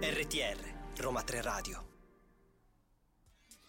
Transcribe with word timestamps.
RTR, 0.00 0.56
Roma 0.98 1.22
3 1.22 1.40
Radio. 1.42 1.84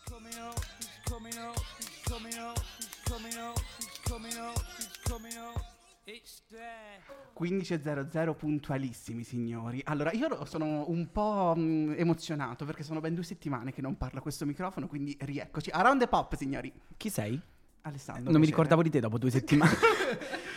coming 0.05 0.35
up, 0.35 0.59
he's 0.77 0.99
coming 1.03 1.33
up, 1.39 1.57
he's 1.79 2.01
coming 2.03 2.37
up, 2.37 2.59
he's 2.77 2.99
coming 3.03 3.37
up, 3.37 3.57
he's 3.79 3.99
coming 4.03 4.37
up, 4.37 4.63
he's 4.77 4.99
coming 5.03 5.33
up. 5.37 5.63
It's 6.05 6.43
there. 6.49 7.01
15.00 7.33 8.35
puntualissimi 8.35 9.23
signori. 9.23 9.81
Allora, 9.85 10.11
io 10.11 10.45
sono 10.45 10.87
un 10.89 11.11
po' 11.11 11.55
mh, 11.55 11.95
emozionato 11.97 12.65
perché 12.65 12.83
sono 12.83 12.99
ben 12.99 13.15
due 13.15 13.23
settimane 13.23 13.73
che 13.73 13.81
non 13.81 13.97
parlo 13.97 14.19
a 14.19 14.21
questo 14.21 14.45
microfono, 14.45 14.85
quindi 14.85 15.17
rieccoci. 15.21 15.71
Around 15.71 16.01
the 16.01 16.07
pop, 16.07 16.35
signori. 16.35 16.71
Chi 16.97 17.09
sei? 17.09 17.41
Alessandro. 17.81 18.31
Non 18.31 18.39
mi 18.39 18.45
ricordavo 18.45 18.83
di 18.83 18.91
te 18.91 18.99
dopo 18.99 19.17
due 19.17 19.31
settimane. 19.31 19.75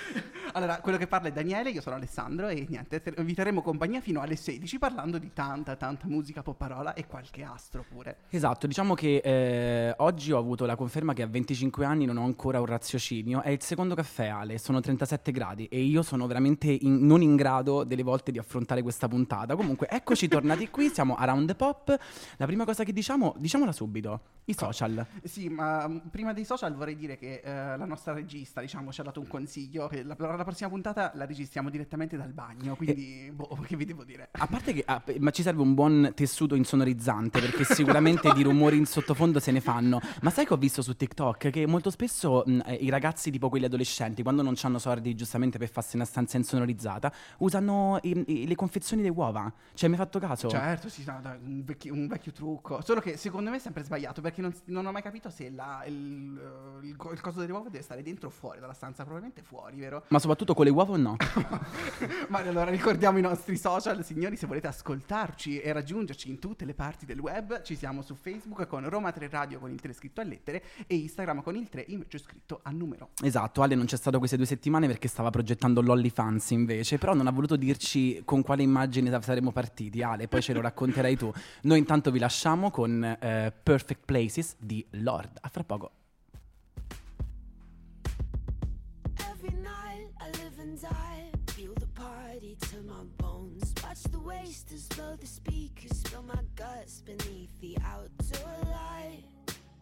Allora, 0.57 0.81
quello 0.81 0.97
che 0.97 1.07
parla 1.07 1.29
è 1.29 1.33
Daniele, 1.33 1.69
io 1.69 1.83
sono 1.83 1.97
Alessandro 1.97 2.49
e 2.49 2.65
niente, 2.67 3.03
te- 3.03 3.13
vi 3.23 3.35
terremo 3.35 3.61
compagnia 3.61 4.01
fino 4.01 4.23
alle 4.23 4.37
16 4.37 4.79
parlando 4.79 5.19
di 5.19 5.31
tanta, 5.35 5.77
tanta 5.77 6.07
musica 6.07 6.43
popparola 6.43 6.95
e 6.95 7.07
qualche 7.07 7.43
astro 7.43 7.85
pure. 7.87 8.21
esatto, 8.31 8.67
diciamo 8.67 8.95
che 8.95 9.21
eh, 9.23 9.95
oggi 9.99 10.33
ho 10.33 10.39
avuto 10.39 10.65
la 10.65 10.75
conferma 10.75 11.13
che 11.13 11.21
a 11.21 11.27
25 11.27 11.85
anni 11.85 12.07
non 12.07 12.17
ho 12.17 12.25
ancora 12.25 12.59
un 12.59 12.65
raziocinio. 12.65 13.43
È 13.43 13.51
il 13.51 13.61
secondo 13.61 13.95
caffè, 13.95 14.29
Ale, 14.29 14.57
sono 14.57 14.81
37 14.81 15.31
gradi 15.31 15.67
e 15.67 15.83
io 15.83 16.01
sono 16.01 16.27
veramente 16.27 16.69
in- 16.69 17.05
non 17.05 17.21
in 17.21 17.37
grado 17.37 17.85
delle 17.85 18.03
volte 18.03 18.33
di 18.33 18.39
affrontare 18.39 18.81
questa 18.81 19.09
puntata. 19.09 19.57
Comunque, 19.57 19.89
eccoci 19.91 20.27
tornati 20.27 20.71
qui, 20.71 20.89
siamo 20.89 21.17
Around 21.17 21.49
the 21.49 21.55
Pop. 21.55 21.95
La 22.39 22.47
prima 22.47 22.65
cosa 22.65 22.83
che 22.83 22.95
diciamo, 22.95 23.35
diciamola 23.37 23.73
subito, 23.73 24.21
i 24.47 24.55
social. 24.55 25.05
Sì, 25.23 25.51
ma 25.51 25.87
mh, 25.87 26.09
prima 26.11 26.33
dei 26.33 26.47
social 26.47 26.75
vorrei 26.75 26.97
dire 26.97 27.19
che 27.19 27.43
eh, 27.45 27.77
la 27.77 27.85
nostra 27.85 28.15
regista, 28.15 28.63
diciamo, 28.63 28.91
ci 28.91 29.03
ha 29.03 29.05
dato 29.05 29.21
un 29.21 29.27
consiglio, 29.27 29.87
che 29.89 30.03
la, 30.03 30.17
la 30.19 30.45
prossima 30.47 30.69
puntata 30.71 31.13
la 31.15 31.27
registriamo 31.27 31.69
direttamente 31.71 32.17
dal 32.17 32.33
bagno, 32.33 32.75
quindi, 32.77 33.31
boh, 33.35 33.59
che 33.67 33.77
vi 33.77 33.85
devo 33.85 34.05
dire? 34.05 34.29
A 34.33 34.47
parte 34.47 34.73
che 34.73 34.83
ah, 34.87 35.03
ma 35.19 35.31
ci 35.31 35.43
serve 35.43 35.61
un 35.63 35.75
buon 35.75 36.13
tessuto 36.15 36.55
insonorizzante 36.55 37.41
perché 37.41 37.65
sicuramente 37.65 38.33
di 38.33 38.43
rumori 38.43 38.77
in 38.77 38.87
sottofondo 38.87 39.41
se 39.41 39.51
ne 39.53 39.61
fanno. 39.61 40.01
Ma 40.23 40.31
sai 40.31 40.47
che 40.47 40.55
ho 40.55 40.57
visto 40.57 40.83
su 40.83 40.97
TikTok 40.97 41.51
che 41.51 41.67
molto 41.67 41.91
spesso 41.91 42.43
mh, 42.47 42.61
eh, 42.67 42.75
i 42.75 42.89
ragazzi, 42.89 43.31
tipo 43.31 43.49
quelli 43.49 43.65
adolescenti, 43.67 44.23
quando 44.23 44.43
non 44.43 44.55
hanno 44.63 44.79
soldi 44.79 45.15
giustamente 45.15 45.59
per 45.59 45.69
farsi 45.69 45.97
una 45.97 46.05
stanza 46.05 46.37
insonorizzata, 46.37 47.13
usano 47.39 47.99
i- 48.03 48.25
i- 48.27 48.47
le 48.47 48.55
confezioni 48.55 49.03
di 49.03 49.09
uova. 49.09 49.53
Cioè, 49.75 49.89
mi 49.89 49.97
hai 49.97 50.01
fatto 50.01 50.19
caso? 50.19 50.49
Certo, 50.49 50.89
sì, 50.89 51.05
no, 51.07 51.19
dai, 51.21 51.39
un, 51.45 51.63
vecchi- 51.65 51.91
un 51.91 52.07
vecchio 52.07 52.33
trucco. 52.33 52.81
Solo 52.83 53.01
che 53.01 53.17
secondo 53.17 53.51
me 53.51 53.57
è 53.57 53.61
sempre 53.61 53.83
sbagliato 53.83 54.21
perché 54.21 54.41
non, 54.41 54.55
non 54.67 54.87
ho 54.87 54.93
mai 54.93 55.03
capito 55.03 55.31
se 55.31 55.51
la- 55.51 55.83
il, 55.87 56.39
eh, 56.83 56.87
il 56.87 56.95
il 57.17 57.21
coso 57.21 57.41
delle 57.41 57.53
uova 57.53 57.69
deve 57.69 57.83
stare 57.83 58.03
dentro 58.03 58.29
o 58.29 58.31
fuori 58.31 58.59
dalla 58.61 58.73
stanza. 58.73 59.03
Probabilmente 59.03 59.43
fuori, 59.43 59.77
vero? 59.79 60.05
Ma 60.09 60.19
soprattutto 60.19 60.36
con 60.45 60.65
le 60.65 60.71
uova 60.71 60.93
o 60.93 60.97
no? 60.97 61.17
Ma 62.29 62.39
allora 62.39 62.71
ricordiamo 62.71 63.19
i 63.19 63.23
nostri 63.23 63.57
social, 63.57 64.05
signori, 64.05 64.37
se 64.37 64.47
volete 64.47 64.67
ascoltarci 64.67 65.61
e 65.61 65.73
raggiungerci 65.73 66.29
in 66.29 66.39
tutte 66.39 66.65
le 66.65 66.75
parti 66.75 67.07
del 67.07 67.19
web, 67.19 67.63
ci 67.63 67.77
siamo 67.77 68.03
su 68.03 68.15
Facebook 68.15 68.67
con 68.67 68.89
Roma 68.89 69.13
3 69.13 69.29
Radio 69.29 69.59
con 69.59 69.71
il 69.71 69.81
3 69.81 69.93
scritto 69.93 70.21
a 70.21 70.25
lettere 70.25 70.63
e 70.87 70.97
Instagram 70.97 71.43
con 71.43 71.57
il 71.57 71.69
3 71.69 71.85
invece 71.89 72.19
scritto 72.19 72.61
a 72.63 72.71
numero. 72.71 73.11
Esatto, 73.23 73.63
Ale 73.63 73.75
non 73.75 73.87
c'è 73.87 73.97
stato 73.97 74.19
queste 74.19 74.37
due 74.37 74.47
settimane 74.47 74.87
perché 74.87 75.09
stava 75.09 75.31
progettando 75.31 75.81
l'OnlyFans 75.81 76.51
invece, 76.51 76.99
però 76.99 77.15
non 77.15 77.27
ha 77.27 77.31
voluto 77.31 77.57
dirci 77.57 78.23
con 78.25 78.43
quale 78.43 78.63
immagine 78.63 79.11
sa- 79.11 79.21
saremmo 79.21 79.53
partiti. 79.53 80.03
Ale, 80.03 80.29
poi 80.29 80.43
ce 80.43 80.53
lo 80.53 80.61
racconterai 80.61 81.17
tu. 81.17 81.33
Noi 81.63 81.79
intanto 81.79 82.11
vi 82.11 82.19
lasciamo 82.19 82.71
con 82.71 83.03
eh, 83.03 83.53
Perfect 83.63 84.05
Places 84.05 84.57
di 84.59 84.85
Lord. 84.91 85.39
A 85.41 85.49
fra 85.49 85.65
poco. 85.65 85.91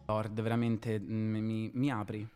Lord, 0.05 0.41
veramente 0.41 0.99
mm, 0.99 1.35
mi, 1.37 1.71
mi 1.73 1.91
apri. 1.91 2.27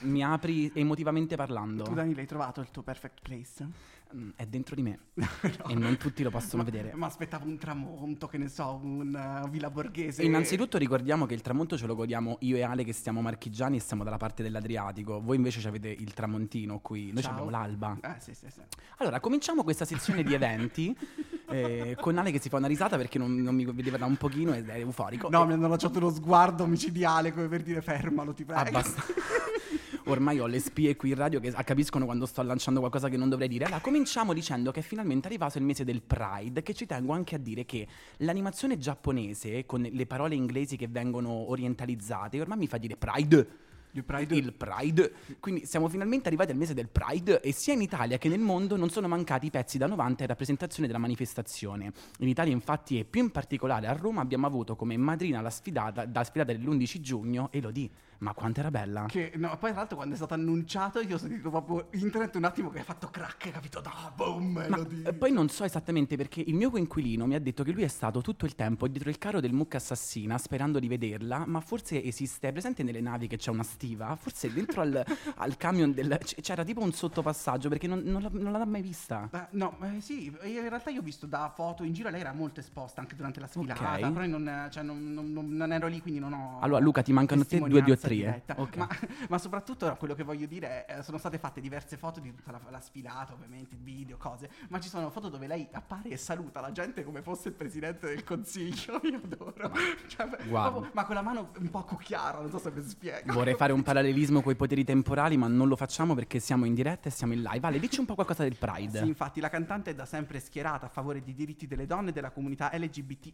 Mi 0.00 0.22
apri 0.24 0.70
emotivamente 0.74 1.36
parlando. 1.36 1.84
Tu 1.84 1.94
Dani 1.94 2.14
l'hai 2.14 2.26
trovato 2.26 2.60
il 2.60 2.70
tuo 2.72 2.82
perfect 2.82 3.20
place? 3.22 3.68
Mm, 4.16 4.30
È 4.36 4.44
dentro 4.46 4.74
di 4.74 4.82
me 4.82 4.98
e 5.68 5.74
non 5.74 5.96
tutti 5.96 6.22
lo 6.24 6.30
possono 6.30 6.62
Ma- 6.64 6.70
vedere. 6.70 6.94
Ma 6.94 7.06
aspettavo 7.06 7.46
un 7.46 7.56
tramonto, 7.56 8.26
che 8.26 8.36
ne 8.38 8.48
so, 8.48 8.80
un 8.82 9.42
uh, 9.44 9.48
villa 9.48 9.70
borghese. 9.70 10.24
Innanzitutto 10.24 10.76
ricordiamo 10.78 11.24
che 11.26 11.34
il 11.34 11.40
tramonto 11.40 11.76
ce 11.76 11.86
lo 11.86 11.94
godiamo 11.94 12.36
io 12.40 12.56
e 12.56 12.62
Ale 12.62 12.82
che 12.84 12.92
stiamo 12.92 13.20
marchigiani 13.20 13.76
e 13.76 13.80
stiamo 13.80 14.02
dalla 14.04 14.16
parte 14.16 14.42
dell'Adriatico. 14.42 15.20
Voi 15.20 15.36
invece 15.36 15.66
avete 15.66 15.88
il 15.88 16.12
tramontino 16.14 16.80
qui, 16.80 17.12
noi 17.12 17.22
Ciao. 17.22 17.32
abbiamo 17.32 17.50
l'alba. 17.50 17.96
Eh 18.02 18.20
sì, 18.20 18.34
sì, 18.34 18.46
sì. 18.50 18.60
Allora, 18.98 19.20
cominciamo 19.20 19.62
questa 19.62 19.84
sezione 19.84 20.22
di 20.24 20.34
eventi 20.34 20.96
eh, 21.48 21.96
con 22.00 22.18
Ale 22.18 22.30
che 22.30 22.40
si 22.40 22.48
fa 22.48 22.56
una 22.56 22.66
risata 22.66 22.96
perché 22.96 23.18
non, 23.18 23.34
non 23.36 23.54
mi 23.54 23.64
vedeva 23.64 23.96
da 23.96 24.06
un 24.06 24.16
pochino 24.16 24.54
ed 24.54 24.68
è 24.68 24.78
euforico. 24.78 25.28
No, 25.28 25.42
E- 25.42 25.46
mi 25.46 25.52
hanno 25.52 25.68
lanciato 25.68 25.98
uno 25.98 26.10
sguardo 26.10 26.66
micidiale 26.66 27.32
come 27.32 27.48
per 27.48 27.62
dire 27.62 27.82
fermalo, 27.82 28.32
ti 28.32 28.44
prego. 28.44 28.60
Abbast- 28.60 29.14
Ormai 30.08 30.38
ho 30.38 30.46
le 30.46 30.60
spie 30.60 30.94
qui 30.94 31.10
in 31.10 31.16
radio 31.16 31.40
che 31.40 31.50
capiscono 31.64 32.04
quando 32.04 32.26
sto 32.26 32.40
lanciando 32.42 32.78
qualcosa 32.78 33.08
che 33.08 33.16
non 33.16 33.28
dovrei 33.28 33.48
dire. 33.48 33.64
Allora, 33.64 33.80
cominciamo 33.80 34.32
dicendo 34.32 34.70
che 34.70 34.78
è 34.78 34.82
finalmente 34.82 35.26
arrivato 35.26 35.58
il 35.58 35.64
mese 35.64 35.82
del 35.82 36.00
Pride, 36.00 36.62
che 36.62 36.74
ci 36.74 36.86
tengo 36.86 37.12
anche 37.12 37.34
a 37.34 37.38
dire 37.38 37.64
che 37.64 37.88
l'animazione 38.18 38.78
giapponese, 38.78 39.66
con 39.66 39.82
le 39.82 40.06
parole 40.06 40.36
inglesi 40.36 40.76
che 40.76 40.86
vengono 40.86 41.50
orientalizzate, 41.50 42.40
ormai 42.40 42.58
mi 42.58 42.68
fa 42.68 42.78
dire 42.78 42.96
Pride. 42.96 43.48
Il 43.96 44.04
Pride- 44.04 44.36
Il 44.36 44.52
Pride. 44.52 45.12
Quindi 45.40 45.64
siamo 45.64 45.88
finalmente 45.88 46.28
arrivati 46.28 46.50
al 46.50 46.58
mese 46.58 46.74
del 46.74 46.88
Pride 46.88 47.40
e 47.40 47.52
sia 47.52 47.72
in 47.72 47.80
Italia 47.80 48.18
che 48.18 48.28
nel 48.28 48.40
mondo 48.40 48.76
non 48.76 48.90
sono 48.90 49.08
mancati 49.08 49.48
pezzi 49.50 49.78
da 49.78 49.86
90 49.86 50.22
in 50.22 50.28
rappresentazione 50.28 50.86
della 50.86 50.98
manifestazione. 50.98 51.92
In 52.18 52.28
Italia 52.28 52.52
infatti 52.52 52.98
e 52.98 53.04
più 53.04 53.22
in 53.22 53.30
particolare 53.30 53.86
a 53.86 53.92
Roma 53.92 54.20
abbiamo 54.20 54.46
avuto 54.46 54.76
come 54.76 54.96
madrina 54.98 55.40
la 55.40 55.50
sfidata, 55.50 56.04
da 56.04 56.24
sfidata 56.24 56.52
dell'11 56.52 57.00
giugno 57.00 57.48
Elodie. 57.52 57.90
Ma 58.18 58.32
quanto 58.32 58.60
era 58.60 58.70
bella! 58.70 59.06
Che, 59.08 59.32
no, 59.36 59.56
poi 59.58 59.70
tra 59.70 59.80
l'altro 59.80 59.96
quando 59.96 60.14
è 60.14 60.16
stato 60.16 60.34
annunciato 60.34 61.00
io 61.00 61.16
ho 61.16 61.18
sentito 61.18 61.50
proprio 61.50 61.88
internet 61.92 62.34
un 62.36 62.44
attimo 62.44 62.70
che 62.70 62.80
ha 62.80 62.84
fatto 62.84 63.08
crack, 63.08 63.50
capito? 63.50 63.82
No, 63.84 64.12
boom, 64.14 64.52
Ma 64.52 64.68
Melody. 64.68 65.02
eh, 65.04 65.12
poi 65.12 65.32
non 65.32 65.48
so 65.48 65.64
esattamente 65.64 66.16
perché 66.16 66.40
il 66.40 66.54
mio 66.54 66.70
coinquilino 66.70 67.26
mi 67.26 67.34
ha 67.34 67.40
detto 67.40 67.62
che 67.62 67.72
lui 67.72 67.82
è 67.82 67.88
stato 67.88 68.20
tutto 68.22 68.46
il 68.46 68.54
tempo 68.54 68.88
dietro 68.88 69.10
il 69.10 69.18
carro 69.18 69.40
del 69.40 69.52
mucca 69.52 69.76
assassina 69.76 70.38
sperando 70.38 70.78
di 70.78 70.88
vederla, 70.88 71.44
ma 71.46 71.60
forse 71.60 72.02
esiste, 72.02 72.48
è 72.48 72.52
presente 72.52 72.82
nelle 72.82 73.00
navi 73.00 73.26
che 73.26 73.36
c'è 73.36 73.50
una 73.50 73.62
stiva? 73.62 74.16
Forse 74.16 74.52
dentro 74.52 74.80
al, 74.80 75.04
al 75.36 75.56
camion 75.56 75.92
del... 75.92 76.18
c'era 76.40 76.64
tipo 76.64 76.80
un 76.82 76.92
sottopassaggio 76.92 77.68
perché 77.68 77.86
non, 77.86 78.00
non 78.04 78.22
l'ha, 78.22 78.30
non 78.32 78.52
l'ha 78.52 78.64
mai 78.64 78.82
vista. 78.82 79.28
Eh, 79.32 79.46
no, 79.50 79.76
eh, 79.82 80.00
sì, 80.00 80.26
in 80.26 80.68
realtà 80.68 80.90
io 80.90 81.00
ho 81.00 81.04
visto 81.04 81.26
da 81.26 81.52
foto 81.54 81.82
in 81.84 81.92
giro, 81.92 82.08
lei 82.08 82.20
era 82.20 82.32
molto 82.32 82.60
esposta 82.60 83.00
anche 83.00 83.14
durante 83.14 83.40
la 83.40 83.46
sfilata, 83.46 83.92
Ok. 84.06 84.12
però 84.12 84.24
io 84.24 84.38
non, 84.38 84.68
cioè, 84.70 84.82
non- 84.82 85.12
non- 85.12 85.32
non- 85.32 85.48
non 85.56 85.72
ero 85.72 85.86
lì, 85.86 86.00
quindi 86.00 86.20
non 86.20 86.32
ho... 86.32 86.58
Allora, 86.60 86.80
Luca, 86.80 87.02
ti 87.02 87.12
mancano 87.12 87.44
te 87.44 87.58
due 87.58 87.66
testimonianza 87.68 88.05
diottrie. 88.08 88.26
diretta. 88.26 88.54
Ok. 88.58 88.76
Ma, 88.76 88.88
ma 89.28 89.38
soprattutto 89.38 89.94
quello 89.98 90.14
che 90.14 90.22
voglio 90.22 90.46
dire 90.46 90.84
è, 90.86 90.98
eh, 90.98 91.02
sono 91.02 91.18
state 91.18 91.38
fatte 91.38 91.60
diverse 91.60 91.96
foto 91.96 92.20
di 92.20 92.34
tutta 92.34 92.52
la, 92.52 92.60
la 92.70 92.80
sfilata, 92.80 93.32
ovviamente, 93.32 93.76
video, 93.78 94.16
cose, 94.16 94.50
ma 94.68 94.80
ci 94.80 94.88
sono 94.88 95.10
foto 95.10 95.28
dove 95.28 95.46
lei 95.46 95.68
appare 95.72 96.10
e 96.10 96.16
saluta 96.16 96.60
la 96.60 96.72
gente 96.72 97.04
come 97.04 97.22
fosse 97.22 97.48
il 97.48 97.54
presidente 97.54 98.06
del 98.06 98.24
consiglio, 98.24 99.00
io 99.04 99.20
adoro. 99.22 99.72
Cioè, 100.06 100.28
proprio- 100.28 100.90
ma 100.92 101.04
con 101.04 101.14
la 101.14 101.22
mano 101.22 101.50
un 101.58 101.70
po' 101.70 101.84
cucchiara, 101.84 102.40
non 102.40 102.50
so 102.50 102.58
se 102.58 102.70
mi 102.70 102.82
spiego. 102.82 103.32
Vorrei 103.32 103.54
fare 103.54 103.72
un 103.72 103.82
parallelismo 103.82 104.42
con 104.42 104.52
i 104.52 104.56
poteri 104.56 104.84
temporali, 104.84 105.36
ma 105.36 105.48
non 105.48 105.68
lo 105.68 105.76
facciamo 105.76 106.14
perché 106.14 106.38
siamo 106.38 106.64
in 106.64 106.74
diretta 106.74 107.08
e 107.08 107.12
siamo 107.12 107.32
in 107.32 107.42
live. 107.42 107.60
Vale, 107.60 107.78
dici 107.78 108.00
un 108.00 108.06
po' 108.06 108.14
qualcosa 108.14 108.42
del 108.42 108.56
Pride. 108.56 108.98
Sì, 108.98 109.06
infatti 109.06 109.40
la 109.40 109.48
cantante 109.48 109.90
è 109.90 109.94
da 109.94 110.04
sempre 110.04 110.40
schierata 110.40 110.86
a 110.86 110.88
favore 110.88 111.22
dei 111.22 111.34
diritti 111.34 111.66
delle 111.66 111.86
donne 111.86 112.10
e 112.10 112.12
della 112.12 112.30
comunità 112.30 112.70
LGBT+, 112.72 113.32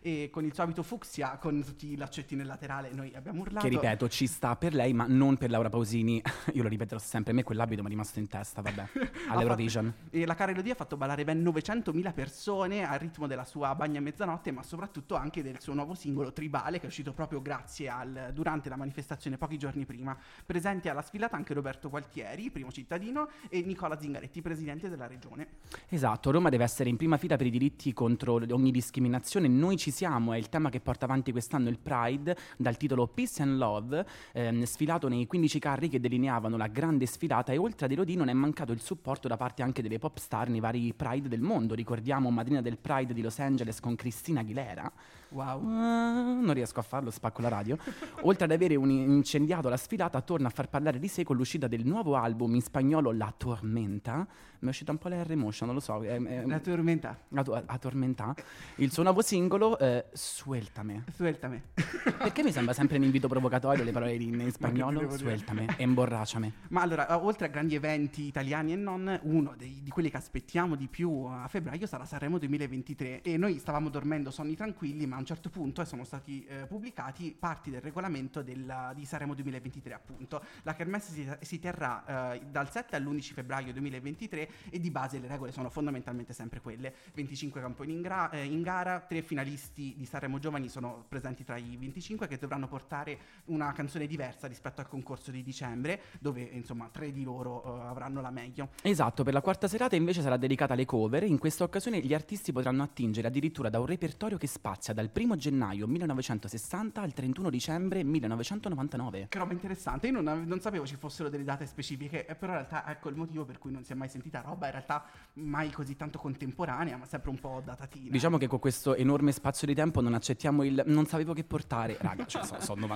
e 0.00 0.30
con 0.30 0.44
il 0.44 0.54
suo 0.54 0.62
abito 0.62 0.82
fucsia, 0.82 1.38
con 1.38 1.62
tutti 1.64 1.92
i 1.92 1.96
laccetti 1.96 2.34
nel 2.34 2.46
laterale, 2.46 2.90
noi 2.92 3.14
abbiamo 3.14 3.40
urlato. 3.40 3.66
Che 3.66 3.72
ripeto, 3.72 3.87
ci 4.08 4.26
sta 4.26 4.56
per 4.56 4.74
lei, 4.74 4.92
ma 4.92 5.06
non 5.08 5.36
per 5.36 5.50
Laura 5.50 5.68
Pausini. 5.68 6.20
Io 6.54 6.62
lo 6.62 6.68
ripeterò 6.68 6.98
sempre. 6.98 7.32
A 7.32 7.34
me 7.34 7.42
quell'abito 7.42 7.80
mi 7.82 7.88
è 7.88 7.90
rimasto 7.90 8.18
in 8.18 8.28
testa, 8.28 8.60
vabbè. 8.60 8.88
All'Eurovision. 9.28 9.92
fatto- 9.92 10.16
E 10.16 10.26
la 10.26 10.34
cara 10.34 10.52
Elodie 10.52 10.72
ha 10.72 10.74
fatto 10.74 10.96
ballare 10.96 11.24
ben 11.24 11.42
900.000 11.42 12.12
persone 12.12 12.86
al 12.86 12.98
ritmo 12.98 13.26
della 13.26 13.44
sua 13.44 13.74
bagna 13.74 14.00
mezzanotte, 14.00 14.50
ma 14.50 14.62
soprattutto 14.62 15.14
anche 15.14 15.42
del 15.42 15.60
suo 15.60 15.74
nuovo 15.74 15.94
singolo 15.94 16.32
Tribale, 16.32 16.78
che 16.78 16.84
è 16.84 16.88
uscito 16.88 17.12
proprio 17.12 17.40
grazie 17.40 17.88
al, 17.88 18.30
durante 18.32 18.68
la 18.68 18.76
manifestazione 18.76 19.36
pochi 19.36 19.58
giorni 19.58 19.84
prima. 19.84 20.16
Presenti 20.44 20.88
alla 20.88 21.02
sfilata 21.02 21.36
anche 21.36 21.54
Roberto 21.54 21.88
Gualtieri, 21.88 22.50
primo 22.50 22.70
cittadino, 22.72 23.28
e 23.48 23.62
Nicola 23.62 23.98
Zingaretti, 23.98 24.42
presidente 24.42 24.88
della 24.88 25.06
regione. 25.06 25.46
Esatto, 25.88 26.30
Roma 26.30 26.48
deve 26.48 26.64
essere 26.64 26.88
in 26.88 26.96
prima 26.96 27.16
fila 27.16 27.36
per 27.36 27.46
i 27.46 27.50
diritti 27.50 27.92
contro 27.92 28.40
ogni 28.50 28.70
discriminazione. 28.70 29.48
Noi 29.48 29.76
ci 29.76 29.90
siamo, 29.90 30.32
è 30.32 30.38
il 30.38 30.48
tema 30.48 30.70
che 30.70 30.80
porta 30.80 31.04
avanti 31.04 31.32
quest'anno 31.32 31.68
il 31.68 31.78
Pride, 31.78 32.36
dal 32.56 32.76
titolo 32.76 33.06
Peace 33.06 33.42
and 33.42 33.56
Love 33.56 33.77
Love, 33.78 34.04
ehm, 34.32 34.64
sfilato 34.64 35.08
nei 35.08 35.26
15 35.26 35.58
carri 35.58 35.88
che 35.88 36.00
delineavano 36.00 36.56
la 36.56 36.66
grande 36.66 37.06
sfilata 37.06 37.52
e 37.52 37.58
oltre 37.58 37.86
ad 37.86 37.92
Elodie 37.92 38.16
non 38.16 38.28
è 38.28 38.32
mancato 38.32 38.72
il 38.72 38.80
supporto 38.80 39.28
da 39.28 39.36
parte 39.36 39.62
anche 39.62 39.82
delle 39.82 39.98
pop 39.98 40.18
star 40.18 40.48
nei 40.48 40.60
vari 40.60 40.92
Pride 40.94 41.28
del 41.28 41.40
mondo. 41.40 41.74
Ricordiamo 41.74 42.30
Madrina 42.30 42.60
del 42.60 42.76
Pride 42.78 43.14
di 43.14 43.22
Los 43.22 43.38
Angeles 43.38 43.78
con 43.80 43.94
Cristina 43.94 44.40
Aguilera. 44.40 44.90
Wow. 45.30 45.60
Ah, 45.68 46.38
non 46.40 46.54
riesco 46.54 46.80
a 46.80 46.82
farlo, 46.82 47.10
spacco 47.10 47.42
la 47.42 47.48
radio. 47.48 47.76
Oltre 48.22 48.44
ad 48.46 48.50
avere 48.50 48.76
un 48.76 48.88
incendiato 48.90 49.68
la 49.68 49.76
sfilata, 49.76 50.20
torna 50.22 50.48
a 50.48 50.50
far 50.50 50.68
parlare 50.68 50.98
di 50.98 51.06
sé 51.08 51.22
con 51.22 51.36
l'uscita 51.36 51.66
del 51.68 51.84
nuovo 51.86 52.16
album 52.16 52.54
in 52.54 52.62
spagnolo 52.62 53.12
La 53.12 53.32
Tormenta. 53.36 54.26
Mi 54.60 54.66
è 54.66 54.70
uscita 54.70 54.90
un 54.90 54.98
po' 54.98 55.08
la 55.08 55.22
R-Motion, 55.22 55.66
non 55.68 55.76
lo 55.76 55.80
so. 55.80 56.02
È, 56.02 56.16
è- 56.20 56.46
La 56.46 56.58
tormenta. 56.58 57.16
la, 57.28 57.42
to- 57.42 57.62
la 57.64 57.78
Tormenta. 57.78 58.34
Il 58.76 58.90
suo 58.90 59.02
nuovo 59.04 59.20
singolo, 59.22 59.78
eh, 59.78 60.06
Sueltame. 60.12 61.04
Sueltame. 61.14 61.62
Perché 61.74 62.42
mi 62.42 62.50
sembra 62.50 62.72
sempre 62.72 62.96
un 62.96 63.04
invito 63.04 63.28
provocatorio 63.28 63.67
le 63.76 63.92
parole 63.92 64.14
in, 64.14 64.40
in 64.40 64.50
spagnolo? 64.52 65.08
Sueltame, 65.16 65.66
emborracciame. 65.76 66.52
Ma 66.68 66.82
allora, 66.82 67.08
eh, 67.08 67.14
oltre 67.14 67.46
a 67.46 67.48
grandi 67.50 67.74
eventi 67.74 68.22
italiani 68.24 68.72
e 68.72 68.76
non, 68.76 69.18
uno 69.22 69.54
dei- 69.56 69.80
di 69.82 69.90
quelli 69.90 70.10
che 70.10 70.16
aspettiamo 70.16 70.74
di 70.74 70.86
più 70.88 71.24
a 71.24 71.46
febbraio 71.48 71.86
sarà 71.86 72.04
Sanremo 72.04 72.38
2023 72.38 73.22
e 73.22 73.36
noi 73.36 73.58
stavamo 73.58 73.88
dormendo 73.88 74.30
sonni 74.30 74.54
tranquilli, 74.54 75.06
ma 75.06 75.16
a 75.16 75.18
un 75.20 75.24
certo 75.24 75.50
punto 75.50 75.84
sono 75.84 76.04
stati 76.04 76.44
eh, 76.46 76.66
pubblicati 76.66 77.34
parti 77.38 77.70
del 77.70 77.80
regolamento 77.80 78.42
della- 78.42 78.92
di 78.94 79.04
Sanremo 79.04 79.34
2023 79.34 79.94
appunto. 79.94 80.42
La 80.62 80.74
kermesse 80.74 81.12
si, 81.12 81.28
si 81.40 81.58
terrà 81.58 82.34
eh, 82.34 82.40
dal 82.50 82.70
7 82.70 82.96
all'11 82.96 83.32
febbraio 83.32 83.72
2023 83.72 84.48
e 84.70 84.78
di 84.80 84.90
base 84.90 85.18
le 85.18 85.26
regole 85.28 85.52
sono 85.52 85.70
fondamentalmente 85.70 86.32
sempre 86.32 86.60
quelle. 86.60 86.94
25 87.14 87.60
campioni 87.60 87.92
in, 87.92 88.02
gra- 88.02 88.30
eh, 88.30 88.44
in 88.44 88.62
gara, 88.62 89.00
tre 89.00 89.22
finalisti 89.22 89.94
di 89.96 90.04
Sanremo 90.04 90.38
Giovani 90.38 90.68
sono 90.68 91.04
presenti 91.08 91.44
tra 91.44 91.56
i 91.56 91.76
25 91.78 92.26
che 92.26 92.38
dovranno 92.38 92.68
portare 92.68 93.18
una 93.64 93.72
canzone 93.72 94.06
diversa 94.06 94.46
rispetto 94.46 94.80
al 94.80 94.88
concorso 94.88 95.30
di 95.30 95.42
dicembre, 95.42 96.00
dove 96.20 96.42
insomma 96.42 96.88
tre 96.90 97.12
di 97.12 97.22
loro 97.22 97.62
eh, 97.64 97.86
avranno 97.86 98.20
la 98.20 98.30
meglio. 98.30 98.70
Esatto, 98.82 99.22
per 99.22 99.32
la 99.32 99.40
quarta 99.40 99.68
serata 99.68 99.96
invece 99.96 100.22
sarà 100.22 100.36
dedicata 100.36 100.72
alle 100.72 100.84
cover. 100.84 101.22
In 101.24 101.38
questa 101.38 101.64
occasione 101.64 102.00
gli 102.00 102.14
artisti 102.14 102.52
potranno 102.52 102.82
attingere 102.82 103.28
addirittura 103.28 103.68
da 103.68 103.78
un 103.78 103.86
repertorio 103.86 104.38
che 104.38 104.46
spazia 104.46 104.94
dal 104.94 105.10
1 105.14 105.36
gennaio 105.36 105.86
1960 105.86 107.00
al 107.00 107.12
31 107.12 107.50
dicembre 107.50 108.04
1999. 108.04 109.26
Che 109.28 109.38
roba 109.38 109.52
interessante, 109.52 110.08
io 110.08 110.20
non, 110.20 110.44
non 110.46 110.60
sapevo 110.60 110.86
ci 110.86 110.96
fossero 110.96 111.28
delle 111.28 111.44
date 111.44 111.66
specifiche, 111.66 112.26
eh, 112.26 112.34
però 112.34 112.52
in 112.52 112.58
realtà 112.58 112.88
ecco 112.90 113.08
il 113.08 113.16
motivo 113.16 113.44
per 113.44 113.58
cui 113.58 113.70
non 113.70 113.84
si 113.84 113.92
è 113.92 113.94
mai 113.94 114.08
sentita 114.08 114.40
roba, 114.40 114.66
in 114.66 114.72
realtà 114.72 115.04
mai 115.34 115.70
così 115.70 115.96
tanto 115.96 116.18
contemporanea, 116.18 116.96
ma 116.96 117.06
sempre 117.06 117.30
un 117.30 117.38
po' 117.38 117.62
datatina. 117.64 118.10
Diciamo 118.10 118.38
che 118.38 118.46
con 118.46 118.58
questo 118.58 118.94
enorme 118.94 119.32
spazio 119.32 119.66
di 119.66 119.74
tempo 119.74 120.00
non 120.00 120.14
accettiamo 120.14 120.62
il 120.64 120.82
non 120.86 121.06
sapevo 121.06 121.32
che 121.32 121.44
portare. 121.44 121.96
Raga, 122.00 122.26
cioè, 122.26 122.44
sono 122.60 122.86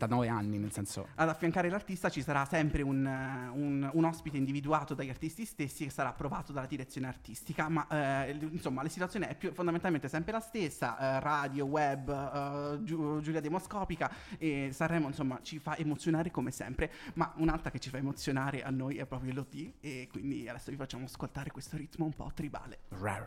39 0.00 0.28
anni, 0.28 0.58
nel 0.58 0.72
senso. 0.72 1.08
Ad 1.14 1.28
affiancare 1.28 1.68
l'artista 1.68 2.08
ci 2.08 2.22
sarà 2.22 2.44
sempre 2.46 2.82
un, 2.82 3.04
un- 3.04 3.90
un 3.92 4.04
ospite 4.04 4.36
individuato 4.38 4.94
dagli 4.94 5.10
artisti 5.10 5.44
stessi 5.44 5.84
che 5.84 5.90
sarà 5.90 6.08
approvato 6.10 6.52
dalla 6.52 6.66
direzione 6.66 7.06
artistica, 7.06 7.68
ma 7.68 7.86
eh, 7.88 8.36
insomma 8.50 8.82
la 8.82 8.88
situazione 8.88 9.28
è 9.28 9.36
più, 9.36 9.52
fondamentalmente 9.52 10.08
sempre 10.08 10.32
la 10.32 10.40
stessa, 10.40 10.98
eh, 10.98 11.20
radio, 11.20 11.66
web, 11.66 12.08
eh, 12.08 12.84
Giu- 12.84 13.20
Giulia 13.20 13.40
Demoscopica 13.40 14.10
e 14.38 14.70
Sanremo 14.72 15.08
insomma 15.08 15.40
ci 15.42 15.58
fa 15.58 15.76
emozionare 15.76 16.30
come 16.30 16.50
sempre, 16.50 16.90
ma 17.14 17.32
un'altra 17.36 17.70
che 17.70 17.78
ci 17.78 17.90
fa 17.90 17.98
emozionare 17.98 18.62
a 18.62 18.70
noi 18.70 18.96
è 18.96 19.06
proprio 19.06 19.32
Elodie 19.32 19.74
e 19.80 20.08
quindi 20.10 20.48
adesso 20.48 20.70
vi 20.70 20.76
facciamo 20.76 21.04
ascoltare 21.04 21.50
questo 21.50 21.76
ritmo 21.76 22.04
un 22.06 22.14
po' 22.14 22.30
tribale. 22.34 22.78
Rar. 22.88 23.26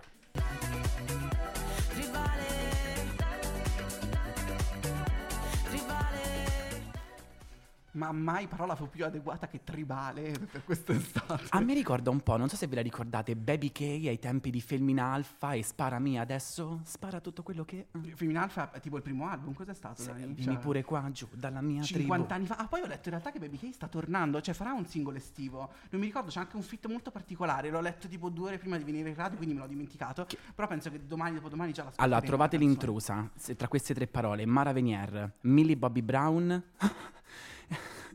Ma 7.94 8.12
mai 8.12 8.48
parola 8.48 8.75
fu 8.75 8.90
più 8.90 9.06
adeguata 9.06 9.48
che 9.48 9.63
tribale 9.63 10.31
per 10.51 10.63
quest'estate. 10.63 11.45
A 11.50 11.60
me 11.60 11.74
ricorda 11.74 12.10
un 12.10 12.22
po', 12.22 12.38
non 12.38 12.50
so 12.50 12.56
se 12.56 12.66
ve 12.68 12.75
la 12.75 12.81
ricordate, 12.81 13.36
Baby 13.36 13.72
K 13.72 13.81
ai 13.81 14.18
tempi 14.19 14.50
di 14.50 14.62
Femina 14.62 15.12
Alpha 15.13 15.54
e 15.54 15.63
Spara 15.63 16.00
Mia 16.00 16.22
adesso 16.22 16.81
spara 16.84 17.19
tutto 17.19 17.44
quello 17.44 17.63
che... 17.66 17.88
Femina 18.16 18.42
Alpha 18.44 18.72
è 18.72 18.80
tipo 18.80 18.98
il 18.98 19.04
primo 19.04 19.28
album, 19.28 19.54
cos'è 19.54 19.74
stato? 19.74 20.04
Dani? 20.04 20.25
vieni 20.25 20.44
Cioè- 20.44 20.57
pure 20.57 20.84
qua 20.84 21.07
giù 21.12 21.28
dalla 21.34 21.62
mia 21.62 21.81
50 21.84 22.16
tribù. 22.25 22.34
anni 22.34 22.45
fa. 22.48 22.56
Ah, 22.56 22.68
poi 22.68 22.81
ho 22.81 22.88
letto 22.88 23.10
in 23.10 23.12
realtà 23.12 23.31
che 23.31 23.40
Baby 23.40 23.57
K 23.57 23.72
sta 23.74 23.88
tornando, 23.88 24.42
cioè 24.42 24.54
farà 24.56 24.74
un 24.74 24.86
singolo 24.88 25.18
estivo. 25.18 25.69
Non 25.92 26.01
mi 26.01 26.07
ricordo, 26.07 26.30
c'è 26.30 26.40
anche 26.40 26.56
un 26.56 26.63
fit 26.63 26.88
molto 26.88 27.12
particolare. 27.12 27.69
L'ho 27.69 27.81
letto 27.81 28.07
tipo 28.07 28.30
due 28.30 28.48
ore 28.48 28.57
prima 28.57 28.78
di 28.78 28.84
venire 28.84 29.10
in 29.10 29.16
radio, 29.16 29.38
quindi 29.38 29.54
me 29.54 29.62
l'ho 29.62 29.68
dimenticato. 29.68 30.25
Però 30.56 30.68
penso 30.68 30.90
che 30.90 31.06
domani, 31.06 31.36
dopodomani 31.36 31.72
già 31.74 31.84
la 31.84 31.92
Allora, 31.98 32.22
trovate 32.22 32.57
l'intrusa 32.57 33.30
se- 33.36 33.56
tra 33.56 33.68
queste 33.68 33.94
tre 33.94 34.07
parole: 34.07 34.45
Mara 34.48 34.72
Venier, 34.74 35.34
Millie 35.42 35.78
Bobby 35.78 36.01
Brown, 36.01 36.63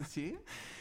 Sì, 0.03 0.37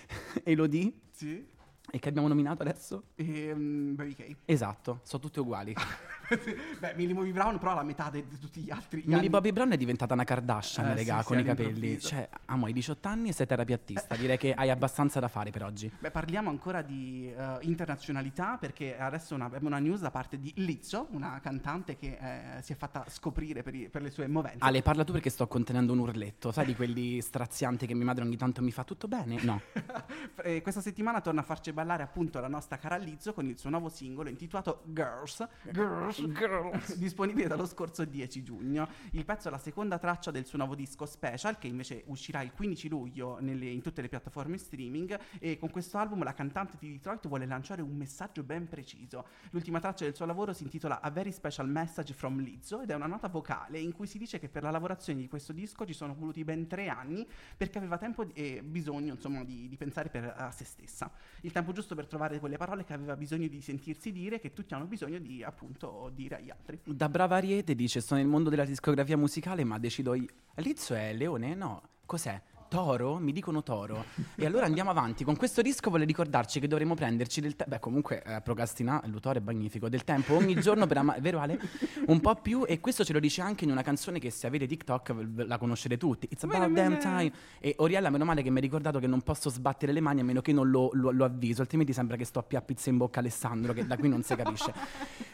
Elodie 0.43 0.93
sì. 1.11 1.45
E 1.89 1.99
che 1.99 2.09
abbiamo 2.09 2.27
nominato 2.27 2.61
adesso? 2.63 3.03
E, 3.15 3.53
mm, 3.55 3.95
Baby 3.95 4.13
K. 4.13 4.35
Esatto, 4.45 4.99
sono 5.03 5.21
tutte 5.21 5.39
uguali. 5.39 5.73
Beh, 6.79 6.93
Millie 6.95 7.13
Bobby 7.13 7.31
Brown, 7.31 7.57
però 7.57 7.73
la 7.73 7.83
metà 7.83 8.09
di 8.09 8.25
tutti 8.39 8.59
gli 8.59 8.69
altri. 8.69 8.99
Millie 9.05 9.15
anni- 9.15 9.29
Bobby 9.29 9.53
Brown 9.53 9.71
è 9.71 9.77
diventata 9.77 10.13
una 10.13 10.25
Kardashian, 10.25 10.87
Eh, 10.89 10.95
regà, 10.95 11.19
sì, 11.21 11.25
con 11.25 11.37
sì, 11.37 11.43
i 11.43 11.45
capelli. 11.45 11.99
Cioè, 11.99 12.27
amo, 12.45 12.65
hai 12.65 12.73
18 12.73 13.07
anni 13.07 13.29
e 13.29 13.31
sei 13.31 13.45
terapiattista. 13.47 14.15
Direi 14.17 14.37
che 14.37 14.53
hai 14.53 14.69
abbastanza 14.69 15.21
da 15.21 15.29
fare 15.29 15.51
per 15.51 15.63
oggi. 15.63 15.89
Beh, 15.97 16.11
parliamo 16.11 16.49
ancora 16.49 16.81
di 16.81 17.31
eh, 17.33 17.57
internazionalità 17.61 18.57
perché 18.57 18.97
adesso 18.99 19.35
una- 19.35 19.45
abbiamo 19.45 19.67
una 19.67 19.79
news 19.79 20.01
da 20.01 20.11
parte 20.11 20.37
di 20.37 20.51
Lizzo, 20.57 21.07
una 21.11 21.39
cantante 21.41 21.95
che 21.95 22.17
eh, 22.19 22.61
si 22.61 22.73
è 22.73 22.75
fatta 22.75 23.05
scoprire 23.07 23.63
per, 23.63 23.73
i- 23.75 23.87
per 23.89 24.01
le 24.01 24.09
sue 24.09 24.27
movenze. 24.27 24.57
Ale, 24.59 24.81
parla 24.81 25.05
tu 25.05 25.13
perché 25.13 25.29
sto 25.29 25.47
contenendo 25.47 25.93
un 25.93 25.99
urletto. 25.99 26.51
Sai 26.51 26.65
di 26.65 26.75
quelli 26.75 27.21
strazianti 27.21 27.87
che 27.87 27.93
mia 27.93 28.03
madre 28.05 28.25
ogni 28.25 28.35
tanto 28.35 28.61
mi 28.61 28.71
fa 28.71 28.83
tutto 28.83 29.07
bene? 29.07 29.41
No. 29.43 29.61
Eh, 30.43 30.61
questa 30.61 30.81
settimana 30.81 31.19
torna 31.19 31.41
a 31.41 31.43
farci 31.43 31.71
ballare 31.77 32.01
appunto 32.01 32.39
la 32.39 32.47
nostra 32.47 32.77
cara 32.77 32.95
Lizzo 32.95 33.33
con 33.33 33.45
il 33.45 33.55
suo 33.59 33.69
nuovo 33.69 33.87
singolo 33.87 34.29
intitolato 34.29 34.81
Girls, 34.85 35.47
Girls, 35.71 36.95
disponibile 36.97 37.47
dallo 37.47 37.67
scorso 37.67 38.03
10 38.03 38.41
giugno. 38.41 38.89
Il 39.11 39.25
pezzo 39.25 39.49
è 39.49 39.51
la 39.51 39.59
seconda 39.59 39.99
traccia 39.99 40.31
del 40.31 40.45
suo 40.45 40.57
nuovo 40.57 40.73
disco 40.73 41.05
special 41.05 41.59
che 41.59 41.67
invece 41.67 42.01
uscirà 42.07 42.41
il 42.41 42.51
15 42.51 42.89
luglio 42.89 43.37
nelle- 43.41 43.69
in 43.69 43.83
tutte 43.83 44.01
le 44.01 44.09
piattaforme 44.09 44.57
streaming 44.57 45.19
e 45.37 45.59
con 45.59 45.69
questo 45.69 45.99
album 45.99 46.23
la 46.23 46.33
cantante 46.33 46.77
di 46.79 46.93
Detroit 46.93 47.27
vuole 47.27 47.45
lanciare 47.45 47.83
un 47.83 47.95
messaggio 47.95 48.41
ben 48.41 48.67
preciso. 48.67 49.27
L'ultima 49.51 49.79
traccia 49.79 50.05
del 50.05 50.15
suo 50.15 50.25
lavoro 50.25 50.53
si 50.53 50.63
intitola 50.63 50.99
A 50.99 51.11
Very 51.11 51.31
Special 51.31 51.69
Message 51.69 52.15
from 52.15 52.39
Lizzo 52.39 52.81
ed 52.81 52.89
è 52.89 52.95
una 52.95 53.05
nota 53.05 53.27
vocale 53.27 53.77
in 53.77 53.91
cui 53.91 54.07
si 54.07 54.17
dice 54.17 54.39
che 54.39 54.49
per 54.49 54.63
la 54.63 54.71
lavorazione 54.71 55.21
di 55.21 55.27
questo 55.27 55.53
disco 55.53 55.85
ci 55.85 55.93
sono 55.93 56.15
voluti 56.15 56.43
ben 56.43 56.65
tre 56.65 56.87
anni 56.87 57.27
perché 57.55 57.77
aveva 57.77 57.99
tempo 57.99 58.25
e 58.33 58.63
bisogno 58.63 59.13
insomma 59.13 59.43
di, 59.43 59.67
di 59.67 59.77
pensare 59.77 60.09
per, 60.09 60.33
a 60.35 60.49
se 60.49 60.65
stessa. 60.65 61.11
Il 61.41 61.51
tempo 61.51 61.66
giusto 61.71 61.95
per 61.95 62.07
trovare 62.07 62.39
quelle 62.39 62.57
parole 62.57 62.83
che 62.83 62.93
aveva 62.93 63.15
bisogno 63.15 63.47
di 63.47 63.61
sentirsi 63.61 64.11
dire, 64.11 64.39
che 64.39 64.53
tutti 64.53 64.73
hanno 64.73 64.85
bisogno 64.85 65.19
di 65.19 65.43
appunto 65.43 66.11
dire 66.13 66.37
agli 66.37 66.49
altri. 66.49 66.79
Da 66.83 67.09
brava 67.09 67.35
Ariete 67.37 67.75
dice: 67.75 68.01
Sto 68.01 68.15
nel 68.15 68.27
mondo 68.27 68.49
della 68.49 68.65
discografia 68.65 69.17
musicale, 69.17 69.63
ma 69.63 69.77
decido 69.77 70.13
io. 70.13 70.27
Lizzo 70.55 70.93
è 70.93 71.13
leone? 71.13 71.55
No. 71.55 71.81
Cos'è? 72.05 72.41
Toro? 72.69 73.17
Mi 73.17 73.31
dicono 73.31 73.63
toro. 73.63 74.05
E 74.35 74.45
allora 74.45 74.65
andiamo 74.65 74.89
avanti. 74.89 75.23
Con 75.23 75.37
questo 75.37 75.61
disco 75.61 75.89
vuole 75.89 76.03
ricordarci 76.05 76.59
che 76.59 76.67
dovremo 76.67 76.95
prenderci 76.95 77.39
del 77.39 77.55
tempo. 77.55 77.75
Beh, 77.75 77.79
comunque, 77.79 78.21
eh, 78.23 78.41
procrastinare, 78.41 79.07
l'utore 79.07 79.39
è 79.39 79.41
magnifico. 79.41 79.87
Del 79.87 80.03
tempo 80.03 80.35
ogni 80.35 80.55
giorno 80.59 80.85
per 80.85 80.97
amare. 80.97 81.21
Vero 81.21 81.39
Ale? 81.39 81.59
Un 82.07 82.19
po' 82.19 82.35
più. 82.35 82.65
E 82.67 82.79
questo 82.79 83.05
ce 83.05 83.13
lo 83.13 83.19
dice 83.19 83.41
anche 83.41 83.63
in 83.63 83.71
una 83.71 83.83
canzone 83.83 84.19
che 84.19 84.29
se 84.31 84.47
avete 84.47 84.67
TikTok 84.67 85.15
la 85.35 85.57
conoscete 85.57 85.97
tutti. 85.97 86.27
It's 86.29 86.43
about 86.43 86.69
damn 86.71 86.99
time. 86.99 87.31
E 87.59 87.75
Oriella, 87.77 88.09
meno 88.09 88.25
male 88.25 88.41
che 88.41 88.49
mi 88.49 88.57
ha 88.57 88.61
ricordato 88.61 88.99
che 88.99 89.07
non 89.07 89.21
posso 89.21 89.49
sbattere 89.49 89.93
le 89.93 90.01
mani 90.01 90.19
a 90.19 90.23
meno 90.23 90.41
che 90.41 90.51
non 90.51 90.69
lo, 90.69 90.89
lo- 90.93 91.11
lo 91.11 91.23
avviso. 91.23 91.61
Altrimenti 91.61 91.93
sembra 91.93 92.17
che 92.17 92.25
sto 92.25 92.39
a 92.39 92.61
pizza 92.61 92.89
in 92.89 92.97
bocca 92.97 93.19
Alessandro, 93.19 93.71
che 93.73 93.87
da 93.87 93.95
qui 93.97 94.09
non 94.09 94.23
si 94.23 94.35
capisce. 94.35 94.73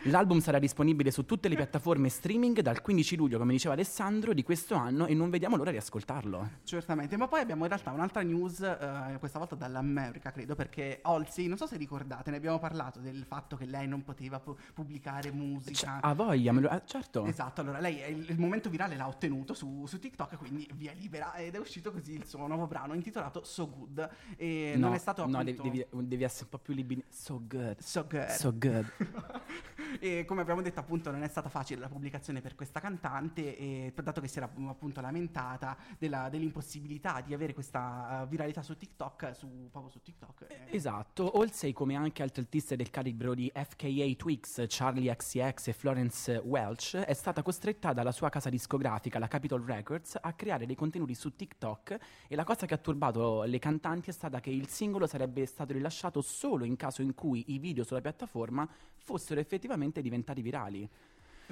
L'album 0.03 0.39
sarà 0.39 0.59
disponibile 0.59 1.09
su 1.09 1.25
tutte 1.25 1.47
le 1.47 1.55
piattaforme 1.55 2.09
streaming 2.09 2.59
dal 2.59 2.81
15 2.81 3.15
luglio, 3.15 3.37
come 3.39 3.53
diceva 3.53 3.73
Alessandro, 3.73 4.33
di 4.33 4.43
questo 4.43 4.75
anno 4.75 5.05
e 5.07 5.13
non 5.13 5.29
vediamo 5.29 5.55
l'ora 5.55 5.71
di 5.71 5.77
ascoltarlo. 5.77 6.49
Certamente, 6.63 7.17
ma 7.23 7.29
poi 7.29 7.39
abbiamo 7.39 7.63
in 7.63 7.69
realtà 7.69 7.91
un'altra 7.91 8.21
news, 8.21 8.59
eh, 8.59 9.15
questa 9.17 9.39
volta 9.39 9.55
dall'America 9.55 10.31
credo, 10.31 10.55
perché 10.55 10.99
Halsey, 11.01 11.47
non 11.47 11.55
so 11.57 11.65
se 11.67 11.77
ricordate, 11.77 12.31
ne 12.31 12.37
abbiamo 12.37 12.59
parlato 12.59 12.99
del 12.99 13.23
fatto 13.23 13.55
che 13.55 13.65
lei 13.65 13.87
non 13.87 14.03
poteva 14.03 14.41
pu- 14.41 14.57
pubblicare 14.73 15.31
musica. 15.31 15.73
Cioè, 15.73 15.99
ha 16.01 16.13
voglia, 16.13 16.51
me 16.51 16.59
lo- 16.61 16.69
eh, 16.69 16.81
certo. 16.85 17.23
Esatto, 17.25 17.61
allora 17.61 17.79
lei 17.79 17.99
è 17.99 18.07
il, 18.07 18.29
il 18.29 18.37
momento 18.39 18.69
virale 18.69 18.97
l'ha 18.97 19.07
ottenuto 19.07 19.53
su, 19.53 19.85
su 19.85 19.99
TikTok, 19.99 20.35
quindi 20.37 20.69
via 20.75 20.91
libera 20.91 21.33
ed 21.35 21.55
è 21.55 21.59
uscito 21.59 21.91
così 21.93 22.13
il 22.13 22.25
suo 22.25 22.45
nuovo 22.45 22.67
brano 22.67 22.93
intitolato 22.93 23.43
So 23.45 23.69
Good 23.69 24.09
e 24.35 24.73
no, 24.75 24.87
non 24.87 24.95
è 24.95 24.97
stato 24.97 25.25
no, 25.25 25.37
appunto 25.39 25.61
devi, 25.63 25.85
devi- 25.89 26.07
devi 26.07 26.23
essere 26.23 26.43
un 26.43 26.49
po' 26.49 26.57
più 26.59 26.73
libino. 26.73 27.03
So 27.07 27.41
good. 27.47 27.79
So 27.79 28.05
Good. 28.07 28.27
So 28.29 28.53
good. 28.57 28.91
E 29.99 30.25
come 30.25 30.41
abbiamo 30.41 30.61
detto, 30.61 30.79
appunto, 30.79 31.11
non 31.11 31.23
è 31.23 31.27
stata 31.27 31.49
facile 31.49 31.79
la 31.79 31.87
pubblicazione 31.87 32.41
per 32.41 32.55
questa 32.55 32.79
cantante, 32.79 33.55
e, 33.57 33.93
dato 34.03 34.21
che 34.21 34.27
si 34.27 34.37
era 34.37 34.51
appunto 34.67 35.01
lamentata 35.01 35.77
della- 35.99 36.29
dell'impossibilità 36.29 37.12
di 37.21 37.33
avere 37.33 37.53
questa 37.53 38.23
eh, 38.23 38.27
viralità 38.27 38.61
su 38.61 38.77
TikTok, 38.77 39.35
su, 39.35 39.69
proprio 39.69 39.91
su 39.91 40.01
TikTok. 40.01 40.45
eh, 40.49 40.75
Esatto, 40.75 41.37
Olsey 41.37 41.71
come 41.73 41.95
anche 41.95 42.21
altri 42.23 42.41
artisti 42.41 42.75
del 42.75 42.89
calibro 42.89 43.33
di 43.33 43.51
FKA 43.53 44.13
Twix, 44.15 44.65
Charlie 44.67 45.13
XCX 45.15 45.67
e 45.67 45.73
Florence 45.73 46.41
Welch 46.43 46.97
è 46.97 47.13
stata 47.13 47.41
costretta 47.41 47.93
dalla 47.93 48.11
sua 48.11 48.29
casa 48.29 48.49
discografica, 48.49 49.19
la 49.19 49.27
Capitol 49.27 49.63
Records, 49.63 50.17
a 50.19 50.33
creare 50.33 50.65
dei 50.65 50.75
contenuti 50.75 51.13
su 51.13 51.35
TikTok 51.35 51.97
e 52.27 52.35
la 52.35 52.43
cosa 52.43 52.65
che 52.65 52.73
ha 52.73 52.77
turbato 52.77 53.43
le 53.43 53.59
cantanti 53.59 54.09
è 54.09 54.13
stata 54.13 54.39
che 54.39 54.49
il 54.49 54.67
singolo 54.67 55.07
sarebbe 55.07 55.45
stato 55.45 55.73
rilasciato 55.73 56.21
solo 56.21 56.65
in 56.65 56.75
caso 56.75 57.01
in 57.01 57.13
cui 57.13 57.43
i 57.53 57.59
video 57.59 57.83
sulla 57.83 58.01
piattaforma 58.01 58.67
fossero 58.95 59.39
effettivamente 59.39 60.01
diventati 60.01 60.41
virali. 60.41 60.89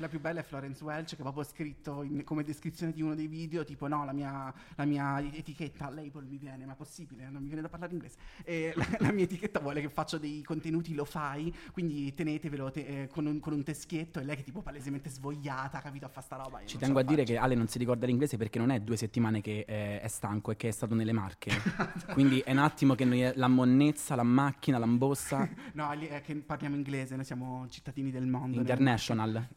La 0.01 0.07
più 0.07 0.19
bella 0.19 0.39
è 0.39 0.43
Florence 0.43 0.83
Welch 0.83 1.09
che 1.15 1.21
proprio 1.21 1.43
ha 1.43 1.45
scritto 1.45 2.01
in- 2.01 2.23
come 2.23 2.43
descrizione 2.43 2.91
di 2.91 3.03
uno 3.03 3.13
dei 3.13 3.27
video 3.27 3.63
tipo 3.63 3.87
no 3.87 4.03
la 4.03 4.13
mia, 4.13 4.51
la 4.75 4.85
mia 4.85 5.21
etichetta 5.21 5.89
label 5.91 6.25
mi 6.25 6.37
viene 6.37 6.65
ma 6.65 6.73
possibile 6.73 7.29
non 7.29 7.41
mi 7.41 7.47
viene 7.47 7.61
da 7.61 7.69
parlare 7.69 7.93
inglese 7.93 8.17
e 8.43 8.73
la, 8.75 8.85
la 8.97 9.11
mia 9.11 9.25
etichetta 9.25 9.59
vuole 9.59 9.79
che 9.79 9.89
faccio 9.89 10.17
dei 10.17 10.41
contenuti 10.41 10.95
lo 10.95 11.05
fai 11.05 11.55
quindi 11.71 12.11
tenetevelo 12.15 12.71
te- 12.71 13.03
eh, 13.03 13.07
con, 13.09 13.27
un, 13.27 13.39
con 13.39 13.53
un 13.53 13.63
teschietto 13.63 14.19
e 14.19 14.23
lei 14.23 14.35
che 14.37 14.43
tipo 14.43 14.61
palesemente 14.61 15.09
svogliata 15.09 15.79
capito 15.81 16.05
a 16.05 16.09
fare 16.09 16.25
sta 16.25 16.35
roba 16.37 16.61
Ci 16.65 16.77
tengo 16.79 16.97
a 16.97 17.03
dire 17.03 17.21
faccio. 17.21 17.33
che 17.33 17.37
Ale 17.39 17.53
non 17.53 17.67
si 17.67 17.77
ricorda 17.77 18.07
l'inglese 18.07 18.37
perché 18.37 18.57
non 18.57 18.71
è 18.71 18.79
due 18.79 18.97
settimane 18.97 19.41
che 19.41 19.65
eh, 19.67 20.01
è 20.01 20.07
stanco 20.07 20.49
e 20.49 20.55
che 20.55 20.69
è 20.69 20.71
stato 20.71 20.95
nelle 20.95 21.11
Marche. 21.11 21.51
Quindi 22.13 22.39
è 22.39 22.51
un 22.51 22.57
attimo 22.57 22.95
che 22.95 23.05
noi 23.05 23.31
la 23.35 23.47
monnezza, 23.47 24.15
la 24.15 24.23
macchina, 24.23 24.79
l'ambossa, 24.79 25.47
no 25.73 25.91
è 25.91 26.21
che 26.21 26.35
parliamo 26.35 26.75
inglese 26.75 27.15
noi 27.15 27.25
siamo 27.25 27.67
cittadini 27.69 28.09
del 28.09 28.25
mondo 28.25 28.57
international. 28.57 29.47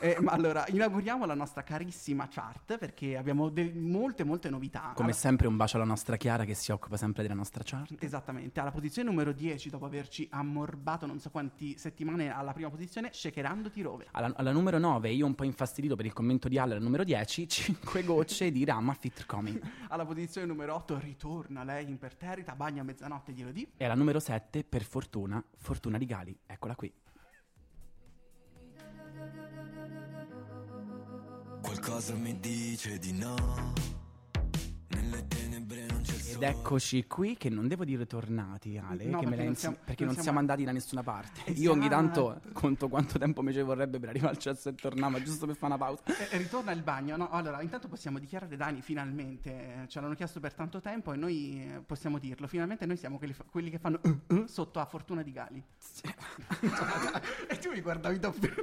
Eh, 0.00 0.16
ma 0.20 0.32
allora 0.32 0.64
inauguriamo 0.68 1.24
la 1.26 1.34
nostra 1.34 1.62
carissima 1.62 2.28
chart 2.28 2.78
perché 2.78 3.16
abbiamo 3.16 3.48
de- 3.48 3.72
molte 3.74 4.24
molte 4.24 4.48
novità 4.50 4.92
Come 4.94 5.08
Allora- 5.08 5.12
sempre 5.12 5.46
un 5.46 5.56
bacio 5.56 5.76
alla 5.76 5.84
nostra 5.84 6.16
Chiara 6.16 6.44
che 6.44 6.54
si 6.54 6.72
occupa 6.72 6.96
sempre 6.96 7.22
della 7.22 7.34
nostra 7.34 7.62
chart. 7.64 7.94
Esattamente, 8.02 8.60
alla 8.60 8.70
posizione 8.70 9.08
numero 9.08 9.32
10, 9.32 9.68
dopo 9.70 9.84
averci 9.86 10.26
ammorbato 10.30 11.06
non 11.06 11.18
so 11.18 11.30
quanti 11.30 11.76
settimane 11.78 12.32
alla 12.32 12.52
prima 12.52 12.70
posizione, 12.70 13.10
shakerando 13.12 13.70
ti 13.70 13.82
rove. 13.82 14.06
Alla, 14.12 14.32
alla 14.36 14.52
numero 14.52 14.78
9, 14.78 15.10
io 15.10 15.26
un 15.26 15.34
po' 15.34 15.44
infastidito 15.44 15.96
per 15.96 16.06
il 16.06 16.12
commento 16.12 16.48
di 16.48 16.58
Ale, 16.58 16.72
alla 16.74 16.82
numero 16.82 17.04
10, 17.04 17.48
5 17.48 18.02
gocce 18.04 18.50
di 18.50 18.64
Rama 18.64 18.94
Fit 18.94 19.26
Coming. 19.26 19.60
Alla 19.90 20.04
posizione 20.04 20.46
numero 20.46 20.74
8 20.76 20.98
ritorna 20.98 21.64
lei 21.64 21.88
imperterrita, 21.88 22.54
bagna 22.54 22.82
a 22.82 22.84
mezzanotte, 22.84 23.32
glielo 23.32 23.50
di. 23.50 23.66
E 23.76 23.84
alla 23.84 23.94
numero 23.94 24.20
7, 24.20 24.62
per 24.64 24.82
fortuna, 24.84 25.42
Fortuna 25.58 25.98
di 25.98 26.06
Gali. 26.06 26.36
Eccola 26.46 26.74
qui. 26.76 26.92
Qualcosa 31.62 32.14
mi 32.14 32.38
dice 32.40 32.98
di 32.98 33.12
no. 33.12 33.89
Ed 36.34 36.42
eccoci 36.42 37.06
qui 37.06 37.36
che 37.36 37.48
non 37.50 37.68
devo 37.68 37.84
dire 37.84 38.06
tornati, 38.06 38.76
Ale, 38.78 39.04
No, 39.04 39.20
perché 39.20 39.44
non 39.44 39.54
siamo- 39.54 39.76
perché 39.84 40.04
non 40.04 40.12
siamo 40.12 40.22
siamo- 40.22 40.38
andati 40.38 40.64
da 40.64 40.72
nessuna 40.72 41.02
parte. 41.02 41.50
Io 41.52 41.72
ogni 41.72 41.86
Esatto. 41.86 42.00
tanto 42.34 42.40
conto 42.52 42.88
quanto 42.88 43.18
tempo 43.18 43.42
mi 43.42 43.52
ci 43.52 43.60
vorrebbe 43.60 43.98
per 43.98 44.08
arrivare 44.10 44.32
al 44.34 44.38
cesso 44.38 44.68
e 44.68 44.74
tornare, 44.74 45.22
giusto 45.22 45.46
per 45.46 45.56
fare 45.56 45.74
una 45.74 45.84
pausa. 45.84 46.02
Eh, 46.30 46.36
ritorna 46.38 46.72
il 46.72 46.82
bagno, 46.82 47.16
no? 47.16 47.30
Allora, 47.30 47.60
intanto 47.62 47.88
possiamo 47.88 48.18
dichiarare 48.18 48.56
Dani 48.56 48.80
finalmente, 48.80 49.50
eh, 49.82 49.88
ce 49.88 50.00
l'hanno 50.00 50.14
chiesto 50.14 50.40
per 50.40 50.54
tanto 50.54 50.80
tempo 50.80 51.12
e 51.12 51.16
noi 51.16 51.62
eh, 51.62 51.80
possiamo 51.84 52.18
dirlo, 52.18 52.46
finalmente 52.46 52.86
noi 52.86 52.96
siamo 52.96 53.18
quelli, 53.18 53.32
fa- 53.32 53.44
quelli 53.50 53.70
che 53.70 53.78
fanno 53.78 54.00
uh, 54.02 54.34
uh, 54.34 54.46
sotto 54.46 54.78
a 54.80 54.84
Fortuna 54.84 55.22
di 55.22 55.32
Gali. 55.32 55.62
e 57.48 57.58
tu 57.58 57.70
mi 57.70 57.80
guardavi 57.80 58.18
davvero. 58.18 58.54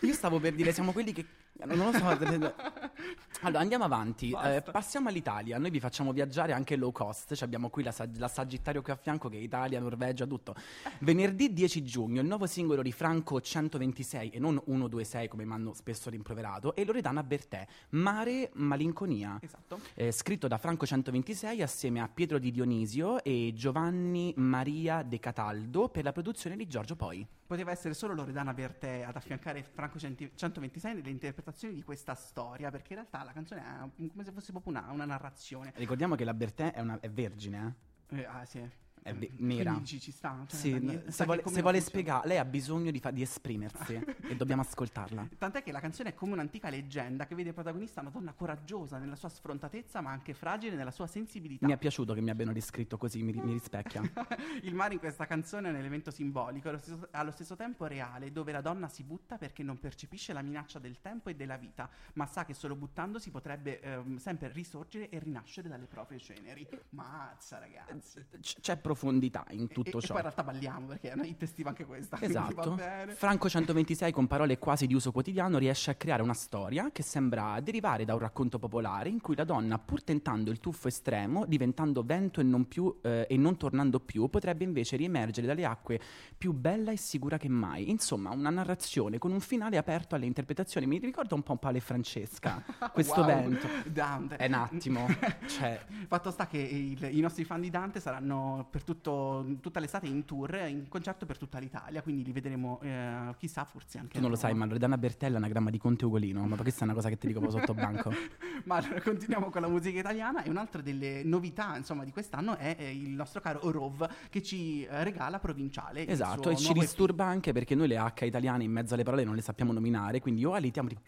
Io 0.00 0.12
stavo 0.12 0.40
per 0.40 0.54
dire, 0.54 0.72
siamo 0.72 0.92
quelli 0.92 1.12
che. 1.12 1.24
Non 1.64 1.92
lo 1.92 1.92
so. 1.92 2.06
allora, 3.42 3.60
andiamo 3.60 3.84
avanti. 3.84 4.32
Eh, 4.42 4.62
passiamo 4.62 5.08
all'Italia. 5.08 5.58
Noi 5.58 5.70
vi 5.70 5.78
facciamo 5.80 6.12
viaggiare 6.12 6.52
anche 6.52 6.74
low 6.82 6.92
cost. 6.92 7.34
Ci 7.34 7.44
abbiamo 7.44 7.70
qui 7.70 7.82
la, 7.82 7.94
la 8.16 8.28
Sagittario 8.28 8.82
qui 8.82 8.92
a 8.92 8.96
fianco, 8.96 9.28
che 9.28 9.36
è 9.36 9.40
Italia, 9.40 9.78
Norvegia, 9.78 10.26
tutto. 10.26 10.54
Venerdì 11.00 11.52
10 11.52 11.82
giugno, 11.84 12.20
il 12.20 12.26
nuovo 12.26 12.46
singolo 12.46 12.82
di 12.82 12.92
Franco 12.92 13.40
126 13.40 14.30
e 14.30 14.38
non 14.38 14.60
126, 14.64 15.28
come 15.28 15.44
mi 15.44 15.52
hanno 15.52 15.72
spesso 15.74 16.10
rimproverato, 16.10 16.74
e 16.74 16.84
Loredana 16.84 17.22
Bertè. 17.22 17.66
Mare 17.90 18.50
Malinconia. 18.54 19.38
Esatto. 19.40 19.80
Eh, 19.94 20.10
scritto 20.12 20.48
da 20.48 20.58
Franco 20.58 20.86
126 20.86 21.62
assieme 21.62 22.00
a 22.00 22.08
Pietro 22.08 22.38
Di 22.38 22.50
Dionisio 22.50 23.22
e 23.22 23.52
Giovanni 23.54 24.32
Maria 24.36 25.02
De 25.02 25.18
Cataldo 25.18 25.88
per 25.88 26.04
la 26.04 26.12
produzione 26.12 26.56
di 26.56 26.66
Giorgio 26.66 26.96
Poi. 26.96 27.26
Poteva 27.46 27.70
essere 27.70 27.92
solo 27.92 28.14
Loredana 28.14 28.54
Bertè 28.54 29.02
ad 29.06 29.14
affiancare 29.14 29.62
Franco 29.62 29.98
Centi- 29.98 30.30
126 30.34 30.94
nelle 30.94 31.10
interpretazioni 31.10 31.74
di 31.74 31.82
questa 31.82 32.14
storia, 32.14 32.70
perché 32.70 32.94
in 32.94 33.00
realtà 33.00 33.22
la 33.24 33.32
canzone 33.32 33.60
è 33.60 34.06
come 34.10 34.24
se 34.24 34.32
fosse 34.32 34.52
proprio 34.52 34.72
una, 34.72 34.90
una 34.90 35.04
narrazione. 35.04 35.72
Ricordiamo 35.76 36.14
che 36.14 36.24
la 36.24 36.32
Bertè 36.32 36.71
è, 36.72 36.80
una- 36.80 37.00
è 37.00 37.10
vergine, 37.10 37.76
eh? 38.10 38.20
Eh, 38.20 38.24
ah, 38.24 38.44
sì. 38.44 38.68
È 39.02 39.10
Quindi 39.10 39.32
nera. 39.38 39.72
dici, 39.72 39.98
ci 39.98 40.12
sta. 40.12 40.44
cioè, 40.46 40.58
Sì, 40.58 40.70
Dani, 40.70 41.02
se 41.08 41.24
vuole, 41.24 41.42
se 41.44 41.60
vuole 41.60 41.80
spiegare, 41.80 42.28
lei 42.28 42.38
ha 42.38 42.44
bisogno 42.44 42.92
di, 42.92 43.00
fa- 43.00 43.10
di 43.10 43.20
esprimersi 43.22 43.94
e 44.22 44.36
dobbiamo 44.36 44.62
ascoltarla. 44.62 45.28
Tant'è 45.38 45.64
che 45.64 45.72
la 45.72 45.80
canzone 45.80 46.10
è 46.10 46.14
come 46.14 46.34
un'antica 46.34 46.70
leggenda 46.70 47.26
che 47.26 47.34
vede 47.34 47.52
protagonista 47.52 48.00
una 48.00 48.10
donna 48.10 48.32
coraggiosa 48.32 48.98
nella 48.98 49.16
sua 49.16 49.28
sfrontatezza, 49.28 50.00
ma 50.00 50.10
anche 50.12 50.34
fragile 50.34 50.76
nella 50.76 50.92
sua 50.92 51.08
sensibilità. 51.08 51.66
Mi 51.66 51.72
è 51.72 51.78
piaciuto 51.78 52.14
che 52.14 52.20
mi 52.20 52.30
abbiano 52.30 52.52
descritto 52.52 52.96
così, 52.96 53.22
mi, 53.24 53.32
mi 53.32 53.52
rispecchia. 53.52 54.02
Il 54.62 54.74
mare 54.74 54.94
in 54.94 55.00
questa 55.00 55.26
canzone 55.26 55.66
è 55.66 55.70
un 55.72 55.78
elemento 55.78 56.12
simbolico, 56.12 56.68
allo 56.68 56.78
stesso, 56.78 57.08
allo 57.10 57.32
stesso 57.32 57.56
tempo 57.56 57.86
reale, 57.86 58.30
dove 58.30 58.52
la 58.52 58.60
donna 58.60 58.86
si 58.88 59.02
butta 59.02 59.36
perché 59.36 59.64
non 59.64 59.80
percepisce 59.80 60.32
la 60.32 60.42
minaccia 60.42 60.78
del 60.78 61.00
tempo 61.00 61.28
e 61.28 61.34
della 61.34 61.56
vita, 61.56 61.90
ma 62.14 62.26
sa 62.26 62.44
che 62.44 62.54
solo 62.54 62.76
buttandosi 62.76 63.30
potrebbe 63.32 63.80
ehm, 63.80 64.18
sempre 64.18 64.46
risorgere 64.52 65.08
e 65.08 65.18
rinascere 65.18 65.68
dalle 65.68 65.86
proprie 65.86 66.20
ceneri. 66.20 66.64
Mazza, 66.90 67.58
ragazzi. 67.58 68.24
C- 68.40 68.60
c'è 68.60 68.76
profondità 68.92 69.44
in 69.50 69.62
E- 69.62 69.68
tutto 69.68 69.98
e, 69.98 70.00
ciò. 70.00 70.08
poi 70.14 70.16
in 70.16 70.22
realtà 70.22 70.42
balliamo 70.44 70.86
perché 70.86 71.10
è 71.10 71.14
una 71.14 71.24
hit 71.24 71.42
estiva 71.42 71.70
anche 71.70 71.84
questa. 71.84 72.20
Esatto. 72.20 72.78
Franco 73.14 73.48
126 73.48 74.12
con 74.12 74.26
parole 74.26 74.58
quasi 74.58 74.86
di 74.86 74.94
uso 74.94 75.12
quotidiano 75.12 75.58
riesce 75.58 75.90
a 75.90 75.94
creare 75.94 76.22
una 76.22 76.34
storia 76.34 76.90
che 76.92 77.02
sembra 77.02 77.58
derivare 77.60 78.04
da 78.04 78.12
un 78.14 78.20
racconto 78.20 78.58
popolare 78.58 79.08
in 79.08 79.20
cui 79.20 79.34
la 79.36 79.44
donna, 79.44 79.78
pur 79.78 80.02
tentando 80.04 80.50
il 80.50 80.60
tuffo 80.60 80.88
estremo, 80.88 81.44
diventando 81.46 82.02
vento 82.02 82.40
e 82.40 82.44
non, 82.44 82.68
più, 82.68 82.98
eh, 83.02 83.26
e 83.28 83.36
non 83.36 83.56
tornando 83.56 84.00
più, 84.00 84.28
potrebbe 84.28 84.64
invece 84.64 84.96
riemergere 84.96 85.46
dalle 85.46 85.64
acque 85.64 86.00
più 86.36 86.52
bella 86.52 86.90
e 86.92 86.96
sicura 86.96 87.38
che 87.38 87.48
mai. 87.48 87.90
Insomma, 87.90 88.30
una 88.30 88.50
narrazione 88.50 89.18
con 89.18 89.32
un 89.32 89.40
finale 89.40 89.76
aperto 89.76 90.14
alle 90.14 90.26
interpretazioni. 90.26 90.86
Mi 90.86 90.98
ricorda 90.98 91.34
un 91.34 91.42
po' 91.42 91.56
Paolo 91.56 91.76
e 91.78 91.80
Francesca, 91.80 92.62
questo 92.92 93.20
Wow. 93.22 93.26
vento. 93.26 93.68
Dante. 93.86 94.36
È 94.36 94.46
un 94.46 94.54
attimo, 94.54 95.06
cioè... 95.46 95.80
Fatto 96.08 96.30
sta 96.30 96.46
che 96.46 96.58
il- 96.58 97.08
i 97.16 97.20
nostri 97.20 97.44
fan 97.44 97.60
di 97.60 97.70
Dante 97.70 98.00
saranno 98.00 98.66
per 98.70 98.81
tutto, 98.84 99.44
tutta 99.60 99.80
l'estate 99.80 100.06
in 100.06 100.24
tour, 100.24 100.54
in 100.68 100.88
concerto 100.88 101.26
per 101.26 101.38
tutta 101.38 101.58
l'Italia, 101.58 102.02
quindi 102.02 102.24
li 102.24 102.32
vedremo, 102.32 102.80
eh, 102.82 103.34
chissà, 103.38 103.64
forse 103.64 103.98
anche 103.98 104.14
Tu 104.14 104.20
non 104.20 104.30
lo 104.30 104.36
sai, 104.36 104.54
ma 104.54 104.64
Loredana 104.64 104.98
Bertella 104.98 105.34
è 105.34 105.38
anagramma 105.38 105.70
di 105.70 105.78
Conte 105.78 106.04
Ugolino, 106.04 106.46
ma 106.46 106.56
questa 106.56 106.80
è 106.80 106.84
una 106.84 106.94
cosa 106.94 107.08
che 107.08 107.18
ti 107.18 107.26
dico 107.26 107.48
sotto 107.50 107.74
banco. 107.74 108.12
Ma 108.64 108.76
allora 108.76 109.00
continuiamo 109.00 109.50
con 109.50 109.60
la 109.60 109.68
musica 109.68 109.98
italiana 109.98 110.44
e 110.44 110.50
un'altra 110.50 110.82
delle 110.82 111.24
novità, 111.24 111.76
insomma, 111.76 112.04
di 112.04 112.12
quest'anno 112.12 112.56
è 112.56 112.76
eh, 112.78 112.94
il 112.94 113.10
nostro 113.10 113.40
caro 113.40 113.68
Rov 113.70 114.08
che 114.30 114.40
ci 114.40 114.84
eh, 114.84 115.02
regala 115.02 115.40
Provinciale. 115.40 116.06
Esatto, 116.06 116.50
e 116.50 116.56
ci 116.56 116.66
nuovo 116.66 116.80
EP. 116.80 116.86
disturba 116.86 117.24
anche 117.24 117.52
perché 117.52 117.74
noi 117.74 117.88
le 117.88 117.98
H 117.98 118.24
italiane 118.24 118.62
in 118.62 118.70
mezzo 118.70 118.94
alle 118.94 119.02
parole 119.02 119.24
non 119.24 119.34
le 119.34 119.42
sappiamo 119.42 119.72
nominare, 119.72 120.20
quindi 120.20 120.44
o 120.44 120.52
alitiamo 120.52 120.88
tipo 120.88 121.00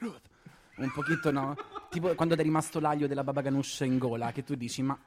un 0.77 0.91
pochino 0.93 1.31
no, 1.31 1.57
tipo 1.91 2.15
quando 2.15 2.35
ti 2.35 2.41
è 2.41 2.45
rimasto 2.45 2.81
l'aglio 2.81 3.07
della 3.07 3.23
baba 3.23 3.43
ganoush 3.43 3.81
in 3.81 3.99
gola 3.99 4.33
che 4.33 4.43
tu 4.43 4.55
dici 4.55 4.83
ma 4.83 4.99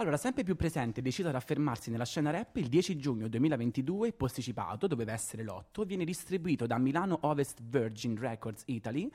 allora, 0.00 0.16
sempre 0.16 0.44
più 0.44 0.54
presente 0.54 1.00
e 1.00 1.02
deciso 1.02 1.28
ad 1.28 1.34
affermarsi 1.34 1.90
nella 1.90 2.04
scena 2.04 2.30
rap, 2.30 2.56
il 2.58 2.68
10 2.68 2.96
giugno 2.96 3.26
2022, 3.26 4.12
posticipato, 4.12 4.86
doveva 4.86 5.12
essere 5.12 5.42
l'8, 5.42 5.84
viene 5.84 6.04
distribuito 6.04 6.66
da 6.66 6.78
Milano 6.78 7.18
Ovest 7.22 7.60
Virgin 7.64 8.16
Records 8.16 8.62
Italy, 8.66 9.10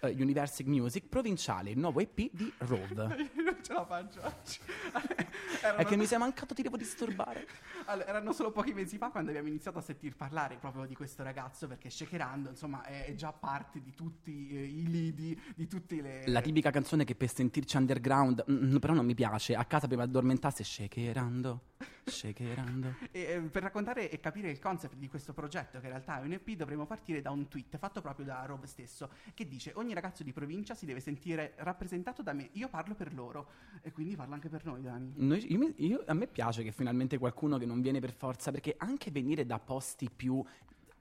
eh, 0.00 0.16
Universic 0.18 0.66
Music, 0.66 1.06
provinciale, 1.06 1.70
il 1.70 1.78
nuovo 1.78 2.00
EP 2.00 2.30
di 2.32 2.52
Rove. 2.58 3.30
non 3.36 3.58
ce 3.62 3.72
la 3.72 3.84
faccio 3.84 4.20
oggi. 4.24 4.58
È 5.76 5.84
che 5.84 5.96
mi 5.96 6.06
sei 6.06 6.18
mancato, 6.18 6.54
ti 6.54 6.62
devo 6.62 6.76
disturbare. 6.76 7.46
Allora, 7.86 8.08
erano 8.08 8.32
solo 8.32 8.50
pochi 8.50 8.72
mesi 8.72 8.98
fa 8.98 9.10
quando 9.10 9.30
abbiamo 9.30 9.48
iniziato 9.48 9.78
a 9.78 9.82
sentir 9.82 10.16
parlare 10.16 10.56
proprio 10.56 10.86
di 10.86 10.94
questo 10.94 11.22
ragazzo 11.22 11.66
perché 11.66 11.90
Shakerando 11.90 12.48
insomma 12.48 12.82
è, 12.82 13.14
già 13.14 13.32
parte 13.32 13.80
di 13.80 13.92
tutti 13.94 14.48
eh, 14.50 14.64
i 14.64 14.88
lidi, 14.88 15.40
di 15.54 15.66
tutte 15.66 16.00
le... 16.00 16.22
La 16.26 16.40
tipica 16.40 16.70
canzone 16.70 17.04
che 17.04 17.14
per 17.14 17.32
sentirci 17.32 17.76
underground, 17.76 18.44
mm, 18.50 18.76
però 18.76 18.94
non 18.94 19.06
mi 19.06 19.14
piace. 19.14 19.54
A 19.54 19.64
casa 19.64 19.86
prima 19.86 20.04
di 20.04 20.10
addormentarsi, 20.10 20.64
shakerando, 20.64 21.60
shakerando. 22.04 22.94
E, 23.10 23.48
per 23.50 23.62
raccontare 23.62 24.10
e 24.10 24.20
capire 24.20 24.50
il 24.50 24.58
concept 24.58 24.96
di 24.96 25.08
questo 25.08 25.32
progetto, 25.32 25.78
che 25.78 25.86
in 25.86 25.92
realtà 25.92 26.20
è 26.20 26.24
un 26.24 26.32
EP, 26.32 26.50
dovremo 26.52 26.86
partire 26.86 27.20
da 27.20 27.30
un 27.30 27.48
tweet 27.48 27.76
fatto 27.78 28.00
proprio 28.00 28.26
da 28.26 28.44
Rob 28.44 28.64
stesso, 28.64 29.10
che 29.34 29.46
dice 29.46 29.72
ogni 29.76 29.94
ragazzo 29.94 30.22
di 30.22 30.32
provincia 30.32 30.74
si 30.74 30.86
deve 30.86 31.00
sentire 31.00 31.54
rappresentato 31.58 32.22
da 32.22 32.32
me, 32.32 32.48
io 32.52 32.68
parlo 32.68 32.94
per 32.94 33.12
loro 33.14 33.48
e 33.82 33.92
quindi 33.92 34.16
parlo 34.16 34.34
anche 34.34 34.48
per 34.48 34.64
noi 34.64 34.82
Dani. 34.82 35.12
Noi- 35.16 35.52
io 35.52 35.72
io- 35.76 36.02
a 36.06 36.14
me 36.14 36.26
piace 36.26 36.62
che 36.62 36.72
finalmente 36.72 37.18
qualcuno 37.18 37.58
che 37.58 37.66
non 37.66 37.80
viene 37.80 38.00
per 38.00 38.12
forza, 38.12 38.50
perché 38.50 38.74
anche 38.78 39.10
venire 39.10 39.46
da 39.46 39.58
posti 39.58 40.10
più 40.14 40.42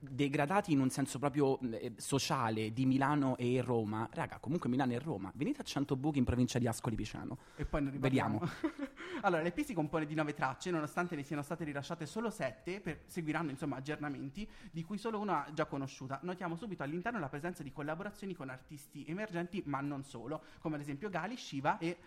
degradati 0.01 0.72
in 0.72 0.79
un 0.79 0.89
senso 0.89 1.20
proprio 1.20 1.60
eh, 1.60 1.93
sociale 1.98 2.74
di 2.74 2.86
Milano 2.86 3.38
e 3.38 3.62
Roma. 3.62 4.10
Raga, 4.12 4.39
comunque 4.39 4.70
Milano 4.70 4.93
e 4.93 5.00
Roma. 5.00 5.31
Venite 5.36 5.62
a 5.62 5.63
100 5.63 5.96
buchi 5.96 6.17
in 6.17 6.25
provincia 6.25 6.58
di 6.58 6.67
Ascoli 6.67 6.96
Piceno. 6.96 7.38
E 7.55 7.65
poi 7.65 7.84
ne 7.84 7.91
Vediamo. 7.91 8.41
allora, 9.22 9.41
l'EP 9.41 9.62
si 9.62 9.74
compone 9.74 10.05
di 10.05 10.15
nove 10.15 10.34
tracce, 10.34 10.72
nonostante 10.72 11.15
ne 11.15 11.24
siano 11.24 11.43
state 11.43 11.63
rilasciate 11.63 12.05
solo 12.05 12.29
sette, 12.29 12.81
per, 12.81 13.01
seguiranno 13.05 13.51
insomma 13.51 13.77
aggiornamenti, 13.77 14.50
di 14.72 14.84
cui 14.84 14.98
solo 14.98 15.20
una 15.20 15.48
già 15.53 15.65
conosciuta. 15.65 16.20
Notiamo 16.24 16.55
subito 16.55 16.84
all'interno 16.84 17.20
la 17.20 17.29
presenza 17.29 17.62
di 17.62 17.72
collaborazioni 17.72 18.34
con 18.34 18.50
artisti 18.50 19.05
emergenti, 19.08 19.62
ma 19.65 19.81
non 19.81 20.03
solo, 20.03 20.41
come 20.60 20.75
ad 20.75 20.81
esempio 20.81 21.10
Gali, 21.10 21.38
Shiva 21.38 21.77
e 21.77 21.98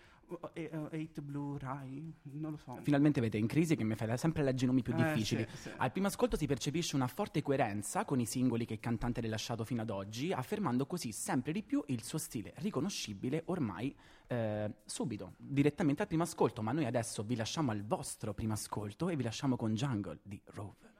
e- 0.53 0.69
e- 0.71 0.87
Eight 0.91 1.21
Blue 1.21 1.57
Rai, 1.59 2.13
non 2.33 2.51
lo 2.51 2.57
so. 2.57 2.77
Finalmente 2.81 3.19
avete 3.19 3.37
in 3.37 3.47
crisi 3.47 3.75
che 3.75 3.83
mi 3.83 3.95
fai 3.95 4.17
sempre 4.17 4.43
leggere 4.43 4.65
i 4.65 4.67
nomi 4.67 4.81
più 4.81 4.93
Eh, 4.93 4.97
difficili. 4.97 5.45
sì, 5.51 5.57
sì. 5.57 5.71
Al 5.77 5.91
primo 5.91 6.07
ascolto 6.07 6.35
si 6.37 6.45
percepisce 6.47 6.95
una 6.95 7.07
forte 7.07 7.41
coerenza 7.41 8.05
con 8.05 8.19
i 8.19 8.25
singoli 8.25 8.65
che 8.65 8.73
il 8.73 8.79
cantante 8.79 9.19
ha 9.19 9.23
rilasciato 9.23 9.63
fino 9.65 9.81
ad 9.81 9.89
oggi, 9.89 10.31
affermando 10.31 10.85
così 10.85 11.11
sempre 11.11 11.51
di 11.51 11.63
più 11.63 11.83
il 11.87 12.03
suo 12.03 12.17
stile 12.17 12.53
riconoscibile 12.57 13.43
ormai 13.47 13.95
eh, 14.27 14.71
subito, 14.85 15.33
direttamente 15.37 16.01
al 16.01 16.07
primo 16.07 16.23
ascolto. 16.23 16.61
Ma 16.61 16.71
noi 16.71 16.85
adesso 16.85 17.23
vi 17.23 17.35
lasciamo 17.35 17.71
al 17.71 17.83
vostro 17.85 18.33
primo 18.33 18.53
ascolto 18.53 19.09
e 19.09 19.15
vi 19.15 19.23
lasciamo 19.23 19.55
con 19.55 19.73
Jungle 19.75 20.19
di 20.23 20.41
Rove. 20.45 20.93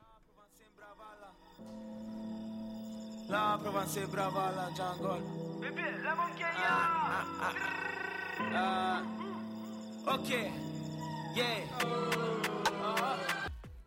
La 3.27 3.57
Provence 3.59 4.03
è 4.03 4.07
brava 4.07 4.43
alla 4.43 4.69
jungle. 4.71 5.57
Bebè, 5.57 5.97
la 6.01 6.13
monchiaia! 8.39 9.03
ok, 10.05 10.29
yeah. 11.35 11.63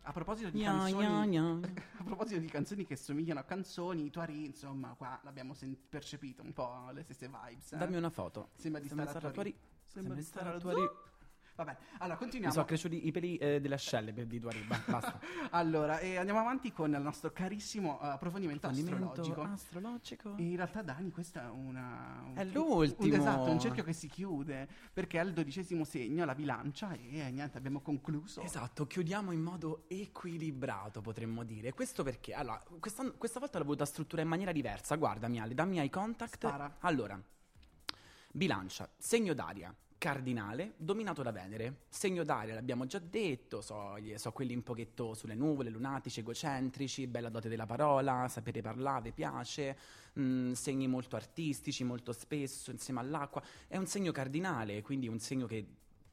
A 0.01 0.11
proposito 0.11 0.49
di 0.49 0.63
canzoni, 0.63 0.93
gna, 1.05 1.25
gna. 1.25 1.59
a 1.99 2.03
proposito 2.03 2.39
di 2.39 2.47
canzoni 2.47 2.83
che 2.85 2.95
somigliano 2.95 3.39
a 3.39 3.43
canzoni, 3.43 4.05
i 4.05 4.09
Tuari, 4.09 4.45
insomma, 4.45 4.95
qua 4.97 5.19
l'abbiamo 5.23 5.53
sen- 5.53 5.77
percepito 5.87 6.41
un 6.41 6.51
po' 6.53 6.89
le 6.91 7.03
stesse 7.03 7.27
vibes. 7.27 7.73
eh. 7.73 7.77
Dammi 7.77 7.95
una 7.97 8.09
foto. 8.09 8.49
Sembra 8.55 8.81
di 8.81 8.87
Sembra 8.87 9.07
stare 9.07 9.25
a 9.27 9.29
stare 9.29 9.39
a 9.39 9.43
Tuari. 9.43 9.51
Tuari. 9.51 9.67
Sembra 9.85 10.15
di 10.15 10.23
stare 10.23 10.49
a 10.49 10.57
Tuari. 10.59 10.89
Vabbè, 11.63 11.75
allora 11.97 12.13
Mi 12.13 12.19
continuiamo. 12.19 12.53
sono 12.53 12.65
cresciuti 12.65 13.05
i 13.05 13.11
peli 13.11 13.35
eh, 13.35 13.59
delle 13.59 13.73
ascelle 13.75 14.13
per 14.13 14.25
di 14.27 14.39
Tuari. 14.39 14.61
ba- 14.61 14.79
Basta. 14.87 15.19
Allora, 15.51 15.99
e 15.99 16.15
andiamo 16.15 16.39
avanti 16.39 16.71
con 16.71 16.93
il 16.93 17.01
nostro 17.01 17.31
carissimo 17.33 17.99
eh, 18.01 18.07
approfondimento 18.07 18.67
Fallimento 18.69 19.07
astrologico. 19.09 19.41
astrologico. 19.41 20.33
In 20.37 20.55
realtà, 20.55 20.81
Dani, 20.81 21.11
questa 21.11 21.47
è 21.47 21.49
una. 21.49 22.23
un- 22.27 22.37
È 22.37 22.45
l'ultimo. 22.45 23.13
Un, 23.13 23.19
esatto, 23.19 23.51
un 23.51 23.59
cerchio 23.59 23.83
che 23.83 23.91
si 23.91 24.07
chiude. 24.07 24.69
Perché 24.93 25.19
è 25.19 25.23
il 25.23 25.33
dodicesimo 25.33 25.83
segno, 25.83 26.23
la 26.23 26.33
bilancia, 26.33 26.93
e 26.93 27.17
eh, 27.19 27.29
niente, 27.31 27.57
abbiamo 27.57 27.81
concluso. 27.81 28.41
Esatto, 28.41 28.87
chiudiamo 28.87 29.31
in 29.33 29.41
modo 29.41 29.83
equilibrato, 29.89 31.01
potremmo 31.01 31.43
dire. 31.43 31.73
Questo 31.73 32.03
perché? 32.03 32.33
Allora, 32.33 32.63
questa, 32.79 33.03
questa 33.11 33.39
volta 33.39 33.57
l'ho 33.57 33.65
voluta 33.65 33.83
strutturare 33.83 34.23
in 34.23 34.29
maniera 34.29 34.53
diversa. 34.53 34.95
Guardami 34.95 35.41
Ale, 35.41 35.53
dammi 35.53 35.79
eye 35.79 35.89
contact. 35.89 36.35
Spara. 36.35 36.77
Allora, 36.79 37.21
bilancia, 38.31 38.89
segno 38.97 39.33
d'aria. 39.33 39.75
Cardinale, 39.99 40.75
dominato 40.77 41.21
da 41.21 41.31
Venere. 41.31 41.81
Segno 41.89 42.23
d'aria, 42.23 42.53
l'abbiamo 42.53 42.85
già 42.85 42.99
detto, 42.99 43.59
so, 43.59 43.95
so 44.15 44.31
quelli 44.31 44.55
un 44.55 44.63
pochetto 44.63 45.13
sulle 45.13 45.35
nuvole, 45.35 45.69
lunatici, 45.69 46.21
egocentrici, 46.21 47.05
bella 47.05 47.27
dote 47.27 47.49
della 47.49 47.65
parola, 47.65 48.25
sapere 48.29 48.61
parlare, 48.61 49.11
piace, 49.11 49.77
mm, 50.17 50.53
segni 50.53 50.87
molto 50.87 51.17
artistici, 51.17 51.83
molto 51.83 52.13
spesso, 52.13 52.71
insieme 52.71 53.01
all'acqua. 53.01 53.43
È 53.67 53.75
un 53.75 53.87
segno 53.87 54.13
cardinale, 54.13 54.81
quindi 54.81 55.09
un 55.09 55.19
segno 55.19 55.45
che 55.47 55.65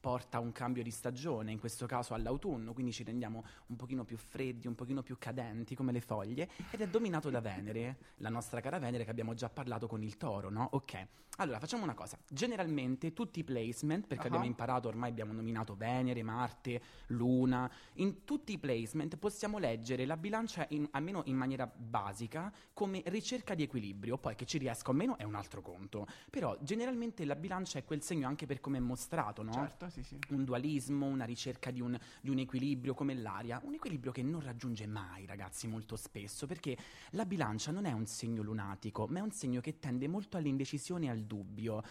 porta 0.07 0.37
a 0.37 0.39
un 0.39 0.53
cambio 0.53 0.83
di 0.83 0.89
stagione, 0.89 1.51
in 1.51 1.59
questo 1.59 1.85
caso 1.85 2.13
all'autunno, 2.13 2.71
quindi 2.71 2.93
ci 2.93 3.03
rendiamo 3.03 3.43
un 3.65 3.75
pochino 3.75 4.05
più 4.05 4.15
freddi, 4.15 4.65
un 4.65 4.73
pochino 4.73 5.03
più 5.03 5.17
cadenti 5.19 5.75
come 5.75 5.91
le 5.91 5.99
foglie, 5.99 6.47
ed 6.71 6.79
è 6.79 6.87
dominato 6.87 7.29
da 7.29 7.41
Venere, 7.41 7.97
la 8.19 8.29
nostra 8.29 8.61
cara 8.61 8.79
Venere 8.79 9.03
che 9.03 9.09
abbiamo 9.09 9.33
già 9.33 9.49
parlato 9.49 9.85
con 9.85 10.01
il 10.03 10.15
toro, 10.15 10.49
no? 10.49 10.65
Ok, 10.71 11.07
allora 11.39 11.59
facciamo 11.59 11.83
una 11.83 11.93
cosa, 11.93 12.17
generalmente 12.25 13.11
tutti 13.11 13.39
i 13.39 13.43
placement, 13.43 14.07
perché 14.07 14.23
Ah. 14.23 14.27
abbiamo 14.27 14.45
imparato, 14.45 14.87
ormai 14.87 15.09
abbiamo 15.09 15.33
nominato 15.33 15.75
Venere, 15.75 16.23
Marte, 16.23 16.81
Luna, 17.07 17.69
in 17.95 18.23
tutti 18.23 18.53
i 18.53 18.57
placement 18.57 19.17
possiamo 19.17 19.57
leggere 19.57 20.05
la 20.05 20.15
bilancia, 20.15 20.65
in- 20.69 20.87
almeno 20.91 21.23
in 21.25 21.35
maniera 21.35 21.67
basica, 21.67 22.49
come 22.71 23.03
ricerca 23.07 23.55
di 23.55 23.63
equilibrio, 23.63 24.17
poi 24.17 24.35
che 24.35 24.45
ci 24.45 24.57
riesca 24.57 24.89
o 24.89 24.93
meno 24.93 25.17
è 25.17 25.23
un 25.23 25.35
altro 25.35 25.61
conto, 25.61 26.07
però 26.29 26.57
generalmente 26.61 27.25
la 27.25 27.35
bilancia 27.35 27.77
è 27.77 27.83
quel 27.83 28.01
segno 28.01 28.25
anche 28.25 28.45
per 28.45 28.61
come 28.61 28.77
è 28.77 28.81
mostrato, 28.81 29.43
no? 29.43 29.51
Certo, 29.51 29.89
sì, 29.89 29.96
sì. 30.03 30.17
un 30.29 30.43
dualismo, 30.43 31.05
una 31.05 31.25
ricerca 31.25 31.71
di 31.71 31.81
un, 31.81 31.97
di 32.21 32.29
un 32.29 32.39
equilibrio 32.39 32.93
come 32.93 33.13
l'aria, 33.13 33.61
un 33.63 33.73
equilibrio 33.73 34.11
che 34.11 34.21
non 34.21 34.41
raggiunge 34.41 34.85
mai, 34.87 35.25
ragazzi, 35.25 35.67
molto 35.67 35.95
spesso, 35.95 36.45
perché 36.45 36.77
la 37.11 37.25
bilancia 37.25 37.71
non 37.71 37.85
è 37.85 37.91
un 37.91 38.05
segno 38.05 38.41
lunatico, 38.41 39.07
ma 39.07 39.19
è 39.19 39.21
un 39.21 39.31
segno 39.31 39.61
che 39.61 39.79
tende 39.79 40.07
molto 40.07 40.37
all'indecisione 40.37 41.05
e 41.05 41.09
al 41.09 41.23
dubbio. 41.23 41.83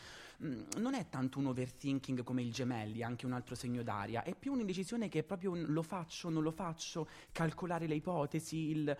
Mm, 0.45 0.63
non 0.79 0.95
è 0.95 1.09
tanto 1.09 1.39
un 1.39 1.47
overthinking 1.47 2.23
come 2.23 2.43
il 2.43 2.53
gemelli, 2.53 3.03
anche 3.03 3.27
un 3.27 3.33
altro 3.33 3.55
segno 3.55 3.83
d'aria, 3.83 4.23
è 4.23 4.35
più 4.35 4.53
un'indecisione 4.53 5.09
che 5.09 5.21
è 5.21 5.23
proprio 5.23 5.53
un 5.53 5.65
lo 5.69 5.83
faccio, 5.83 6.29
non 6.29 6.43
lo 6.43 6.51
faccio, 6.51 7.09
calcolare 7.33 7.87
le 7.87 7.95
ipotesi, 7.95 8.57
il... 8.57 8.97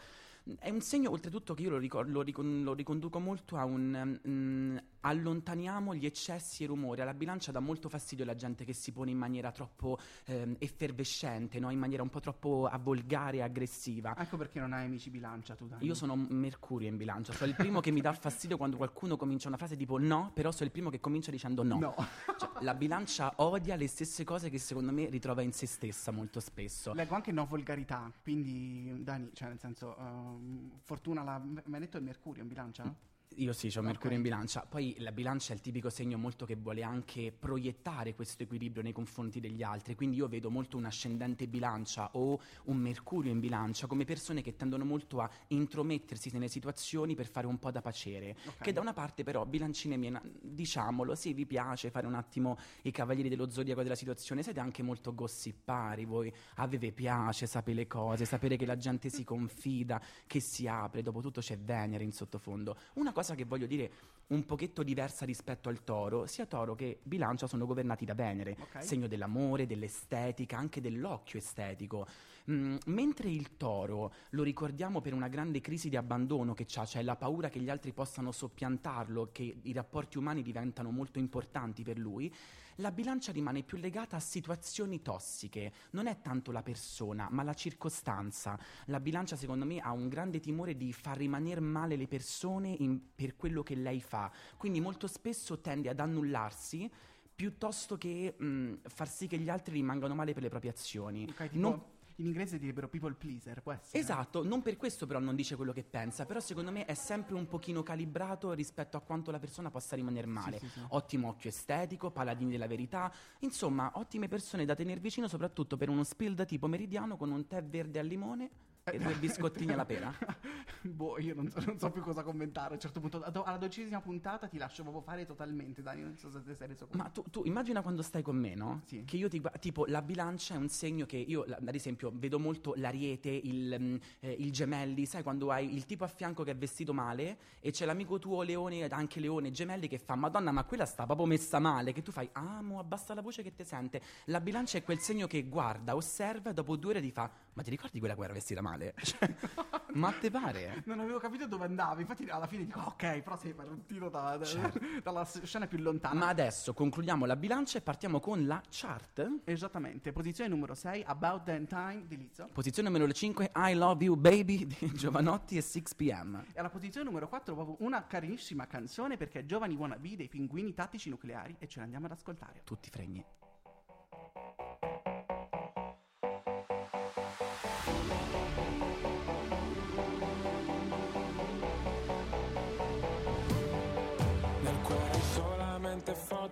È 0.61 0.71
un 0.71 0.81
segno, 0.81 1.11
oltretutto, 1.11 1.55
che 1.55 1.63
io 1.63 1.71
lo, 1.71 1.79
ricor- 1.79 2.09
lo 2.09 2.23
ricon- 2.23 2.63
lo 2.63 2.73
riconduco 2.73 3.19
molto 3.19 3.57
a 3.57 3.65
un 3.65 4.21
mm, 4.29 4.77
allontaniamo 5.07 5.95
gli 5.95 6.05
eccessi 6.05 6.63
e 6.63 6.65
i 6.67 6.69
rumori. 6.69 7.01
Alla 7.01 7.15
bilancia 7.15 7.53
dà 7.53 7.61
molto 7.61 7.89
fastidio 7.89 8.25
la 8.25 8.35
gente 8.35 8.65
che 8.65 8.73
si 8.73 8.93
pone 8.93 9.11
in 9.11 9.19
maniera 9.19 9.53
troppo 9.53 9.99
ehm, 10.25 10.57
effervescente, 10.59 11.59
no? 11.61 11.71
in 11.71 11.79
maniera 11.79 12.03
un 12.03 12.09
po' 12.09 12.21
troppo 12.21 12.69
volgare 12.83 13.39
e 13.39 13.43
aggressiva. 13.43 14.15
Ecco 14.19 14.37
perché 14.37 14.59
non 14.59 14.73
hai 14.73 14.85
amici 14.85 15.11
bilancia 15.11 15.55
tu, 15.55 15.67
Dani. 15.67 15.85
Io 15.85 15.95
sono 15.95 16.17
Mercurio 16.17 16.89
in 16.89 16.97
bilancia, 16.97 17.33
sono 17.33 17.51
il 17.51 17.57
primo 17.57 17.81
che 17.81 17.91
mi 17.91 18.01
dà 18.01 18.13
fastidio 18.13 18.57
quando 18.57 18.77
qualcuno 18.77 19.17
comincia 19.17 19.49
una 19.49 19.57
frase 19.57 19.77
tipo 19.77 19.99
no, 19.99 20.31
però 20.35 20.51
sono 20.51 20.65
il 20.67 20.73
primo 20.73 20.91
che 20.91 21.01
comincia 21.01 21.31
dicendo 21.31 21.63
no. 21.63 21.79
No. 21.79 21.95
Cioè, 22.37 22.49
la 22.61 22.75
bilancia 22.75 23.33
odia 23.37 23.77
le 23.77 23.87
stesse 23.87 24.25
cose 24.25 24.51
che 24.51 24.59
secondo 24.59 24.93
me 24.93 25.09
ritrova 25.09 25.43
in 25.43 25.53
se 25.53 25.67
stessa 25.67 26.11
molto 26.11 26.41
spesso. 26.41 26.93
Leggo 26.93 27.15
anche 27.15 27.33
no 27.33 27.47
volgarità, 27.47 28.11
quindi 28.23 29.03
Dani, 29.03 29.31
cioè 29.33 29.49
nel 29.49 29.59
senso, 29.59 29.97
ehm, 29.97 30.81
fortuna 30.83 31.23
la... 31.23 31.39
Mi 31.39 31.75
hai 31.75 31.81
detto 31.81 31.97
il 31.97 32.03
mercurio 32.03 32.43
in 32.43 32.49
bilancia? 32.49 32.95
Io 33.35 33.53
sì, 33.53 33.71
ho 33.77 33.83
Mercurio 33.83 34.13
Ok. 34.13 34.17
in 34.17 34.23
bilancia. 34.23 34.65
Poi 34.67 34.95
la 35.01 35.13
bilancia 35.13 35.53
è 35.53 35.57
il 35.57 35.61
tipico 35.61 35.91
segno 35.91 36.17
molto 36.17 36.47
che 36.47 36.57
vuole 36.57 36.83
anche 36.83 37.33
proiettare 37.39 38.15
questo 38.15 38.45
equilibrio 38.45 38.83
nei 38.83 38.93
confronti 38.93 39.41
degli 39.41 39.63
altri. 39.63 39.95
Quindi 39.95 40.17
io 40.17 40.27
vedo 40.27 40.51
molto 40.51 40.79
un 40.79 40.87
ascendente 40.87 41.47
bilancia 41.47 42.11
o 42.13 42.41
un 42.65 42.77
Mercurio 42.79 43.31
in 43.31 43.41
bilancia 43.41 43.87
come 43.87 44.05
persone 44.05 44.41
che 44.41 44.57
tendono 44.57 44.85
molto 44.87 45.21
a 45.21 45.29
intromettersi 45.49 46.31
nelle 46.33 46.49
situazioni 46.49 47.15
per 47.15 47.29
fare 47.29 47.47
un 47.47 47.59
po' 47.59 47.71
da 47.71 47.83
pacere. 47.83 48.37
Ok. 48.47 48.63
Che 48.63 48.73
da 48.73 48.81
una 48.81 48.95
parte 48.95 49.23
però, 49.23 49.45
bilancine 49.45 49.99
mie, 49.99 50.19
diciamolo, 50.41 51.15
sì, 51.15 51.35
vi 51.35 51.45
piace 51.45 51.91
fare 51.91 52.07
un 52.07 52.15
attimo 52.15 52.57
i 52.83 52.91
cavalieri 52.91 53.29
dello 53.29 53.51
zodiaco 53.51 53.83
della 53.83 53.97
situazione, 53.97 54.43
siete 54.43 54.61
anche 54.61 54.83
molto 54.83 55.15
gossipari 55.15 56.05
voi, 56.07 56.33
a 56.55 56.67
voi 56.67 56.93
piace 56.93 57.47
sapere 57.47 57.77
le 57.77 57.87
cose, 57.87 58.25
sapere 58.25 58.57
che 58.57 58.65
la 58.65 58.77
gente 58.77 59.11
si 59.11 59.25
confida, 59.25 60.01
che 60.27 60.41
si 60.41 60.67
apre, 60.67 61.03
dopo 61.03 61.21
tutto 61.21 61.41
c'è 61.41 61.59
Venere 61.59 62.05
in 62.05 62.13
sottofondo. 62.13 62.77
Una 62.95 63.13
cosa 63.17 63.35
che 63.35 63.45
voglio 63.47 63.65
dire 63.67 63.91
un 64.27 64.45
pochetto 64.45 64.83
diversa 64.83 65.25
rispetto 65.25 65.71
al 65.71 65.83
toro, 65.85 66.27
sia 66.27 66.45
toro 66.45 66.75
che 66.75 66.99
bilancia 67.03 67.47
sono 67.47 67.65
governati 67.65 68.05
da 68.05 68.13
Venere, 68.13 68.59
Ok. 68.61 68.83
segno 68.83 69.07
dell'amore, 69.07 69.67
dell'estetica, 69.67 70.59
anche 70.59 70.83
dell'occhio 70.83 71.39
estetico. 71.39 72.07
Mm, 72.49 72.77
mentre 72.87 73.29
il 73.29 73.57
toro 73.57 74.13
lo 74.31 74.45
ricordiamo 74.45 75.01
per 75.01 75.13
una 75.13 75.27
grande 75.27 75.61
crisi 75.61 75.89
di 75.89 75.97
abbandono 75.97 76.55
che 76.55 76.67
ha, 76.77 76.85
cioè 76.85 77.03
la 77.03 77.17
paura 77.17 77.49
che 77.49 77.59
gli 77.59 77.69
altri 77.69 77.93
possano 77.93 78.31
soppiantarlo, 78.31 79.31
che 79.33 79.59
i 79.63 79.73
rapporti 79.73 80.17
umani 80.17 80.43
diventano 80.43 80.91
molto 80.91 81.19
importanti 81.19 81.83
per 81.83 81.99
lui, 81.99 82.33
la 82.77 82.93
bilancia 82.93 83.33
rimane 83.33 83.63
più 83.63 83.79
legata 83.79 84.17
a 84.17 84.21
situazioni 84.21 85.03
tossiche, 85.03 85.73
non 85.91 86.07
è 86.07 86.21
tanto 86.21 86.53
la 86.53 86.63
persona, 86.63 87.27
ma 87.31 87.43
la 87.43 87.55
circostanza. 87.55 88.57
La 88.87 89.01
bilancia, 89.01 89.35
secondo 89.35 89.65
me, 89.65 89.81
ha 89.81 89.93
un 89.93 90.09
grande 90.09 90.39
timore 90.39 90.77
di 90.77 90.93
far 90.93 91.17
rimanere 91.17 91.61
male 91.61 91.97
le 91.97 92.07
persone 92.07 92.69
in- 92.69 93.01
per 93.15 93.35
quello 93.35 93.63
che 93.63 93.75
lei 93.75 94.01
fa, 94.01 94.31
quindi 94.57 94.81
molto 94.81 95.07
spesso 95.09 95.61
tende 95.61 95.89
ad 95.89 95.99
annullarsi 95.99 96.89
piuttosto 97.35 97.99
che 97.99 98.35
mm, 98.41 98.75
far 98.85 99.09
sì 99.09 99.27
che 99.27 99.39
gli 99.39 99.49
altri 99.49 99.75
rimangano 99.75 100.15
male 100.15 100.33
per 100.33 100.43
le 100.43 100.49
proprie 100.49 100.71
azioni. 100.71 101.27
Ok, 101.29 101.49
tipo, 101.49 101.59
Non- 101.59 101.83
in 102.17 102.27
inglese 102.27 102.59
direbbero 102.59 102.89
people 102.89 103.13
pleaser, 103.15 103.63
può 103.63 103.73
essere? 103.73 103.99
Esatto, 103.99 104.45
non 104.45 104.63
per 104.63 104.77
questo 104.77 105.07
però 105.07 105.19
non 105.19 105.35
dice 105.35 105.57
quello 105.57 105.73
che 105.73 105.85
pensa, 105.85 106.25
però 106.25 106.41
secondo 106.41 106.71
me 106.71 106.85
è 106.85 106.95
sempre 106.95 107.35
un 107.35 107.47
pochino 107.47 107.83
calibrato 107.83 108.53
rispetto 108.53 108.97
a 108.97 109.01
quanto 109.01 109.31
la 109.31 109.39
persona 109.39 109.71
possa 109.71 109.97
rimanere 109.97 110.27
male. 110.27 110.59
sì, 110.59 110.69
sì. 110.69 110.81
Ottimo 110.89 111.29
occhio 111.29 111.51
estetico, 111.51 112.11
paladini 112.11 112.51
della 112.51 112.67
verità, 112.67 113.13
insomma, 113.41 113.91
ottime 113.95 114.29
persone 114.29 114.65
da 114.65 114.75
tenere 114.75 115.01
vicino 115.01 115.29
soprattutto 115.29 115.77
per 115.77 115.89
uno 115.89 116.05
spill 116.05 116.35
da 116.35 116.45
tipo 116.45 116.67
meridiano 116.67 117.17
con 117.17 117.31
un 117.31 117.47
tè 117.47 117.63
verde 117.63 117.99
al 117.99 118.07
limone 118.07 118.51
E 118.89 118.99
due 118.99 119.15
biscottini 119.17 119.73
alla 119.73 119.85
pera? 119.85 120.15
boh, 120.83 121.19
io 121.19 121.35
non 121.35 121.51
so, 121.51 121.59
non 121.67 121.77
so 121.77 121.91
più 121.91 122.03
cosa 122.03 122.23
commentare. 122.23 122.71
A 122.71 122.73
un 122.75 122.79
certo 122.79 123.01
punto, 123.01 123.21
alla 123.21 123.57
dodicesima 123.57 124.01
puntata 124.01 124.47
ti 124.47 124.59
lascio 124.59 124.83
proprio 124.83 125.03
fare 125.03 125.27
totalmente, 125.27 125.83
Dani. 125.83 126.03
Non 126.03 126.17
so 126.17 126.31
se 126.31 126.41
ti 126.45 126.55
sei 126.55 126.69
reso 126.69 126.87
conto. 126.87 127.03
Ma 127.03 127.11
tu, 127.11 127.25
tu 127.29 127.43
immagina 127.47 127.83
quando 127.83 128.03
stai 128.03 128.23
con 128.23 128.37
me, 128.37 128.55
no? 128.55 128.83
Sì. 128.85 129.03
Che 129.05 129.17
io 129.17 129.29
ti 129.29 129.41
guardo, 129.41 129.59
tipo 129.59 129.87
la 129.87 130.03
bilancia 130.03 130.55
è 130.55 130.57
un 130.57 130.69
segno 130.69 131.05
che 131.05 131.17
io, 131.17 131.43
ad 131.43 131.75
esempio, 131.75 132.13
vedo 132.15 132.39
molto 132.39 132.75
l'ariete, 132.77 133.29
il, 133.29 133.77
mm, 133.77 133.97
eh, 134.21 134.37
il 134.39 134.53
gemelli, 134.53 135.05
sai 135.05 135.25
quando 135.25 135.51
hai 135.51 135.75
il 135.75 135.85
tipo 135.85 136.05
a 136.05 136.09
fianco 136.09 136.45
che 136.45 136.53
è 136.53 136.57
vestito 136.57 136.95
male 136.95 137.39
e 137.59 137.73
c'è 137.73 137.87
l'amico 137.87 138.21
tuo 138.21 138.43
leone, 138.43 138.87
anche 138.87 139.19
leone, 139.19 139.51
gemelli 139.51 139.89
che 139.89 139.99
fa, 139.99 140.15
madonna 140.15 140.53
ma 140.53 140.63
quella 140.63 140.87
sta 140.87 141.07
proprio 141.07 141.27
messa 141.27 141.59
male, 141.59 141.93
che 141.93 142.03
tu 142.03 142.13
fai, 142.13 142.29
amo, 142.35 142.79
abbassa 142.79 143.15
la 143.15 143.21
voce 143.21 143.43
che 143.43 143.53
ti 143.53 143.65
sente. 143.65 144.01
La 144.27 144.41
bilancia 144.41 144.79
è 144.79 144.85
quel 144.85 145.01
segno 145.01 145.27
che 145.27 145.43
guarda, 145.43 145.97
osserva 145.97 146.51
e 146.51 146.55
dopo 146.55 146.77
due 146.77 146.91
ore 146.91 147.01
ti 147.01 147.11
fa, 147.11 147.29
ma 147.57 147.63
ti 147.63 147.71
ricordi 147.71 147.99
quella 147.99 148.15
che 148.15 148.23
era 148.23 148.33
vestita 148.35 148.61
male? 148.61 148.95
Cioè, 149.03 149.35
ma 149.97 150.13
te 150.13 150.31
pare? 150.31 150.83
Non 150.85 151.01
avevo 151.01 151.19
capito 151.19 151.47
dove 151.47 151.65
andavi. 151.65 152.03
Infatti, 152.03 152.29
alla 152.29 152.47
fine 152.47 152.67
dico, 152.67 152.81
ok, 152.81 153.23
però 153.23 153.37
sei 153.39 153.55
partito 153.55 154.11
da- 154.11 154.37
da- 154.37 154.73
dalla 155.03 155.25
scena 155.43 155.67
più 155.67 155.79
lontana. 155.79 156.15
Ma 156.21 156.29
adesso 156.29 156.75
concludiamo 156.75 157.25
la 157.25 157.35
bilancia 157.35 157.79
e 157.79 157.81
partiamo 157.81 158.21
con 158.21 158.47
la 158.47 158.61
chart. 158.69 159.41
Esattamente, 159.45 160.13
posizione 160.13 160.51
numero 160.51 160.75
6, 160.75 161.03
About 161.07 161.45
That 161.45 161.65
Time 161.67 162.05
di 162.07 162.17
Lizzo. 162.19 162.49
Posizione 162.53 162.91
numero 162.91 163.11
5, 163.11 163.53
I 163.55 163.75
Love 163.75 164.05
You 164.05 164.17
Baby 164.17 164.67
di 164.67 164.93
Giovanotti 164.93 165.57
e 165.57 165.61
6pm. 165.61 166.45
E 166.53 166.59
alla 166.61 166.69
posizione 166.69 167.07
numero 167.07 167.27
4 167.29 167.55
proprio 167.55 167.77
una 167.81 168.07
carinissima 168.07 168.67
canzone 168.67 169.17
perché 169.17 169.39
è 169.41 169.45
Giovani 169.47 169.75
Wannabe 169.75 170.17
dei 170.17 170.29
Pinguini 170.29 170.75
Tattici 170.75 171.09
Nucleari 171.09 171.57
e 171.59 171.67
ce 171.69 171.81
l'andiamo 171.81 172.05
ad 172.05 172.13
ascoltare. 172.13 172.61
Tutti 172.65 172.91
fregni. 172.91 173.25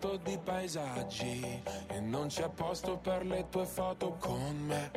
Foto 0.04 0.16
di 0.18 0.38
paesaggi 0.42 1.62
E 1.86 2.00
non 2.00 2.26
c'è 2.26 2.50
posto 2.50 2.98
per 2.98 3.24
le 3.24 3.46
tue 3.48 3.64
foto 3.64 4.16
con 4.20 4.66
me 4.66 4.90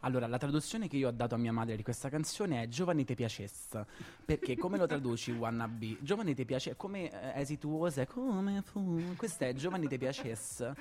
Allora, 0.00 0.26
la 0.26 0.36
traduzione 0.36 0.86
che 0.86 0.98
io 0.98 1.08
ho 1.08 1.12
dato 1.12 1.34
a 1.34 1.38
mia 1.38 1.52
madre 1.52 1.76
di 1.76 1.82
questa 1.82 2.10
canzone 2.10 2.62
è 2.62 2.68
Giovani 2.68 3.04
te 3.04 3.14
piacesse. 3.14 3.84
Perché 4.24 4.56
come 4.56 4.76
lo 4.78 4.86
traduci 4.86 5.32
wannabe? 5.32 5.96
Giovani 6.00 6.34
te 6.34 6.44
piace 6.44 6.76
come 6.76 7.10
eh, 7.10 7.40
as 7.40 7.48
it 7.50 7.64
was, 7.64 7.96
è 7.96 8.06
come 8.06 8.62
fu. 8.62 9.16
Questo 9.16 9.44
è 9.44 9.54
Giovani 9.54 9.88
te 9.88 9.98
piacesse. 9.98 10.74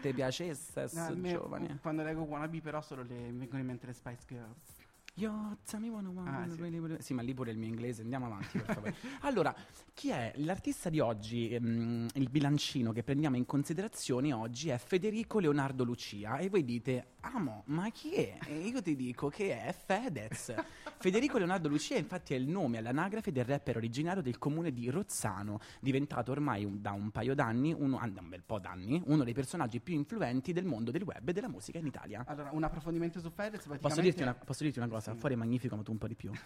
Te 0.00 0.12
piacesse, 0.12 0.88
No, 0.92 1.20
giovane. 1.20 1.78
Quando 1.80 2.02
leggo 2.02 2.22
Wannabe 2.22 2.60
però 2.60 2.80
solo 2.80 3.02
le, 3.02 3.14
mi 3.14 3.38
vengono 3.38 3.60
in 3.60 3.66
mente 3.66 3.86
le 3.86 3.92
Spice 3.92 4.24
Girls. 4.26 4.83
Yo, 5.16 5.56
I 5.72 5.88
want, 5.88 6.28
Ah, 6.28 6.48
sì. 6.48 6.56
really- 6.60 6.96
Sì, 7.00 7.14
ma 7.14 7.22
lì 7.22 7.34
pure 7.34 7.52
il 7.52 7.56
mio 7.58 7.68
inglese. 7.68 8.02
Andiamo 8.02 8.26
avanti, 8.26 8.58
per 8.58 8.74
favore. 8.74 8.94
allora, 9.22 9.54
chi 9.92 10.08
è 10.08 10.32
l'artista 10.38 10.90
di 10.90 10.98
oggi? 10.98 11.50
ehm, 11.50 12.08
il 12.14 12.28
bilancino 12.28 12.90
che 12.90 13.04
prendiamo 13.04 13.36
in 13.36 13.46
considerazione 13.46 14.32
oggi 14.32 14.70
è 14.70 14.78
Federico 14.78 15.38
Leonardo 15.38 15.84
Lucia. 15.84 16.38
E 16.38 16.48
voi 16.48 16.64
dite, 16.64 17.06
amo, 17.32 17.62
ma 17.66 17.88
chi 17.90 18.14
è? 18.14 18.38
E 18.46 18.58
io 18.66 18.82
ti 18.82 18.94
dico 18.96 19.28
che 19.28 19.58
è 19.64 19.72
Fedez. 19.72 20.54
Federico 20.98 21.38
Leonardo 21.38 21.68
Lucia, 21.68 21.96
infatti, 21.96 22.34
è 22.34 22.36
il 22.36 22.48
nome 22.48 22.78
all'anagrafe 22.78 23.32
del 23.32 23.44
rapper 23.44 23.76
originario 23.76 24.22
del 24.22 24.38
comune 24.38 24.72
di 24.72 24.88
Rozzano, 24.90 25.58
diventato 25.80 26.30
ormai 26.32 26.64
un- 26.64 26.80
da 26.80 26.92
un 26.92 27.10
paio 27.10 27.34
d'anni, 27.34 27.72
uno, 27.72 27.98
ah, 27.98 28.04
un 28.04 28.28
bel 28.28 28.42
po' 28.42 28.58
d'anni, 28.58 29.02
uno 29.06 29.24
dei 29.24 29.34
personaggi 29.34 29.80
più 29.80 29.94
influenti 29.94 30.52
del 30.52 30.64
mondo 30.64 30.90
del 30.90 31.02
web 31.02 31.28
e 31.28 31.32
della 31.32 31.48
musica 31.48 31.78
in 31.78 31.86
Italia. 31.86 32.24
Allora, 32.26 32.50
un 32.52 32.62
approfondimento 32.62 33.20
su 33.20 33.30
Fedez 33.30 33.64
praticamente... 33.64 33.88
Posso 33.88 34.00
dirti, 34.00 34.22
una, 34.22 34.34
posso 34.34 34.62
dirti 34.64 34.78
una 34.78 34.88
cosa? 34.88 35.14
Fuori 35.14 35.34
è 35.34 35.38
magnifico, 35.38 35.76
ma 35.76 35.82
tu 35.82 35.92
un 35.92 35.98
po' 35.98 36.08
di 36.08 36.14
più. 36.14 36.30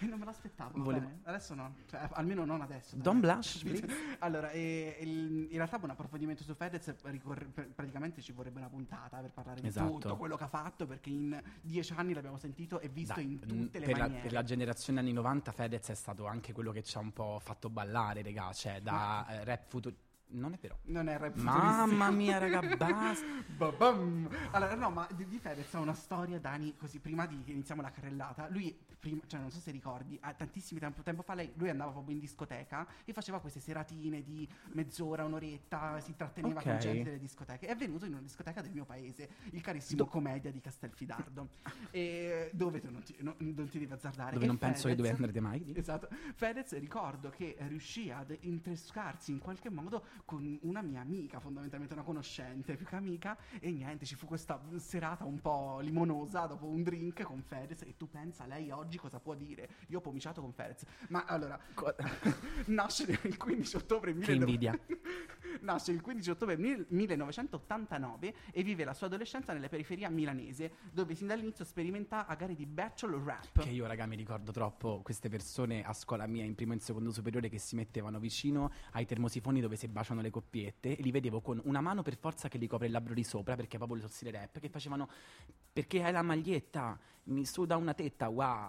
Non 0.00 0.18
me 0.18 0.24
l'aspettavo. 0.26 0.82
Volevo-. 0.82 1.08
Adesso 1.22 1.54
no, 1.54 1.76
cioè, 1.88 2.08
almeno 2.12 2.44
non 2.44 2.60
adesso. 2.60 2.96
Don't 2.96 3.20
blush, 3.20 3.62
allora, 4.18 4.50
eh, 4.50 4.98
il- 5.00 5.46
in 5.50 5.56
realtà 5.56 5.78
un 5.80 5.88
approfondimento 5.88 6.42
su 6.42 6.52
Fedez 6.54 6.94
ricorre- 7.04 7.46
pr- 7.46 7.68
praticamente 7.68 8.20
ci 8.20 8.32
vorrebbe 8.32 8.58
una 8.58 8.68
puntata 8.68 9.20
parlare 9.34 9.60
di 9.60 9.66
Esatto. 9.66 9.92
tutto 9.92 10.16
quello 10.16 10.36
che 10.36 10.44
ha 10.44 10.48
fatto 10.48 10.86
perché 10.86 11.10
in 11.10 11.42
dieci 11.60 11.92
anni 11.94 12.14
l'abbiamo 12.14 12.38
sentito 12.38 12.80
e 12.80 12.88
visto 12.88 13.14
Dai, 13.14 13.24
in 13.24 13.32
mm, 13.32 13.48
tutte 13.48 13.78
le 13.78 13.86
per, 13.86 13.96
la, 13.96 14.02
maniere. 14.02 14.22
per 14.22 14.32
la 14.32 14.42
generazione 14.42 15.00
anni 15.00 15.12
90 15.12 15.52
Fedez 15.52 15.88
è 15.90 15.94
stato 15.94 16.26
anche 16.26 16.52
quello 16.52 16.72
che 16.72 16.82
ci 16.82 16.96
ha 16.96 17.00
un 17.00 17.12
po' 17.12 17.38
fatto 17.42 17.68
ballare, 17.68 18.22
regà, 18.22 18.52
cioè 18.52 18.80
da 18.80 19.26
eh, 19.28 19.44
rap 19.44 19.68
futuro... 19.68 19.94
Non 20.26 20.52
è 20.52 20.58
vero. 20.58 20.78
Non 20.84 21.08
è 21.08 21.18
rap 21.18 21.36
Mamma 21.36 22.10
mia, 22.10 22.38
raga, 22.38 22.60
basta. 22.76 23.24
Allora, 24.50 24.74
no, 24.74 24.90
ma 24.90 25.06
di, 25.14 25.28
di 25.28 25.38
Fedez 25.38 25.72
ha 25.74 25.80
una 25.80 25.94
storia, 25.94 26.40
Dani, 26.40 26.74
così 26.76 26.98
prima 26.98 27.26
di 27.26 27.42
che 27.44 27.52
iniziamo 27.52 27.82
la 27.82 27.90
carrellata. 27.90 28.48
Lui, 28.48 28.76
prima, 29.04 29.20
cioè, 29.26 29.38
non 29.40 29.50
so 29.50 29.58
se 29.60 29.70
ricordi, 29.70 30.16
ah, 30.22 30.32
tantissimo 30.32 30.80
tempo, 30.80 31.02
tempo 31.02 31.20
fa 31.20 31.34
lei- 31.34 31.52
lui 31.56 31.68
andava 31.68 31.90
proprio 31.90 32.14
in 32.14 32.20
discoteca 32.20 32.86
e 33.04 33.12
faceva 33.12 33.38
queste 33.38 33.60
seratine 33.60 34.22
di 34.22 34.48
mezz'ora, 34.72 35.24
un'oretta, 35.24 36.00
si 36.00 36.10
intratteneva 36.12 36.62
con 36.62 36.72
Ok. 36.72 36.78
gente 36.78 37.02
delle 37.04 37.18
discoteche. 37.18 37.66
È 37.66 37.76
venuto 37.76 38.06
in 38.06 38.12
una 38.12 38.22
discoteca 38.22 38.62
del 38.62 38.72
mio 38.72 38.86
paese, 38.86 39.28
il 39.50 39.60
carissimo 39.60 40.06
Commedia 40.06 40.50
di 40.50 40.60
Castelfidardo, 40.60 41.48
e 41.90 42.50
dove 42.54 42.80
tu 42.80 42.90
non 42.90 43.02
ti, 43.02 43.14
no- 43.20 43.34
non 43.38 43.68
ti 43.68 43.78
devi 43.78 43.92
azzardare. 43.92 44.32
Dove 44.32 44.44
E 44.44 44.48
non 44.48 44.56
penso 44.56 44.88
che 44.88 44.94
Fedez- 44.94 44.96
dove 44.96 45.10
andrete 45.10 45.40
mai. 45.40 45.72
Esatto. 45.76 46.08
Fedez 46.34 46.72
ricordo 46.78 47.28
che 47.28 47.56
riuscì 47.68 48.10
ad 48.10 48.34
intrescarsi 48.40 49.32
in 49.32 49.38
qualche 49.38 49.68
modo 49.68 50.04
con 50.24 50.58
una 50.62 50.80
mia 50.80 51.00
amica, 51.02 51.40
fondamentalmente 51.40 51.92
una 51.94 52.02
conoscente, 52.02 52.74
più 52.76 52.86
che 52.86 52.96
amica, 52.96 53.36
e 53.60 53.70
niente, 53.70 54.06
ci 54.06 54.14
fu 54.14 54.24
questa 54.26 54.58
serata 54.76 55.24
un 55.26 55.40
po' 55.40 55.80
limonosa 55.80 56.46
dopo 56.46 56.64
un 56.66 56.82
drink 56.82 57.22
con 57.22 57.42
Fedez 57.42 57.82
e 57.82 57.96
tu 57.98 58.08
pensa 58.08 58.46
lei 58.46 58.70
oggi 58.70 58.93
cosa 58.98 59.20
può 59.20 59.34
dire? 59.34 59.68
Io 59.88 59.98
ho 59.98 60.00
pomiciato 60.00 60.40
con 60.40 60.52
Fedez. 60.52 60.84
Ma 61.08 61.24
allora, 61.24 61.58
Co- 61.74 61.94
nasce 62.66 63.18
il 63.22 63.36
15 63.36 63.76
ottobre 63.76 64.12
Che 64.12 64.18
19... 64.18 64.38
invidia. 64.44 64.78
Nasce 65.60 65.92
il 65.92 66.00
15 66.00 66.30
ottobre 66.30 66.56
mil- 66.56 66.84
1989 66.88 68.34
e 68.50 68.62
vive 68.62 68.84
la 68.84 68.92
sua 68.92 69.06
adolescenza 69.06 69.52
nelle 69.52 69.68
periferie 69.68 70.08
milanese, 70.10 70.72
dove 70.92 71.14
sin 71.14 71.28
dall'inizio 71.28 71.64
sperimenta 71.64 72.26
a 72.26 72.34
gare 72.34 72.54
di 72.54 72.66
battle 72.66 73.22
rap. 73.24 73.60
Che 73.60 73.70
io, 73.70 73.86
raga, 73.86 74.04
mi 74.06 74.16
ricordo 74.16 74.50
troppo 74.52 75.00
queste 75.02 75.28
persone 75.28 75.84
a 75.84 75.92
scuola 75.92 76.26
mia 76.26 76.44
in 76.44 76.54
primo 76.54 76.72
e 76.72 76.76
in 76.76 76.80
secondo 76.80 77.12
superiore 77.12 77.48
che 77.48 77.58
si 77.58 77.76
mettevano 77.76 78.18
vicino 78.18 78.72
ai 78.92 79.06
termosifoni 79.06 79.60
dove 79.60 79.76
si 79.76 79.86
baciano 79.88 80.20
le 80.20 80.30
coppiette 80.30 80.96
e 80.96 81.02
li 81.02 81.10
vedevo 81.10 81.40
con 81.40 81.60
una 81.64 81.80
mano 81.80 82.02
per 82.02 82.16
forza 82.16 82.48
che 82.48 82.58
gli 82.58 82.66
copre 82.66 82.86
il 82.86 82.92
labbro 82.92 83.14
di 83.14 83.24
sopra 83.24 83.54
perché 83.54 83.76
proprio 83.76 83.98
le 83.98 84.06
tossire 84.06 84.30
rap 84.32 84.58
che 84.58 84.68
facevano 84.68 85.08
perché 85.72 86.02
hai 86.02 86.12
la 86.12 86.22
maglietta, 86.22 86.98
mi 87.24 87.44
suda 87.46 87.76
una 87.76 87.94
tetta, 87.94 88.28
wow. 88.28 88.68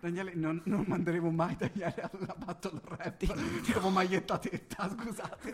Daniele, 0.00 0.34
non, 0.34 0.60
non 0.64 0.84
manderemo 0.86 1.30
mai 1.30 1.56
Daniele 1.56 2.08
alla 2.12 2.34
battle 2.36 2.80
rap 2.84 3.24
dopo 3.72 3.88
maglietta 3.88 4.38
tetta, 4.38 4.88
scusate. 4.96 5.52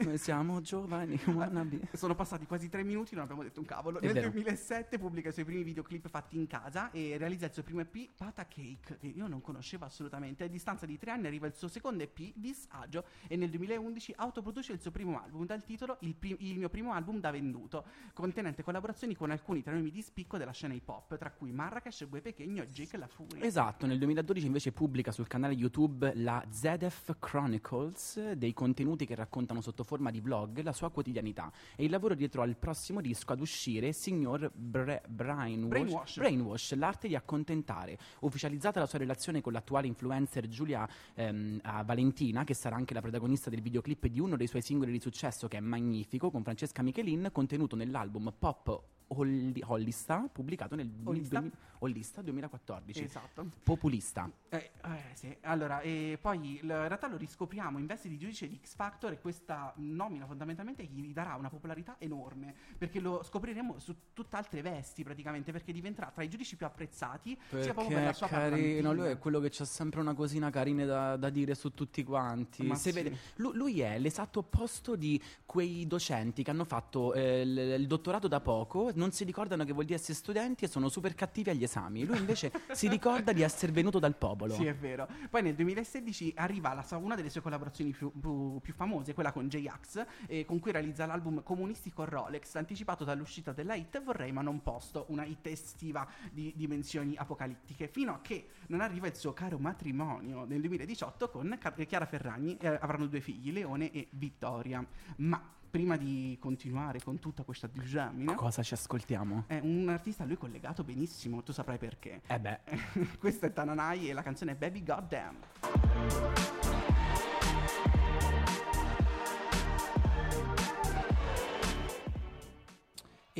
Noi 0.00 0.18
siamo 0.18 0.60
giovani, 0.60 1.18
wannabe. 1.26 1.88
Sono 1.92 2.14
passati 2.14 2.44
quasi 2.46 2.68
tre 2.68 2.82
minuti, 2.82 3.14
non 3.14 3.24
abbiamo 3.24 3.42
detto 3.42 3.60
un 3.60 3.66
cavolo. 3.66 4.00
È 4.00 4.04
Nel 4.04 4.14
vero. 4.14 4.30
2007 4.30 4.98
pubblica 4.98 5.28
i 5.28 5.32
suoi 5.32 5.44
primi 5.44 5.62
videoclip 5.62 6.08
fatti 6.08 6.36
in 6.36 6.46
casa 6.46 6.90
e 6.90 7.16
realizza 7.18 7.46
il 7.46 7.52
suo 7.52 7.62
primo 7.62 7.80
EP, 7.80 8.10
Pata 8.16 8.46
Cake, 8.46 8.98
che 8.98 9.06
io 9.06 9.26
non 9.28 9.40
conoscevo 9.40 9.84
assolutamente. 9.84 10.44
A 10.44 10.48
distanza 10.48 10.84
di 10.84 10.98
tre 10.98 11.12
anni 11.12 11.26
arriva 11.26 11.46
il 11.46 11.54
suo 11.54 11.68
secondo 11.68 12.02
EP, 12.02 12.32
Disagio, 12.34 13.04
e 13.28 13.36
nel 13.36 13.48
2011 13.50 14.14
autoproduce 14.16 14.72
il 14.72 14.80
suo 14.80 14.90
primo 14.90 15.20
album 15.22 15.46
dal 15.46 15.64
titolo 15.64 15.98
Il, 16.00 16.14
pri- 16.14 16.36
il 16.40 16.58
mio 16.58 16.68
primo 16.68 16.92
album 16.92 17.20
da 17.20 17.30
venduto, 17.30 17.84
contenente 18.12 18.62
collaborazioni 18.62 19.14
con 19.14 19.30
alcuni 19.30 19.62
tra 19.62 19.72
nomi 19.72 19.90
di 19.90 20.02
spicco 20.02 20.36
della 20.36 20.52
scena 20.52 20.74
hip 20.74 20.88
hop, 20.88 21.16
tra 21.16 21.30
cui 21.30 21.52
Marrakesh, 21.52 22.08
Gue 22.08 22.20
Pequeño 22.20 22.49
e 22.58 22.68
Jake 22.68 22.96
La 22.96 23.06
Furia. 23.06 23.44
Esatto, 23.44 23.86
nel 23.86 23.98
2012 23.98 24.46
invece 24.46 24.72
pubblica 24.72 25.12
sul 25.12 25.26
canale 25.26 25.54
YouTube 25.54 26.12
la 26.16 26.44
ZF 26.50 27.16
Chronicles, 27.18 28.32
dei 28.32 28.52
contenuti 28.52 29.06
che 29.06 29.14
raccontano 29.14 29.60
sotto 29.60 29.84
forma 29.84 30.10
di 30.10 30.20
vlog 30.20 30.60
la 30.62 30.72
sua 30.72 30.90
quotidianità 30.90 31.52
e 31.76 31.84
il 31.84 31.90
lavoro 31.90 32.14
dietro 32.14 32.42
al 32.42 32.56
prossimo 32.56 33.00
disco 33.00 33.32
ad 33.32 33.40
uscire, 33.40 33.92
Signor 33.92 34.50
Bre- 34.52 35.02
Brainwash, 35.06 35.68
Brainwash. 35.68 36.16
Brainwash, 36.16 36.74
l'arte 36.74 37.08
di 37.08 37.14
accontentare, 37.14 37.98
ufficializzata 38.20 38.80
la 38.80 38.86
sua 38.86 38.98
relazione 38.98 39.40
con 39.40 39.52
l'attuale 39.52 39.86
influencer 39.86 40.48
Giulia 40.48 40.88
ehm, 41.14 41.60
Valentina, 41.84 42.44
che 42.44 42.54
sarà 42.54 42.76
anche 42.76 42.94
la 42.94 43.00
protagonista 43.00 43.50
del 43.50 43.60
videoclip 43.60 44.06
di 44.06 44.20
uno 44.20 44.36
dei 44.36 44.46
suoi 44.46 44.62
singoli 44.62 44.92
di 44.92 45.00
successo 45.00 45.48
che 45.48 45.58
è 45.58 45.60
magnifico, 45.60 46.30
con 46.30 46.42
Francesca 46.42 46.82
Michelin, 46.82 47.28
contenuto 47.32 47.76
nell'album 47.76 48.32
Pop 48.38 48.98
Holli- 49.20 49.62
Hollista, 49.66 50.28
pubblicato 50.32 50.74
nel 50.76 50.88
Hollista? 51.04 51.40
2000 51.40 51.68
Hollista 51.82 52.20
2014. 52.20 53.02
Esatto. 53.02 53.46
Populista. 53.62 54.30
Eh, 54.50 54.70
eh, 54.84 54.88
sì. 55.14 55.34
Allora, 55.42 55.80
e 55.80 56.18
poi 56.20 56.58
l- 56.60 56.64
in 56.64 56.68
realtà 56.88 57.08
lo 57.08 57.16
riscopriamo 57.16 57.78
in 57.78 57.86
veste 57.86 58.08
di 58.08 58.18
giudice 58.18 58.46
di 58.48 58.60
X 58.62 58.74
Factor 58.74 59.12
e 59.12 59.18
questa 59.20 59.72
nomina 59.76 60.26
fondamentalmente 60.26 60.84
gli 60.84 61.12
darà 61.12 61.36
una 61.36 61.48
popolarità 61.48 61.96
enorme 61.98 62.54
perché 62.76 63.00
lo 63.00 63.22
scopriremo 63.22 63.78
su 63.78 63.94
tutt'altre 64.12 64.60
vesti 64.60 65.02
praticamente 65.02 65.52
perché 65.52 65.72
diventerà 65.72 66.10
tra 66.12 66.22
i 66.22 66.28
giudici 66.28 66.56
più 66.56 66.66
apprezzati 66.66 67.38
sia 67.48 67.72
proprio 67.72 67.86
per 67.86 67.88
Perché 67.88 68.04
la 68.04 68.12
sua 68.12 68.28
carino, 68.28 68.92
lui 68.92 69.06
è 69.08 69.18
quello 69.18 69.40
che 69.40 69.48
c'ha 69.50 69.64
sempre 69.64 70.00
una 70.00 70.12
cosina 70.14 70.50
carina 70.50 70.84
da, 70.84 71.16
da 71.16 71.30
dire 71.30 71.54
su 71.54 71.72
tutti 71.72 72.04
quanti. 72.04 72.62
Ma 72.62 72.74
Se 72.74 72.90
sì. 72.92 73.02
vede- 73.02 73.16
lu- 73.36 73.52
lui 73.52 73.80
è 73.80 73.98
l'esatto 73.98 74.40
opposto 74.40 74.96
di 74.96 75.20
quei 75.46 75.86
docenti 75.86 76.42
che 76.42 76.50
hanno 76.50 76.64
fatto 76.64 77.14
eh, 77.14 77.40
il, 77.40 77.56
il 77.56 77.86
dottorato 77.86 78.28
da 78.28 78.40
poco, 78.40 78.90
non 79.00 79.12
si 79.12 79.24
ricordano 79.24 79.64
che 79.64 79.72
vuol 79.72 79.86
dire 79.86 79.98
essere 79.98 80.12
studenti 80.12 80.66
e 80.66 80.68
sono 80.68 80.90
super 80.90 81.14
cattivi 81.14 81.48
agli 81.48 81.62
esami. 81.62 82.04
Lui 82.04 82.18
invece 82.18 82.52
si 82.72 82.86
ricorda 82.86 83.32
di 83.32 83.40
essere 83.40 83.72
venuto 83.72 83.98
dal 83.98 84.14
popolo. 84.14 84.52
Sì, 84.54 84.66
è 84.66 84.74
vero. 84.74 85.08
Poi 85.30 85.42
nel 85.42 85.54
2016 85.54 86.34
arriva 86.36 86.74
la 86.74 86.84
una 86.96 87.14
delle 87.14 87.30
sue 87.30 87.40
collaborazioni 87.40 87.92
più, 87.92 88.12
più- 88.12 88.58
più 88.60 88.74
famose, 88.74 89.14
quella 89.14 89.32
con 89.32 89.48
J-Ax, 89.48 90.04
eh, 90.26 90.44
con 90.44 90.58
cui 90.58 90.70
realizza 90.72 91.06
l'album 91.06 91.42
Comunisti 91.42 91.90
con 91.92 92.04
Rolex, 92.04 92.56
anticipato 92.56 93.04
dall'uscita 93.04 93.52
della 93.52 93.74
hit 93.74 94.02
Vorrei 94.02 94.32
ma 94.32 94.42
non 94.42 94.60
posto, 94.60 95.06
una 95.08 95.24
hit 95.24 95.46
estiva 95.46 96.06
di 96.30 96.52
dimensioni 96.54 97.16
apocalittiche, 97.16 97.88
fino 97.88 98.12
a 98.12 98.20
che 98.20 98.48
non 98.66 98.80
arriva 98.80 99.06
il 99.06 99.14
suo 99.14 99.32
caro 99.32 99.58
matrimonio 99.58 100.44
nel 100.44 100.60
2018 100.60 101.30
con 101.30 101.58
Chiara 101.86 102.06
Ferragni, 102.06 102.56
eh, 102.58 102.66
avranno 102.66 103.06
due 103.06 103.20
figli, 103.20 103.52
Leone 103.52 103.90
e 103.92 104.08
Vittoria. 104.10 104.84
Ma 105.16 105.58
prima 105.70 105.96
di 105.96 106.36
continuare 106.40 107.00
con 107.02 107.18
tutta 107.18 107.44
questa 107.44 107.68
disamina, 107.68 108.34
Cosa 108.34 108.62
ci 108.62 108.74
ascoltiamo? 108.74 109.44
è 109.46 109.60
un 109.62 109.88
artista 109.88 110.24
a 110.24 110.26
lui 110.26 110.36
collegato 110.36 110.82
benissimo, 110.82 111.42
tu 111.42 111.52
saprai 111.52 111.78
perché. 111.78 112.22
Eh 112.26 112.40
beh, 112.40 112.58
Questo 113.18 113.46
è 113.46 113.52
Tananai 113.52 114.10
e 114.10 114.12
la 114.12 114.22
canzone 114.22 114.52
è 114.52 114.54
Baby 114.56 114.82
Goddamn. 114.82 116.79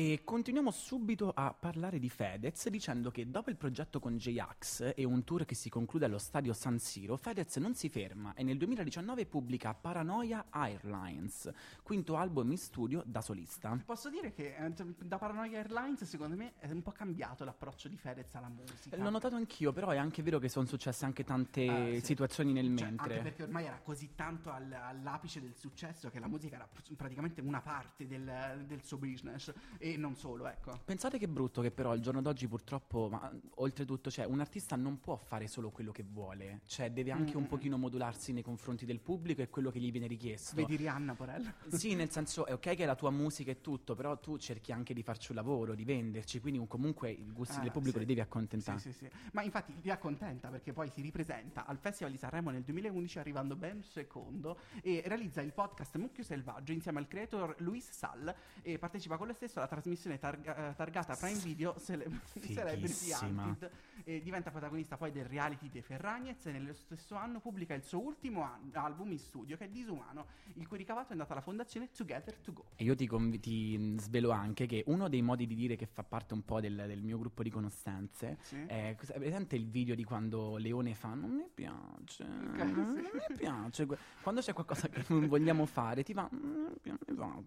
E 0.01 0.21
continuiamo 0.23 0.71
subito 0.71 1.29
a 1.35 1.53
parlare 1.53 1.99
di 1.99 2.09
Fedez 2.09 2.67
dicendo 2.69 3.11
che 3.11 3.29
dopo 3.29 3.51
il 3.51 3.55
progetto 3.55 3.99
con 3.99 4.17
J-Ax 4.17 4.93
e 4.95 5.03
un 5.03 5.23
tour 5.23 5.45
che 5.45 5.53
si 5.53 5.69
conclude 5.69 6.05
allo 6.05 6.17
stadio 6.17 6.53
San 6.53 6.79
Siro, 6.79 7.17
Fedez 7.17 7.57
non 7.57 7.75
si 7.75 7.87
ferma 7.87 8.33
e 8.33 8.41
nel 8.41 8.57
2019 8.57 9.27
pubblica 9.27 9.75
Paranoia 9.75 10.45
Airlines, 10.49 11.47
quinto 11.83 12.15
album 12.17 12.49
in 12.49 12.57
studio 12.57 13.03
da 13.05 13.21
solista. 13.21 13.79
Posso 13.85 14.09
dire 14.09 14.31
che 14.31 14.55
eh, 14.55 14.73
da 15.05 15.19
Paranoia 15.19 15.59
Airlines 15.59 16.03
secondo 16.05 16.35
me 16.35 16.53
è 16.57 16.71
un 16.71 16.81
po' 16.81 16.91
cambiato 16.93 17.43
l'approccio 17.43 17.87
di 17.87 17.95
Fedez 17.97 18.33
alla 18.33 18.49
musica. 18.49 18.97
L'ho 18.97 19.09
notato 19.11 19.35
anch'io, 19.35 19.71
però 19.71 19.89
è 19.89 19.97
anche 19.97 20.23
vero 20.23 20.39
che 20.39 20.49
sono 20.49 20.65
successe 20.65 21.05
anche 21.05 21.23
tante 21.23 21.67
Ah, 21.67 21.85
sì. 21.99 22.05
situazioni 22.05 22.53
nel 22.53 22.75
Cioè, 22.75 22.87
mentre. 22.87 23.09
Anche 23.17 23.21
perché 23.21 23.43
ormai 23.43 23.65
era 23.65 23.79
così 23.83 24.15
tanto 24.15 24.49
al- 24.49 24.71
all'apice 24.73 25.39
del 25.41 25.55
successo 25.55 26.09
che 26.09 26.17
la 26.19 26.27
musica 26.27 26.55
era 26.55 26.67
pr- 26.67 26.95
praticamente 26.95 27.39
una 27.41 27.61
parte 27.61 28.07
del, 28.07 28.63
del 28.65 28.83
suo 28.83 28.97
business 28.97 29.53
e 29.77 29.89
non 29.97 30.15
solo, 30.15 30.47
ecco. 30.47 30.79
Pensate 30.85 31.17
che 31.17 31.27
brutto 31.27 31.61
che 31.61 31.71
però 31.71 31.91
al 31.91 31.99
giorno 31.99 32.21
d'oggi 32.21 32.47
purtroppo, 32.47 33.07
ma 33.09 33.31
oltretutto, 33.55 34.09
cioè, 34.11 34.25
un 34.25 34.39
artista 34.39 34.75
non 34.75 34.99
può 34.99 35.15
fare 35.17 35.47
solo 35.47 35.69
quello 35.71 35.91
che 35.91 36.03
vuole, 36.07 36.61
cioè 36.65 36.91
deve 36.91 37.11
anche 37.11 37.37
un 37.37 37.43
Mm. 37.43 37.47
pochino 37.47 37.77
modularsi 37.77 38.31
nei 38.33 38.43
confronti 38.43 38.85
del 38.85 38.99
pubblico 38.99 39.41
e 39.41 39.49
quello 39.49 39.71
che 39.71 39.79
gli 39.79 39.91
viene 39.91 40.07
richiesto. 40.07 40.55
Vedi 40.55 40.75
Rihanna, 40.75 41.13
Porello? 41.15 41.51
Sì, 41.71 41.95
nel 41.95 42.09
senso 42.11 42.45
è 42.45 42.53
ok 42.53 42.59
che 42.61 42.77
è 42.77 42.85
la 42.85 42.95
tua 42.95 43.09
musica 43.11 43.51
e 43.51 43.61
tutto, 43.61 43.95
però 43.95 44.17
tu 44.19 44.37
cerchi 44.37 44.71
anche 44.71 44.93
di 44.93 45.03
farci 45.03 45.31
un 45.31 45.37
lavoro, 45.37 45.73
di 45.75 45.83
venderci, 45.83 46.39
quindi 46.39 46.59
un- 46.59 46.67
comunque 46.67 47.09
i 47.11 47.31
gusti 47.31 47.57
Ah, 47.57 47.61
del 47.61 47.71
pubblico 47.71 47.95
sì. 47.97 47.99
li 48.03 48.05
devi 48.07 48.19
accontentare. 48.21 48.79
Sì, 48.79 48.91
sì, 48.91 49.05
sì. 49.05 49.09
Ma 49.33 49.43
infatti 49.43 49.73
li 49.81 49.89
accontenta 49.89 50.49
perché 50.49 50.73
poi 50.73 50.89
si 50.89 51.01
ripresenta 51.01 51.65
al 51.65 51.77
Festival 51.77 52.11
di 52.11 52.17
Sanremo 52.17 52.49
nel 52.51 52.63
2011 52.63 53.19
arrivando 53.19 53.55
ben 53.55 53.83
secondo 53.83 54.57
e 54.81 55.01
realizza 55.05 55.41
il 55.41 55.53
podcast 55.53 55.97
Mucchio 55.97 56.23
Selvaggio 56.23 56.71
insieme 56.71 56.99
al 56.99 57.07
creator 57.07 57.55
Luis 57.59 57.89
Sal 57.91 58.33
e 58.61 58.77
partecipa 58.77 59.17
con 59.17 59.27
lo 59.27 59.33
stesso 59.33 59.57
alla 59.59 59.67
trasmissione 59.67 59.79
targa- 60.19 60.69
eh, 60.71 60.75
targata 60.75 61.15
Prime 61.15 61.39
Video 61.39 61.75
Cele- 61.83 62.05
Celebrity. 62.53 63.11
Hunted 63.21 63.71
e 64.03 64.21
diventa 64.21 64.49
protagonista 64.49 64.97
poi 64.97 65.11
del 65.11 65.25
reality 65.25 65.69
dei 65.69 65.81
Ferragnez 65.83 66.45
e 66.47 66.51
nello 66.51 66.73
stesso 66.73 67.15
anno 67.15 67.39
pubblica 67.39 67.73
il 67.75 67.83
suo 67.83 67.99
ultimo 67.99 68.41
an- 68.41 68.69
album 68.73 69.11
in 69.11 69.19
studio 69.19 69.57
che 69.57 69.65
è 69.65 69.69
Disumano, 69.69 70.25
il 70.55 70.67
cui 70.67 70.77
ricavato 70.77 71.09
è 71.09 71.11
andato 71.11 71.31
alla 71.33 71.41
fondazione 71.41 71.89
Together 71.91 72.35
to 72.37 72.51
Go. 72.53 72.65
E 72.75 72.83
io 72.83 72.95
ti, 72.95 73.05
conv- 73.07 73.39
ti, 73.39 73.95
svelo 73.99 74.31
anche 74.31 74.65
che 74.65 74.83
uno 74.87 75.07
dei 75.07 75.21
modi 75.21 75.45
di 75.45 75.53
dire 75.55 75.75
che 75.75 75.85
fa 75.85 76.03
parte 76.03 76.33
un 76.33 76.43
po' 76.43 76.59
del, 76.59 76.75
del 76.87 77.01
mio 77.03 77.17
gruppo 77.19 77.43
di 77.43 77.49
conoscenze 77.51 78.37
Sì. 78.41 78.55
è 78.65 78.95
presente 78.97 79.55
il 79.55 79.67
video 79.67 79.93
di 79.95 80.03
quando 80.03 80.57
Leone 80.57 80.95
fa 80.95 81.13
non 81.13 81.29
mi 81.31 81.47
piace, 81.53 82.23
Ok, 82.23 82.57
non 82.63 82.95
sì. 82.95 83.01
mi 83.31 83.35
piace. 83.37 83.87
Quando 84.21 84.41
c'è 84.41 84.53
qualcosa 84.53 84.87
che 84.89 85.03
non 85.09 85.27
vogliamo 85.27 85.65
fare 85.65 86.03
ti 86.03 86.13
va, 86.13 86.27
"Mm, 86.33 86.65
mi 86.69 86.77
piace, 86.81 87.03
mi 87.07 87.15
va". 87.15 87.39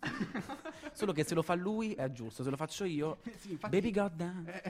Solo 0.93 1.13
che 1.13 1.25
se 1.25 1.35
lo 1.35 1.43
fa 1.43 1.55
lui 1.55 1.93
è 1.95 2.03
giusto, 2.15 2.43
se 2.43 2.49
lo 2.51 2.57
faccio 2.57 2.85
io, 2.85 3.19
Sì, 3.37 3.51
infatti- 3.53 3.77
baby 3.79 3.91
goddamn. 3.93 4.47
Eh, 4.49 4.63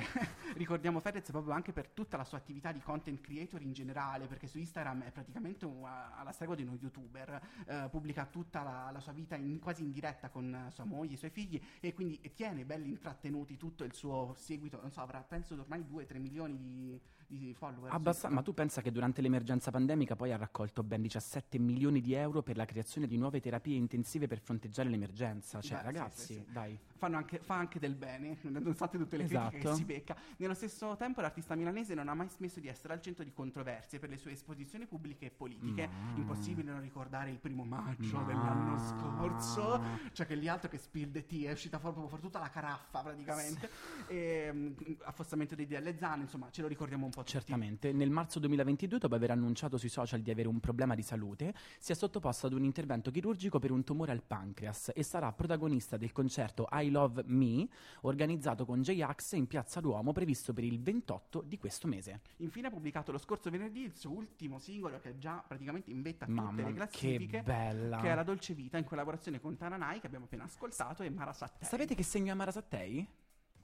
ricordiamo 0.54 0.98
Fedez 0.98 1.30
proprio 1.30 1.52
anche 1.54 1.72
per 1.72 1.88
tutta 1.90 2.16
la 2.16 2.24
sua 2.24 2.38
attività 2.38 2.72
di 2.72 2.80
content 2.80 3.20
creator 3.20 3.62
in 3.62 3.72
generale, 3.72 4.26
perché 4.26 4.48
su 4.48 4.58
Instagram 4.58 5.04
è 5.04 5.12
praticamente 5.12 5.64
un- 5.64 5.84
alla 5.84 6.32
stregua 6.32 6.56
di 6.56 6.62
uno 6.62 6.76
youtuber, 6.80 7.40
eh, 7.66 7.88
pubblica 7.90 8.26
tutta 8.26 8.62
la, 8.62 8.90
la 8.92 9.00
sua 9.00 9.12
vita 9.12 9.36
in- 9.36 9.60
quasi 9.60 9.82
in 9.82 9.92
diretta 9.92 10.28
con 10.28 10.52
eh, 10.52 10.70
sua 10.72 10.84
moglie, 10.84 11.14
i 11.14 11.16
suoi 11.18 11.30
figli 11.30 11.60
e 11.80 11.94
quindi 11.94 12.18
tiene 12.34 12.64
belli 12.64 12.88
intrattenuti 12.88 13.56
tutto 13.56 13.84
il 13.84 13.92
suo 13.92 14.34
seguito, 14.36 14.80
non 14.80 14.90
so, 14.90 15.00
avrà 15.00 15.20
penso 15.20 15.54
ormai 15.54 15.84
2-3 15.88 16.18
milioni 16.18 16.58
di, 16.58 17.00
di 17.26 17.54
follower. 17.54 17.92
Abbassa- 17.92 18.28
ma 18.28 18.42
tu 18.42 18.52
pensa 18.54 18.80
che 18.80 18.90
durante 18.92 19.20
l'emergenza 19.22 19.70
pandemica 19.70 20.16
poi 20.16 20.32
ha 20.32 20.36
raccolto 20.36 20.82
ben 20.82 21.02
17 21.02 21.58
milioni 21.58 22.00
di 22.00 22.12
euro 22.14 22.42
per 22.42 22.56
la 22.56 22.64
creazione 22.64 23.06
di 23.06 23.16
nuove 23.16 23.40
terapie 23.40 23.76
intensive 23.76 24.26
per 24.26 24.40
fronteggiare 24.40 24.88
l'emergenza? 24.88 25.60
Cioè, 25.60 25.76
Beh, 25.76 25.78
sì, 25.78 25.84
ragazzi, 25.84 26.24
sì, 26.26 26.32
sì. 26.34 26.44
dai. 26.52 26.78
Fanno 26.96 27.16
anche, 27.16 27.38
fa 27.38 27.54
anche 27.56 27.78
del 27.78 27.94
bene, 27.94 28.38
nonostante 28.42 28.98
tutte 28.98 29.16
le 29.16 29.24
critiche 29.26 29.50
che 29.50 29.58
Esatto. 29.58 29.74
si 29.76 29.84
becca. 29.84 30.16
Nello 30.38 30.54
stesso 30.54 30.96
tempo 30.96 31.20
l'artista 31.20 31.54
milanese 31.54 31.94
non 31.94 32.08
ha 32.08 32.14
mai 32.14 32.28
smesso 32.28 32.60
di 32.60 32.68
essere 32.68 32.92
al 32.94 33.00
centro 33.00 33.24
di 33.24 33.32
controversie 33.32 33.98
per 33.98 34.08
le 34.08 34.16
sue 34.16 34.32
esposizioni 34.32 34.86
pubbliche 34.86 35.26
e 35.26 35.30
politiche. 35.30 35.86
Ma- 35.86 36.12
Impossibile 36.16 36.70
non 36.72 36.80
ricordare 36.80 37.30
il 37.30 37.38
primo 37.38 37.64
maggio 37.64 38.18
Ma- 38.18 38.24
dell'anno 38.24 38.78
scorso, 38.78 39.82
cioè 40.12 40.26
che 40.26 40.34
lì 40.34 40.48
altro 40.48 40.68
che 40.68 40.78
spill 40.78 41.10
the 41.10 41.24
tea, 41.26 41.50
è 41.50 41.52
uscita 41.52 41.78
fuori 41.78 41.92
proprio 41.94 42.08
fuori 42.08 42.22
tutta 42.22 42.38
la 42.40 42.48
caraffa 42.50 43.00
praticamente. 43.02 43.68
E, 44.08 44.50
mm, 44.52 44.72
affossamento 45.04 45.54
dei 45.54 45.66
DL 45.66 45.96
Zan, 45.96 46.20
insomma, 46.20 46.50
ce 46.50 46.62
lo 46.62 46.68
ricordiamo 46.68 47.04
un 47.04 47.10
po' 47.14 47.22
tutti. 47.22 47.32
Certamente, 47.32 47.92
nel 47.92 48.10
marzo 48.10 48.38
2022, 48.40 48.98
dopo 48.98 49.14
aver 49.14 49.30
annunciato 49.30 49.76
sui 49.78 49.88
social 49.88 50.20
di 50.20 50.30
avere 50.30 50.48
un 50.48 50.60
problema 50.60 50.94
di 50.94 51.02
salute, 51.02 51.54
si 51.78 51.92
è 51.92 51.94
sottoposta 51.94 52.46
ad 52.46 52.52
un 52.52 52.64
intervento 52.64 53.10
chirurgico 53.10 53.58
per 53.58 53.70
un 53.70 53.84
tumore 53.84 54.12
al 54.12 54.22
pancreas 54.22 54.90
e 54.94 55.02
sarà 55.02 55.32
protagonista 55.32 55.96
del 55.96 56.12
concerto 56.12 56.68
I 56.72 56.90
Love 56.90 57.24
Me, 57.26 57.68
organizzato 58.02 58.64
con 58.64 58.82
J-Ax 58.82 59.32
in 59.32 59.46
Piazza 59.46 59.80
Duomo, 59.80 60.12
previsto 60.12 60.52
per 60.52 60.64
il 60.64 60.80
28 60.80 61.42
di 61.46 61.58
questo 61.58 61.86
mese. 61.86 62.20
Infine 62.38 62.66
ha 62.68 62.70
pubblicato 62.70 63.12
lo 63.12 63.18
scorso 63.18 63.50
venerdì 63.50 63.82
il 63.82 63.94
suo 63.94 64.10
ultimo 64.10 64.58
singolo 64.58 64.98
che 65.00 65.10
è 65.10 65.18
già 65.18 65.42
praticamente 65.46 65.90
in 65.90 66.02
vetta 66.02 66.24
a 66.24 66.28
tutte 66.28 66.40
Mamma, 66.40 66.62
le 66.62 66.68
che 66.68 66.74
classifiche. 66.74 67.42
bella! 67.42 68.00
Che 68.00 68.10
è 68.10 68.14
La 68.14 68.22
Dolce 68.22 68.54
Vita 68.54 68.78
in 68.78 68.84
collaborazione 68.84 69.40
con 69.40 69.56
Tananai 69.56 70.00
che 70.00 70.06
abbiamo 70.06 70.24
appena 70.24 70.44
ascoltato 70.44 71.02
e 71.02 71.10
Mara 71.10 71.32
Sattei. 71.32 71.68
Sapete 71.68 71.94
che 71.94 72.02
segno 72.02 72.32
è 72.32 72.34
Mara 72.34 72.50
Sattei? 72.50 73.06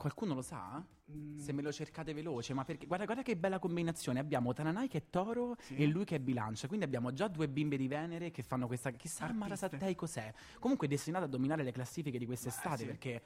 Qualcuno 0.00 0.32
lo 0.32 0.40
sa? 0.40 0.82
Mm, 1.12 1.36
Se 1.36 1.52
me 1.52 1.60
lo 1.60 1.70
cercate 1.70 2.14
veloce, 2.14 2.54
ma 2.54 2.64
perché 2.64 2.86
guarda, 2.86 3.04
guarda 3.04 3.22
che 3.22 3.36
bella 3.36 3.58
combinazione. 3.58 4.18
Abbiamo 4.18 4.54
Tananai 4.54 4.88
che 4.88 4.96
è 4.96 5.02
toro 5.10 5.56
Sì. 5.60 5.76
e 5.76 5.84
lui 5.84 6.06
che 6.06 6.14
è 6.16 6.18
bilancia. 6.18 6.68
Quindi 6.68 6.86
abbiamo 6.86 7.12
già 7.12 7.28
due 7.28 7.48
bimbe 7.50 7.76
di 7.76 7.86
Venere 7.86 8.30
che 8.30 8.42
fanno 8.42 8.66
questa. 8.66 8.92
Chissà 8.92 9.30
Mara 9.30 9.52
Artiste. 9.52 9.68
Sattei 9.68 9.94
cos'è. 9.94 10.32
Comunque 10.58 10.86
è 10.86 10.90
destinata 10.90 11.26
a 11.26 11.28
dominare 11.28 11.62
le 11.62 11.70
classifiche 11.72 12.16
di 12.16 12.24
quest'estate 12.24 12.78
sì. 12.78 12.84
perché. 12.86 13.22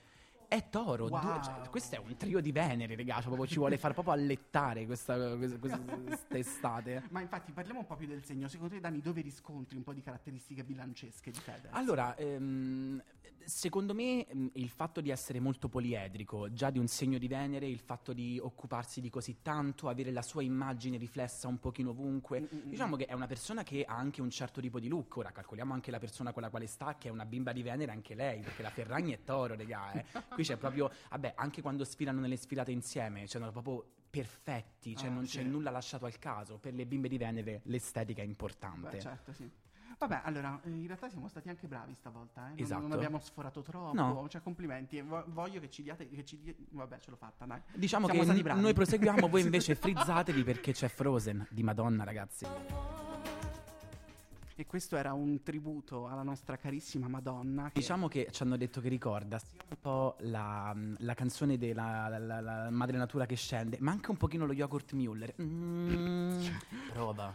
È 0.48 0.68
toro, 0.70 1.06
Wow. 1.08 1.20
due- 1.20 1.40
cioè, 1.42 1.68
questo 1.70 1.96
è 1.96 1.98
un 1.98 2.16
trio 2.16 2.40
di 2.40 2.52
Venere, 2.52 2.94
raga. 2.96 3.14
Cioè, 3.14 3.24
proprio 3.24 3.46
ci 3.46 3.58
vuole 3.58 3.76
far 3.78 3.92
proprio 3.92 4.14
allettare 4.14 4.86
questa, 4.86 5.36
questa, 5.36 5.78
quest'estate. 5.78 7.02
Ma 7.10 7.20
infatti 7.20 7.52
parliamo 7.52 7.80
un 7.80 7.86
po' 7.86 7.96
più 7.96 8.06
del 8.06 8.24
segno. 8.24 8.48
Secondo 8.48 8.74
te, 8.74 8.80
Dani, 8.80 9.00
dove 9.00 9.20
riscontri 9.20 9.76
un 9.76 9.82
po' 9.82 9.92
di 9.92 10.02
caratteristiche 10.02 10.64
bilancesche 10.64 11.30
di 11.30 11.38
Fedez? 11.40 11.70
Allora, 11.72 12.14
ehm, 12.16 13.02
secondo 13.44 13.92
me 13.94 14.26
ehm, 14.26 14.50
il 14.54 14.68
fatto 14.70 15.00
di 15.00 15.10
essere 15.10 15.38
molto 15.40 15.68
poliedrico, 15.68 16.52
già 16.52 16.70
di 16.70 16.78
un 16.78 16.86
segno 16.88 17.18
di 17.18 17.28
Venere, 17.28 17.66
il 17.66 17.78
fatto 17.80 18.12
di 18.12 18.38
occuparsi 18.42 19.00
di 19.00 19.10
così 19.10 19.38
tanto, 19.42 19.88
avere 19.88 20.10
la 20.12 20.22
sua 20.22 20.42
immagine 20.42 20.96
riflessa 20.96 21.46
un 21.48 21.58
pochino 21.58 21.90
ovunque, 21.90 22.40
Mm, 22.40 22.44
mm, 22.44 22.58
mm. 22.66 22.68
diciamo 22.70 22.96
che 22.96 23.04
è 23.06 23.12
una 23.12 23.26
persona 23.26 23.62
che 23.62 23.84
ha 23.84 23.94
anche 23.96 24.20
un 24.22 24.30
certo 24.30 24.60
tipo 24.60 24.78
di 24.80 24.88
look. 24.88 25.16
Ora 25.18 25.30
calcoliamo 25.30 25.72
anche 25.74 25.90
la 25.90 25.98
persona 25.98 26.32
con 26.32 26.42
la 26.42 26.48
quale 26.50 26.66
sta, 26.66 26.96
che 26.96 27.08
è 27.08 27.10
una 27.10 27.26
bimba 27.26 27.52
di 27.52 27.62
Venere 27.62 27.90
anche 27.92 28.14
lei, 28.14 28.40
perché 28.40 28.62
la 28.62 28.70
Ferragni 28.70 29.12
è 29.12 29.24
toro, 29.24 29.54
regà. 29.54 29.92
eh. 29.92 30.04
Qui 30.34 30.44
c'è 30.44 30.56
proprio, 30.56 30.90
vabbè, 31.10 31.32
anche 31.36 31.62
quando 31.62 31.84
sfilano 31.84 32.20
nelle 32.20 32.36
sfilate 32.36 32.70
insieme, 32.72 33.26
cioè, 33.26 33.40
proprio 33.50 33.84
perfetti, 34.10 34.94
cioè 34.96 35.08
Ah, 35.08 35.12
non 35.12 35.26
sì. 35.26 35.38
c'è 35.38 35.44
nulla 35.44 35.70
lasciato 35.70 36.04
al 36.06 36.18
caso. 36.18 36.58
Per 36.58 36.74
le 36.74 36.86
bimbe 36.86 37.08
di 37.08 37.18
Venere 37.18 37.60
l'estetica 37.64 38.22
è 38.22 38.24
importante. 38.24 38.90
Beh, 38.90 39.00
certo, 39.00 39.32
sì. 39.32 39.50
Vabbè, 39.96 40.22
allora, 40.24 40.60
eh, 40.64 40.70
in 40.70 40.86
realtà 40.86 41.08
siamo 41.08 41.28
stati 41.28 41.48
anche 41.48 41.68
bravi 41.68 41.94
stavolta, 41.94 42.46
eh? 42.46 42.48
Non- 42.50 42.58
Esatto. 42.58 42.80
Non, 42.82 42.92
abbiamo 42.92 43.18
sforato 43.20 43.62
troppo, 43.62 43.94
No. 43.94 44.26
cioè 44.28 44.42
complimenti. 44.42 45.00
Vo- 45.00 45.24
voglio 45.28 45.60
che 45.60 45.70
ci 45.70 45.82
diate, 45.82 46.08
che 46.08 46.24
ci 46.24 46.40
di- 46.42 46.54
Vabbè, 46.70 46.98
ce 46.98 47.10
l'ho 47.10 47.16
fatta, 47.16 47.44
dai. 47.46 47.60
Diciamo 47.72 48.06
Siamo 48.08 48.24
che 48.24 48.42
n- 48.42 48.60
noi 48.60 48.72
proseguiamo, 48.74 49.28
voi 49.28 49.42
invece 49.46 49.74
frizzatevi 49.76 50.42
perché 50.42 50.72
c'è 50.72 50.88
Frozen 50.88 51.46
di 51.50 51.62
Madonna, 51.62 52.02
ragazzi. 52.04 52.44
E 54.56 54.66
questo 54.66 54.96
era 54.96 55.12
un 55.12 55.42
tributo 55.42 56.06
alla 56.06 56.22
nostra 56.22 56.56
carissima 56.56 57.08
Madonna. 57.08 57.64
Che 57.64 57.80
Diciamo 57.80 58.06
che 58.06 58.28
ci 58.30 58.44
hanno 58.44 58.56
detto 58.56 58.80
che 58.80 58.88
ricorda 58.88 59.36
sia 59.40 59.58
un 59.68 59.76
po' 59.80 60.14
la, 60.20 60.72
la 60.98 61.14
canzone 61.14 61.58
della 61.58 62.06
la, 62.06 62.18
la- 62.18 62.40
la 62.40 62.70
madre 62.70 62.96
natura 62.96 63.26
che 63.26 63.34
scende, 63.34 63.78
ma 63.80 63.90
anche 63.90 64.12
un 64.12 64.16
pochino 64.16 64.46
lo 64.46 64.52
yogurt 64.52 64.94
Müller. 64.94 65.34
Mm, 65.42 66.46
prova. 66.92 67.34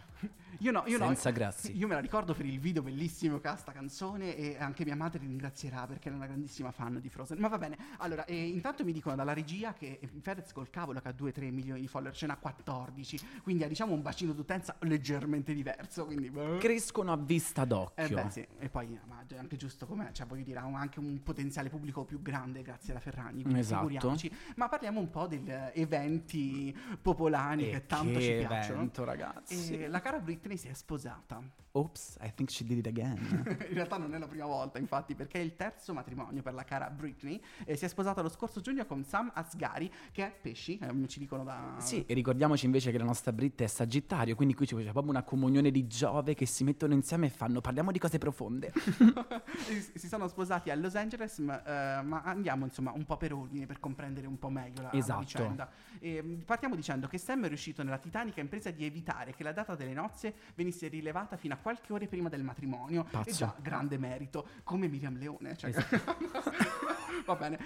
io 0.60 0.70
no, 0.72 0.82
io 0.86 0.96
no. 0.96 1.04
Senza 1.08 1.28
grassi. 1.28 1.76
Io 1.76 1.86
me 1.86 1.92
la 1.92 2.00
ricordo 2.00 2.32
per 2.32 2.46
il 2.46 2.58
video 2.58 2.80
bellissimo 2.82 3.38
che 3.38 3.48
ha 3.48 3.56
sta 3.56 3.72
canzone 3.72 4.34
e 4.34 4.56
anche 4.58 4.86
mia 4.86 4.96
madre 4.96 5.18
ringrazierà 5.18 5.86
perché 5.86 6.08
è 6.08 6.12
una 6.14 6.24
grandissima 6.26 6.70
fan 6.70 7.00
di 7.02 7.10
Frozen. 7.10 7.36
Ma 7.38 7.48
va 7.48 7.58
bene. 7.58 7.76
Allora, 7.98 8.24
e 8.24 8.46
intanto 8.48 8.82
mi 8.82 8.92
dicono 8.92 9.14
dalla 9.14 9.34
regia 9.34 9.74
che 9.74 10.00
Fedez 10.22 10.52
col 10.52 10.70
cavolo 10.70 10.98
che 11.00 11.08
ha 11.08 11.14
2-3 11.14 11.52
milioni 11.52 11.80
di 11.82 11.86
follower, 11.86 12.16
ce 12.16 12.24
n'ha 12.24 12.38
14, 12.38 13.20
quindi 13.42 13.62
ha 13.62 13.68
diciamo 13.68 13.92
un 13.92 14.00
bacino 14.00 14.32
d'utenza 14.32 14.74
leggermente 14.80 15.52
diverso, 15.52 16.06
quindi 16.06 16.30
boh. 16.30 16.56
Crescono 16.56 17.08
a 17.12 17.16
vista 17.16 17.64
d'occhio. 17.64 18.04
Eh 18.18 18.22
beh, 18.22 18.30
sì. 18.30 18.46
E 18.58 18.68
poi 18.68 18.98
ma 19.06 19.24
è 19.26 19.36
anche 19.38 19.56
giusto 19.56 19.86
com'è, 19.86 20.10
cioè 20.12 20.26
voglio 20.26 20.42
dire, 20.44 20.58
ha 20.58 20.64
anche 20.64 20.98
un 20.98 21.22
potenziale 21.22 21.68
pubblico 21.68 22.04
più 22.04 22.20
grande 22.22 22.62
grazie 22.62 22.92
alla 22.92 23.00
Ferragni, 23.00 23.42
quindi 23.42 23.60
Esatto. 23.60 23.86
figuriamoci. 23.86 24.32
Ma 24.56 24.68
parliamo 24.68 25.00
un 25.00 25.10
po' 25.10 25.26
degli 25.26 25.50
eh, 25.50 25.72
eventi 25.74 26.76
popolari 27.00 27.68
E 27.68 27.70
che 27.70 27.86
tanto 27.86 28.18
che 28.18 28.24
ci 28.24 28.46
piacciono. 28.46 28.74
evento, 28.74 29.04
ragazzi. 29.04 29.78
E 29.82 29.88
la 29.88 30.00
cara 30.00 30.18
Britney 30.20 30.56
si 30.56 30.68
è 30.68 30.72
sposata. 30.72 31.42
Oops, 31.72 32.16
I 32.20 32.32
think 32.34 32.50
she 32.50 32.64
did 32.64 32.78
it 32.78 32.86
again. 32.88 33.16
In 33.68 33.74
realtà 33.74 33.96
non 33.96 34.12
è 34.12 34.18
la 34.18 34.26
prima 34.26 34.46
volta, 34.46 34.78
infatti, 34.80 35.14
perché 35.14 35.38
è 35.38 35.42
il 35.42 35.54
terzo 35.54 35.92
matrimonio 35.94 36.42
per 36.42 36.52
la 36.52 36.64
cara 36.64 36.90
Britney. 36.90 37.40
E 37.64 37.76
si 37.76 37.84
è 37.84 37.88
sposata 37.88 38.22
lo 38.22 38.28
scorso 38.28 38.60
giugno 38.60 38.84
con 38.86 39.04
Sam 39.04 39.30
Asghari, 39.34 39.88
che 40.10 40.26
è 40.26 40.32
pesci, 40.40 40.78
eh, 40.78 41.06
ci 41.06 41.20
dicono 41.20 41.44
da... 41.44 41.76
Sì, 41.78 42.04
e 42.06 42.14
ricordiamoci 42.14 42.64
invece 42.66 42.90
che 42.90 42.98
la 42.98 43.04
nostra 43.04 43.32
Brit 43.32 43.62
è 43.62 43.68
Sagittario, 43.68 44.34
quindi 44.34 44.54
qui 44.54 44.66
c'è 44.66 44.74
proprio 44.74 45.10
una 45.10 45.22
comunione 45.22 45.70
di 45.70 45.86
Giove 45.86 46.34
che 46.34 46.44
si 46.44 46.64
mettono 46.64 46.92
insieme 47.00 47.26
e 47.26 47.30
fanno 47.30 47.60
parliamo 47.60 47.90
di 47.92 47.98
cose 47.98 48.18
profonde. 48.18 48.72
si 49.94 50.08
sono 50.08 50.28
sposati 50.28 50.70
a 50.70 50.74
Los 50.74 50.94
Angeles, 50.94 51.38
ma, 51.38 51.98
eh, 51.98 52.02
ma 52.02 52.22
andiamo 52.22 52.64
insomma 52.64 52.92
un 52.92 53.04
po' 53.04 53.16
per 53.16 53.32
ordine 53.32 53.66
per 53.66 53.80
comprendere 53.80 54.26
un 54.26 54.38
po' 54.38 54.48
meglio 54.50 54.82
la, 54.82 54.90
la 54.92 54.98
Esatto. 54.98 55.20
vicenda. 55.20 55.70
E, 55.98 56.22
mh, 56.22 56.42
partiamo 56.44 56.74
dicendo 56.76 57.06
che 57.08 57.18
Sam 57.18 57.44
è 57.44 57.48
riuscito 57.48 57.82
nella 57.82 57.98
titanica 57.98 58.40
impresa 58.40 58.70
di 58.70 58.84
evitare 58.84 59.34
che 59.34 59.42
la 59.42 59.52
data 59.52 59.74
delle 59.74 59.92
nozze 59.94 60.34
venisse 60.54 60.88
rilevata 60.88 61.36
fino 61.36 61.54
a 61.54 61.56
qualche 61.56 61.92
ore 61.92 62.06
prima 62.06 62.28
del 62.28 62.42
matrimonio. 62.42 63.02
E 63.06 63.10
Pazzo. 63.10 63.30
già, 63.36 63.54
grande 63.60 63.98
merito, 63.98 64.46
come 64.62 64.88
Miriam 64.88 65.16
Leone. 65.18 65.56
Cioè, 65.56 65.70
Esatto. 65.70 66.16
Va 67.26 67.34
bene, 67.36 67.58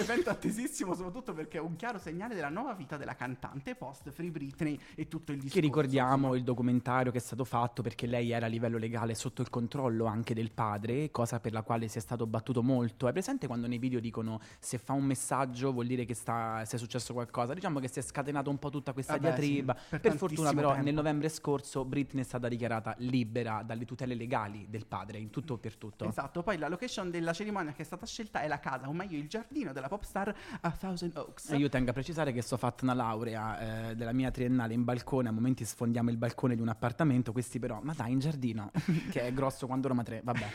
evento 0.00 0.30
attesissimo 0.30 0.94
soprattutto 0.94 1.32
perché 1.34 1.58
è 1.58 1.60
un 1.60 1.76
chiaro 1.76 1.98
segnale 1.98 2.34
della 2.34 2.48
nuova 2.48 2.72
vita 2.72 2.96
della 2.96 3.14
cantante 3.14 3.74
post 3.74 4.10
Free 4.10 4.30
Britney 4.30 4.78
e 4.94 5.06
tutto 5.06 5.32
il 5.32 5.38
discorso. 5.38 5.60
Che 5.60 5.66
ricordiamo 5.66 6.34
il 6.34 6.42
documentario 6.42 7.12
che 7.12 7.18
è 7.18 7.20
stato 7.20 7.44
fatto 7.44 7.82
perché 7.82 8.06
lei 8.06 8.30
era 8.30 8.46
a 8.46 8.48
livello 8.48 8.78
legale 8.82 9.14
sotto 9.14 9.40
il 9.40 9.48
controllo 9.48 10.04
anche 10.04 10.34
del 10.34 10.50
padre, 10.50 11.10
cosa 11.10 11.40
per 11.40 11.52
la 11.52 11.62
quale 11.62 11.88
si 11.88 11.98
è 11.98 12.00
stato 12.00 12.26
battuto 12.26 12.62
molto. 12.62 13.08
È 13.08 13.12
presente 13.12 13.46
quando 13.46 13.66
nei 13.66 13.78
video 13.78 14.00
dicono 14.00 14.40
se 14.58 14.78
fa 14.78 14.92
un 14.92 15.04
messaggio 15.04 15.72
vuol 15.72 15.86
dire 15.86 16.04
che 16.04 16.14
sta, 16.14 16.64
sia 16.64 16.78
successo 16.78 17.12
qualcosa? 17.12 17.54
Diciamo 17.54 17.78
che 17.78 17.88
si 17.88 18.00
è 18.00 18.02
scatenato 18.02 18.50
un 18.50 18.58
po' 18.58 18.70
tutta 18.70 18.92
questa 18.92 19.14
Vabbè, 19.16 19.34
sì, 19.34 19.40
diatriba. 19.40 19.76
per 19.88 20.00
per 20.00 20.16
fortuna 20.16 20.52
però 20.52 20.70
tempo. 20.70 20.84
nel 20.84 20.94
novembre 20.94 21.28
scorso 21.28 21.84
Britney 21.84 22.22
è 22.22 22.26
stata 22.26 22.48
dichiarata 22.48 22.94
libera 22.98 23.62
dalle 23.64 23.84
tutele 23.84 24.14
legali 24.14 24.66
del 24.68 24.86
padre 24.86 25.18
in 25.18 25.30
tutto 25.30 25.54
e 25.54 25.58
per 25.58 25.76
tutto. 25.76 26.08
Esatto, 26.08 26.42
poi 26.42 26.58
la 26.58 26.68
location 26.68 27.10
della 27.10 27.32
cerimonia 27.32 27.72
che 27.72 27.82
è 27.82 27.84
stata 27.84 28.04
scelta 28.04 28.40
è 28.42 28.48
la 28.48 28.58
casa, 28.58 28.88
o 28.88 28.92
meglio 28.92 29.16
il 29.16 29.28
giardino 29.28 29.72
della 29.72 29.88
pop 29.88 30.02
star 30.02 30.34
a 30.60 30.70
Thousand 30.72 31.16
Oaks. 31.16 31.50
E 31.50 31.56
io 31.56 31.68
tengo 31.68 31.90
a 31.90 31.92
precisare 31.92 32.32
che 32.32 32.42
sto 32.42 32.56
fatta 32.56 32.84
una 32.84 32.94
laurea 32.94 33.90
eh, 33.90 33.94
della 33.94 34.12
mia 34.12 34.30
triennale 34.30 34.74
in 34.74 34.84
balcone, 34.84 35.28
a 35.28 35.32
momenti 35.32 35.64
sfondiamo 35.64 36.10
il 36.10 36.16
balcone 36.16 36.54
di 36.56 36.60
un 36.60 36.68
appartamento, 36.68 37.32
questi 37.32 37.58
però, 37.58 37.80
ma 37.82 37.92
dai, 37.94 38.12
in 38.12 38.18
giardino, 38.18 38.70
che 39.10 39.22
è 39.22 39.32
grosso 39.32 39.66
quando 39.66 39.88
Roma 39.88 40.02
3, 40.02 40.22
vabbè. 40.24 40.46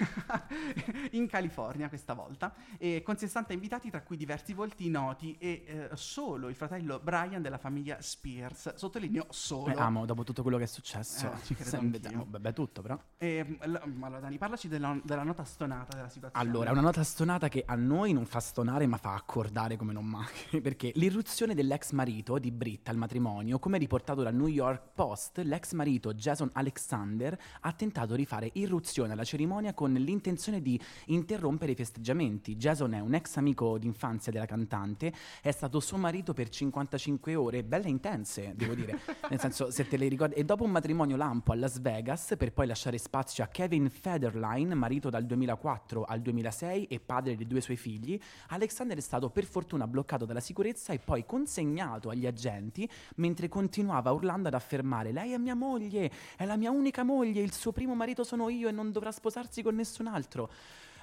in 1.12 1.28
California 1.28 1.88
questa 1.88 2.14
volta, 2.14 2.54
e 2.78 3.02
con 3.04 3.18
60 3.18 3.54
invitati 3.54 3.90
tra 3.90 4.02
cui 4.02 4.18
diversi 4.18 4.54
volti 4.54 4.90
noti 4.90 5.36
e 5.40 5.64
eh, 5.66 5.90
solo 5.94 6.50
il 6.50 6.56
fratello 6.56 7.00
Brian 7.00 7.42
della 7.42 7.58
famiglia 7.58 7.98
Spears. 8.02 8.76
Sottolineo 8.76 9.28
solo. 9.30 9.68
Eh, 9.68 9.80
amo, 9.80 10.06
dopo 10.06 10.24
tutto 10.24 10.42
quello 10.42 10.58
che 10.58 10.64
è 10.64 10.68
successo, 10.68 11.32
Eh, 11.32 11.44
ci 11.44 11.56
credo 11.56 12.26
vabbè, 12.26 12.54
tutto 12.54 12.82
però. 12.82 12.98
E, 13.18 13.58
l- 13.62 13.82
allora 14.02 14.20
Dani, 14.20 14.38
parlaci 14.38 14.68
della, 14.68 15.00
della 15.04 15.24
nota 15.24 15.44
stonata 15.44 15.96
della 15.96 16.10
situazione. 16.10 16.48
Allora, 16.48 16.72
una 16.72 16.82
nota 16.82 17.04
stonata 17.04 17.48
che 17.50 17.64
a 17.66 17.76
noi 17.76 18.14
non 18.14 18.26
fa 18.26 18.40
stonare 18.40 18.88
ma 18.88 18.98
fa 18.98 19.14
accordare 19.14 19.76
come 19.76 19.94
non 19.94 20.06
mai, 20.06 20.26
perché 20.62 20.92
l'irruzione 20.96 21.54
dell'ex 21.54 21.92
marito 21.92 22.40
di 22.40 22.52
Britta 22.52 22.92
al 22.92 22.98
matrimonio, 22.98 23.60
come 23.60 23.78
riportato 23.78 24.24
dal 24.24 24.34
New 24.34 24.48
York 24.48 24.94
Post, 24.96 25.40
l'ex 25.44 25.74
marito 25.74 26.14
Jason 26.14 26.50
Alexander 26.54 27.38
ha 27.62 27.72
tentato 27.74 28.07
di 28.16 28.26
fare 28.26 28.50
irruzione 28.54 29.14
alla 29.14 29.24
cerimonia 29.24 29.74
con 29.74 29.92
l'intenzione 29.94 30.62
di 30.62 30.80
interrompere 31.08 31.74
i 31.74 31.76
festeggiamenti. 31.76 32.56
Jason 32.56 32.94
è 32.94 33.00
un 33.00 33.14
ex 33.14 33.38
amico 33.38 33.78
d'infanzia 33.78 34.32
della 34.32 34.46
cantante, 34.46 35.14
è 35.42 35.52
stato 35.52 35.80
suo 35.80 35.98
marito 35.98 36.34
per 36.34 36.50
55 36.50 37.36
ore, 37.36 37.64
belle 37.64 37.90
intense, 37.90 38.54
devo 38.56 38.74
dire, 38.74 39.00
nel 39.30 39.40
senso 39.40 39.72
se 39.72 39.88
te 39.88 39.98
le 39.98 40.08
ricordi, 40.08 40.36
e 40.36 40.46
dopo 40.46 40.64
un 40.64 40.72
matrimonio 40.72 41.18
lampo 41.18 41.52
a 41.52 41.56
Las 41.56 41.80
Vegas 41.80 42.36
per 42.38 42.54
poi 42.54 42.68
lasciare 42.68 42.98
spazio 42.98 43.44
a 43.44 43.48
Kevin 43.48 43.90
Federline, 43.90 44.74
marito 44.74 45.10
dal 45.10 45.26
2004 45.26 46.04
al 46.04 46.22
2006 46.22 46.86
e 46.86 47.00
padre 47.00 47.36
di 47.36 47.46
due 47.46 47.62
suoi 47.62 47.78
figli, 47.78 48.20
Alexander 48.50 48.98
è 48.98 49.02
stato 49.02 49.30
per 49.30 49.46
fortuna 49.46 49.88
bloccato 49.88 50.26
dalla 50.26 50.40
sicurezza 50.40 50.94
e 50.94 51.00
poi 51.00 51.26
consegnato 51.26 52.10
agli 52.10 52.26
agenti 52.26 52.90
mentre 53.16 53.48
continuava 53.48 54.12
urlando 54.12 54.48
ad 54.48 54.54
affermare 54.54 55.12
lei 55.12 55.34
è 55.34 55.38
mia 55.38 55.56
moglie, 55.56 56.12
è 56.36 56.46
la 56.46 56.58
mia 56.58 56.72
unica 56.72 57.04
moglie, 57.04 57.42
il 57.42 57.54
suo 57.54 57.72
primo 57.72 57.96
marito 57.98 58.24
sono 58.24 58.48
io 58.50 58.70
e 58.70 58.72
non 58.72 58.92
dovrà 58.92 59.12
sposarsi 59.12 59.62
con 59.62 59.76
nessun 59.76 60.08
altro. 60.08 60.50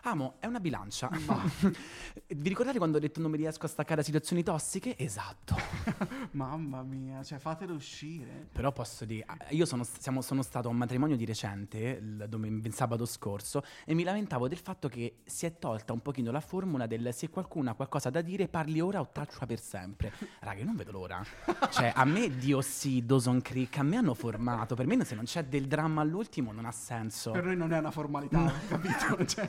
Amo, 0.06 0.34
è 0.38 0.46
una 0.46 0.60
bilancia. 0.60 1.08
Vi 2.28 2.48
ricordate 2.48 2.76
quando 2.76 2.98
ho 2.98 3.00
detto 3.00 3.20
non 3.22 3.30
mi 3.30 3.38
riesco 3.38 3.64
a 3.64 3.68
staccare 3.70 3.96
da 3.96 4.02
situazioni 4.02 4.42
tossiche? 4.42 4.98
Esatto. 4.98 5.56
Mamma 6.32 6.82
mia, 6.82 7.22
cioè 7.22 7.38
fatelo 7.38 7.72
uscire. 7.72 8.48
Però 8.52 8.70
posso 8.70 9.06
dire, 9.06 9.24
io 9.50 9.64
sono, 9.64 9.82
siamo- 9.82 10.20
sono 10.20 10.42
stato 10.42 10.68
a 10.68 10.70
un 10.70 10.76
matrimonio 10.76 11.16
di 11.16 11.24
recente, 11.24 11.78
il, 11.78 12.60
il 12.64 12.74
sabato 12.74 13.06
scorso, 13.06 13.62
e 13.86 13.94
mi 13.94 14.02
lamentavo 14.02 14.46
del 14.46 14.58
fatto 14.58 14.88
che 14.88 15.20
si 15.24 15.46
è 15.46 15.58
tolta 15.58 15.94
un 15.94 16.02
pochino 16.02 16.30
la 16.30 16.40
formula 16.40 16.86
del 16.86 17.08
se 17.14 17.30
qualcuno 17.30 17.70
ha 17.70 17.74
qualcosa 17.74 18.10
da 18.10 18.20
dire 18.20 18.46
parli 18.46 18.80
ora 18.80 19.00
o 19.00 19.08
taccia 19.10 19.46
per 19.46 19.58
sempre. 19.58 20.12
Raga, 20.40 20.58
io 20.58 20.66
non 20.66 20.76
vedo 20.76 20.92
l'ora. 20.92 21.24
Cioè, 21.70 21.92
a 21.94 22.04
me 22.04 22.28
DOC, 22.28 22.98
Dawson 22.98 23.40
Creek, 23.40 23.78
a 23.78 23.82
me 23.82 23.96
hanno 23.96 24.12
formato, 24.12 24.74
per 24.74 24.86
me 24.86 25.02
se 25.04 25.14
non 25.14 25.24
c'è 25.24 25.44
del 25.44 25.66
dramma 25.66 26.02
all'ultimo 26.02 26.52
non 26.52 26.66
ha 26.66 26.72
senso. 26.72 27.30
Per 27.30 27.44
noi 27.44 27.56
non 27.56 27.72
è 27.72 27.78
una 27.78 27.90
formalità, 27.90 28.52
capito? 28.68 29.24
Cioè, 29.24 29.48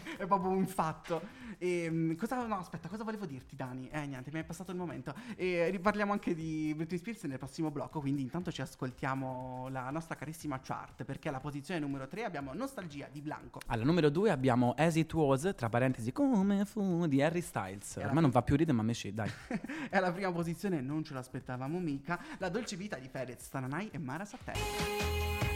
è 0.18 0.26
proprio 0.26 0.50
un 0.50 0.66
fatto. 0.66 1.40
E, 1.58 1.88
mm, 1.90 2.14
cosa, 2.14 2.44
no, 2.46 2.58
aspetta, 2.58 2.88
cosa 2.88 3.04
volevo 3.04 3.26
dirti, 3.26 3.54
Dani? 3.56 3.88
Eh, 3.90 4.06
niente, 4.06 4.30
mi 4.32 4.40
è 4.40 4.44
passato 4.44 4.70
il 4.70 4.76
momento. 4.76 5.14
E 5.36 5.70
riparliamo 5.70 6.12
anche 6.12 6.34
di 6.34 6.72
Britney 6.74 6.98
Spears 6.98 7.22
nel 7.24 7.38
prossimo 7.38 7.70
blocco. 7.70 8.00
Quindi, 8.00 8.22
intanto 8.22 8.50
ci 8.50 8.62
ascoltiamo 8.62 9.68
la 9.70 9.90
nostra 9.90 10.16
carissima 10.16 10.60
chart. 10.60 11.04
Perché 11.04 11.28
alla 11.28 11.40
posizione 11.40 11.80
numero 11.80 12.08
3 12.08 12.24
abbiamo 12.24 12.52
Nostalgia 12.52 13.08
di 13.10 13.20
Blanco. 13.20 13.60
Alla 13.66 13.84
numero 13.84 14.10
2 14.10 14.30
abbiamo 14.30 14.74
As 14.76 14.96
It 14.96 15.12
Was, 15.14 15.52
tra 15.56 15.68
parentesi, 15.68 16.12
come 16.12 16.64
fu 16.64 17.06
di 17.06 17.22
Harry 17.22 17.40
Styles. 17.40 17.96
Ormai 17.96 18.22
non 18.22 18.30
va 18.30 18.42
più 18.42 18.56
ridere, 18.56 18.76
ma 18.76 18.82
me 18.82 18.94
ci, 18.94 19.12
dai. 19.12 19.30
e 19.90 19.96
alla 19.96 20.12
prima 20.12 20.32
posizione, 20.32 20.80
non 20.80 21.04
ce 21.04 21.14
l'aspettavamo 21.14 21.78
mica, 21.78 22.20
La 22.38 22.48
dolce 22.48 22.76
vita 22.76 22.96
di 22.96 23.08
Fedez, 23.08 23.48
Tananai 23.48 23.90
e 23.92 23.98
Mara 23.98 24.24
Sattei. 24.24 25.51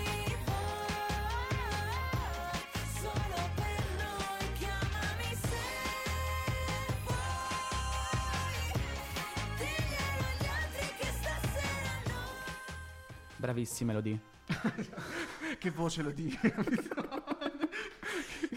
Bravissima 13.37 13.93
Elodie. 13.93 14.21
che 15.59 15.71
voce 15.71 16.03
lo 16.03 16.11
dici? 16.11 16.39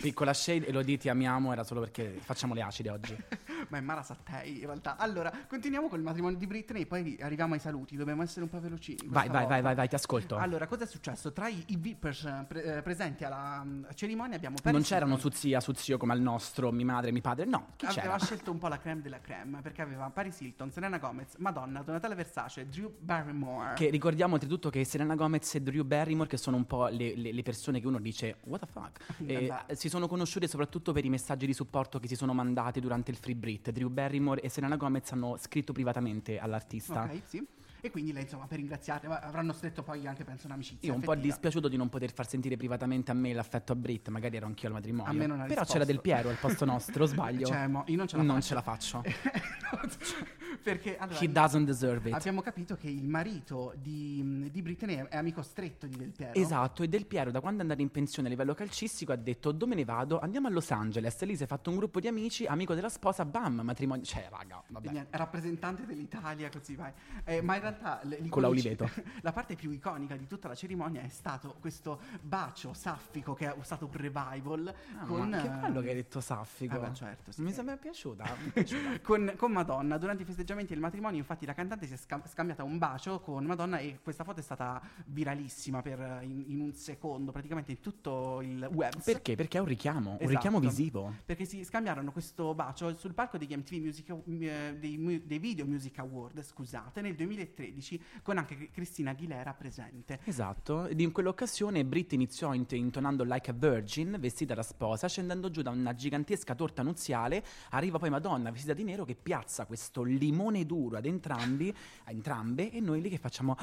Piccola 0.01 0.33
shade, 0.33 0.67
Elodie 0.67 0.97
ti 0.97 1.09
amiamo, 1.09 1.51
era 1.51 1.63
solo 1.63 1.81
perché 1.81 2.19
facciamo 2.21 2.53
le 2.53 2.61
acide 2.61 2.89
oggi. 2.89 3.17
Ma 3.69 3.77
è 3.77 3.81
Mara 3.81 4.03
Sattei 4.03 4.59
in 4.59 4.65
realtà. 4.65 4.97
Allora, 4.97 5.31
continuiamo 5.47 5.87
con 5.87 5.99
il 5.99 6.05
matrimonio 6.05 6.37
di 6.37 6.47
Britney, 6.47 6.85
poi 6.85 7.17
arriviamo 7.21 7.53
ai 7.53 7.59
saluti. 7.59 7.95
Dobbiamo 7.95 8.21
essere 8.23 8.41
un 8.43 8.49
po' 8.49 8.59
veloci. 8.59 8.97
Vai, 9.05 9.29
vai, 9.29 9.45
vai, 9.45 9.61
vai, 9.61 9.75
vai, 9.75 9.87
ti 9.87 9.95
ascolto. 9.95 10.37
Allora, 10.37 10.67
cosa 10.67 10.83
è 10.83 10.87
successo? 10.87 11.31
Tra 11.31 11.47
i, 11.47 11.63
i 11.67 11.75
VIPers 11.77 12.45
pre- 12.47 12.77
eh, 12.77 12.81
presenti 12.81 13.23
alla 13.23 13.61
mm, 13.63 13.83
cerimonia 13.93 14.35
abbiamo 14.35 14.55
Paris 14.61 14.73
non 14.73 14.81
c'erano 14.83 15.17
su 15.17 15.29
zia, 15.29 15.59
su 15.59 15.73
zio 15.73 15.97
come 15.97 16.13
al 16.13 16.21
nostro, 16.21 16.71
mi 16.71 16.83
madre, 16.83 17.11
mi 17.11 17.21
padre, 17.21 17.45
no, 17.45 17.67
chi 17.75 17.85
Aveva 17.85 18.01
c'era? 18.01 18.17
scelto 18.19 18.51
un 18.51 18.57
po' 18.57 18.67
la 18.67 18.77
creme 18.77 19.01
della 19.01 19.19
creme 19.19 19.61
perché 19.61 19.81
aveva 19.81 20.09
Paris 20.09 20.39
Hilton, 20.41 20.71
Selena 20.71 20.97
Gomez, 20.97 21.35
Madonna, 21.37 21.81
Donatella 21.81 22.15
Versace, 22.15 22.67
Drew 22.67 22.91
Barrymore. 22.99 23.73
Che 23.75 23.89
ricordiamo 23.89 24.33
oltretutto 24.35 24.69
che 24.69 24.83
Selena 24.85 25.15
Gomez 25.15 25.55
e 25.55 25.61
Drew 25.61 25.83
Barrymore, 25.83 26.27
che 26.29 26.37
sono 26.37 26.57
un 26.57 26.65
po' 26.65 26.87
le, 26.87 27.15
le- 27.15 27.31
le 27.31 27.43
persone 27.43 27.79
che 27.79 27.87
uno 27.87 27.99
dice, 27.99 28.37
what 28.45 28.61
the 28.61 28.67
fuck? 28.67 28.99
E, 29.25 29.51
eh, 29.67 29.75
si 29.75 29.89
sono 29.89 30.07
conosciute 30.07 30.47
soprattutto 30.47 30.91
per 30.91 31.05
i 31.05 31.09
messaggi 31.09 31.45
di 31.45 31.53
supporto 31.53 31.99
che 31.99 32.07
si 32.07 32.15
sono 32.15 32.33
mandati 32.33 32.79
durante 32.79 33.11
il 33.11 33.17
Free 33.17 33.35
Brit. 33.61 33.71
Drew 33.71 33.89
Barrymore 33.89 34.41
e 34.41 34.49
Selena 34.49 34.77
Gomez 34.77 35.11
hanno 35.11 35.37
scritto 35.37 35.73
privatamente 35.73 36.39
all'artista. 36.39 37.03
Ok, 37.03 37.21
sì. 37.25 37.45
E 37.81 37.91
quindi 37.91 38.11
lei, 38.11 38.23
insomma, 38.23 38.45
per 38.47 38.57
ringraziarle, 38.57 39.07
ma 39.07 39.19
avranno 39.19 39.53
stretto 39.53 39.83
poi 39.83 40.05
anche, 40.07 40.23
penso, 40.23 40.47
un'amicizia. 40.47 40.89
Io 40.89 40.95
un 40.95 41.01
po' 41.01 41.15
dispiaciuto 41.15 41.67
di 41.67 41.77
non 41.77 41.89
poter 41.89 42.11
far 42.13 42.27
sentire 42.27 42.57
privatamente 42.57 43.11
a 43.11 43.13
me 43.13 43.33
l'affetto 43.33 43.71
a 43.71 43.75
Brit, 43.75 44.09
magari 44.09 44.35
ero 44.37 44.45
anch'io 44.47 44.67
al 44.67 44.73
matrimonio. 44.73 45.11
A 45.11 45.13
me 45.15 45.25
non 45.27 45.37
ha 45.39 45.43
Però 45.43 45.49
risposto. 45.61 45.73
c'era 45.73 45.85
Del 45.85 46.01
Piero 46.01 46.29
al 46.29 46.37
posto 46.37 46.65
nostro, 46.65 47.05
sbaglio. 47.05 47.47
Cioè, 47.47 47.67
mo, 47.67 47.83
io 47.87 47.97
non 47.97 48.07
ce 48.07 48.17
la 48.17 48.23
Non 48.23 48.41
faccio. 48.41 48.47
ce 48.47 48.53
la 48.53 48.61
faccio. 48.61 49.03
Perché 50.61 50.97
allora, 50.97 51.19
He 51.19 51.31
doesn't 51.31 51.65
deserve 51.65 52.09
it. 52.09 52.15
abbiamo 52.15 52.41
capito 52.41 52.75
che 52.75 52.89
il 52.89 53.07
marito 53.07 53.73
di, 53.77 54.49
di 54.51 54.61
Britney 54.61 54.95
è, 54.97 55.07
è 55.07 55.17
amico 55.17 55.41
stretto 55.41 55.87
di 55.87 55.95
Del 55.95 56.11
Piero. 56.11 56.33
Esatto, 56.33 56.83
e 56.83 56.87
Del 56.89 57.05
Piero 57.05 57.31
da 57.31 57.39
quando 57.39 57.59
è 57.59 57.61
andato 57.61 57.81
in 57.81 57.89
pensione 57.89 58.27
a 58.27 58.31
livello 58.31 58.53
calcistico 58.53 59.11
ha 59.11 59.15
detto 59.15 59.51
dove 59.51 59.71
me 59.73 59.75
ne 59.75 59.85
vado? 59.85 60.19
Andiamo 60.19 60.47
a 60.47 60.51
Los 60.51 60.69
Angeles. 60.71 61.21
Lì 61.23 61.35
si 61.37 61.43
è 61.43 61.47
fatto 61.47 61.69
un 61.69 61.77
gruppo 61.77 61.99
di 61.99 62.07
amici, 62.07 62.45
amico 62.45 62.73
della 62.73 62.89
sposa, 62.89 63.23
bam, 63.25 63.61
matrimonio. 63.61 64.03
Cioè, 64.03 64.27
raga, 64.29 64.61
vabbè. 64.67 64.89
niente, 64.91 65.17
rappresentante 65.17 65.85
dell'Italia, 65.85 66.49
così 66.49 66.75
vai. 66.75 66.91
Eh, 67.23 67.41
ma 67.41 67.55
in 67.55 67.61
realtà 67.69 67.99
l- 68.03 68.29
Con 68.29 68.41
la 68.41 68.49
l'iconici- 68.49 68.67
Oliveto. 68.67 68.89
la 69.21 69.31
parte 69.31 69.55
più 69.55 69.71
iconica 69.71 70.15
di 70.15 70.27
tutta 70.27 70.47
la 70.47 70.55
cerimonia 70.55 71.01
è 71.01 71.07
stato 71.09 71.55
questo 71.59 71.99
bacio 72.21 72.73
saffico 72.73 73.33
che 73.33 73.47
è 73.53 73.55
stato 73.63 73.85
un 73.85 73.91
revival 73.93 74.73
Ah, 74.99 75.05
con 75.05 75.29
ma 75.29 75.41
che 75.41 75.47
eh, 75.47 75.49
bello 75.49 75.81
che 75.81 75.89
hai 75.89 75.95
detto 75.95 76.19
Saffico. 76.21 76.75
eh 76.75 76.79
beh, 76.79 76.93
certo, 76.93 77.31
sì. 77.31 77.41
Mi 77.41 77.51
sembra 77.51 77.77
piaciuta. 77.77 78.25
piaciuta. 78.53 78.99
con, 79.01 79.33
con 79.37 79.51
Madonna. 79.51 79.97
Durante 79.97 80.23
i 80.23 80.25
festeggiamenti 80.25 80.73
del 80.73 80.81
matrimonio, 80.81 81.17
infatti, 81.19 81.45
la 81.45 81.53
cantante 81.53 81.85
si 81.87 81.93
è 81.93 81.97
sca- 81.97 82.21
scambiata 82.27 82.63
un 82.63 82.77
bacio 82.77 83.19
con 83.19 83.45
Madonna 83.45 83.77
e 83.79 83.99
questa 84.01 84.23
foto 84.23 84.39
è 84.39 84.43
stata 84.43 84.81
viralissima 85.05 85.81
per, 85.81 86.19
in, 86.23 86.43
in 86.47 86.59
un 86.59 86.73
secondo, 86.73 87.31
praticamente 87.31 87.71
in 87.71 87.79
tutto 87.79 88.41
il 88.41 88.67
web. 88.71 89.01
Perché? 89.03 89.35
Perché 89.35 89.57
è 89.57 89.61
un 89.61 89.67
richiamo, 89.67 90.11
un 90.11 90.15
Esatto. 90.15 90.29
richiamo 90.29 90.59
visivo. 90.59 91.13
Perché 91.25 91.45
si 91.45 91.63
scambiarono 91.63 92.11
questo 92.11 92.53
bacio 92.53 92.95
sul 92.97 93.13
palco 93.13 93.37
degli 93.37 93.55
MTV 93.55 93.81
Music, 93.81 94.09
eh, 94.09 94.75
dei, 94.79 95.23
dei 95.25 95.39
Video 95.39 95.65
Music 95.65 95.97
Award, 95.99 96.41
scusate, 96.43 97.01
nel 97.01 97.15
2013, 97.59 98.01
con 98.21 98.37
anche 98.37 98.69
Cristina 98.71 99.11
Aguilera 99.11 99.53
presente. 99.53 100.19
Esatto, 100.23 100.87
ed 100.87 100.99
in 100.99 101.11
quell'occasione 101.11 101.83
Brit 101.83 102.13
iniziò 102.13 102.53
int- 102.53 102.71
intonando 102.71 103.23
Like 103.23 103.51
a 103.51 103.53
Virgin, 103.53 104.15
vestita 104.19 104.53
da 104.53 104.63
sposa, 104.63 105.07
scendendo 105.07 105.51
giù 105.51 105.61
da 105.61 105.71
una 105.71 105.93
gigantesca 105.93 106.55
torta 106.55 106.81
nuziale, 106.81 107.43
arriva 107.71 107.99
poi 107.99 108.09
Madonna 108.09 108.51
vestita 108.51 108.73
di 108.73 108.83
nero 108.83 109.03
che 109.03 109.15
piazza 109.15 109.65
questo 109.65 110.03
limone 110.03 110.65
duro 110.65 110.97
ad 110.97 111.05
entrambi, 111.05 111.73
a 112.05 112.11
entrambe, 112.11 112.71
e 112.71 112.79
noi 112.79 113.01
lì 113.01 113.09
che 113.09 113.17
facciamo... 113.17 113.57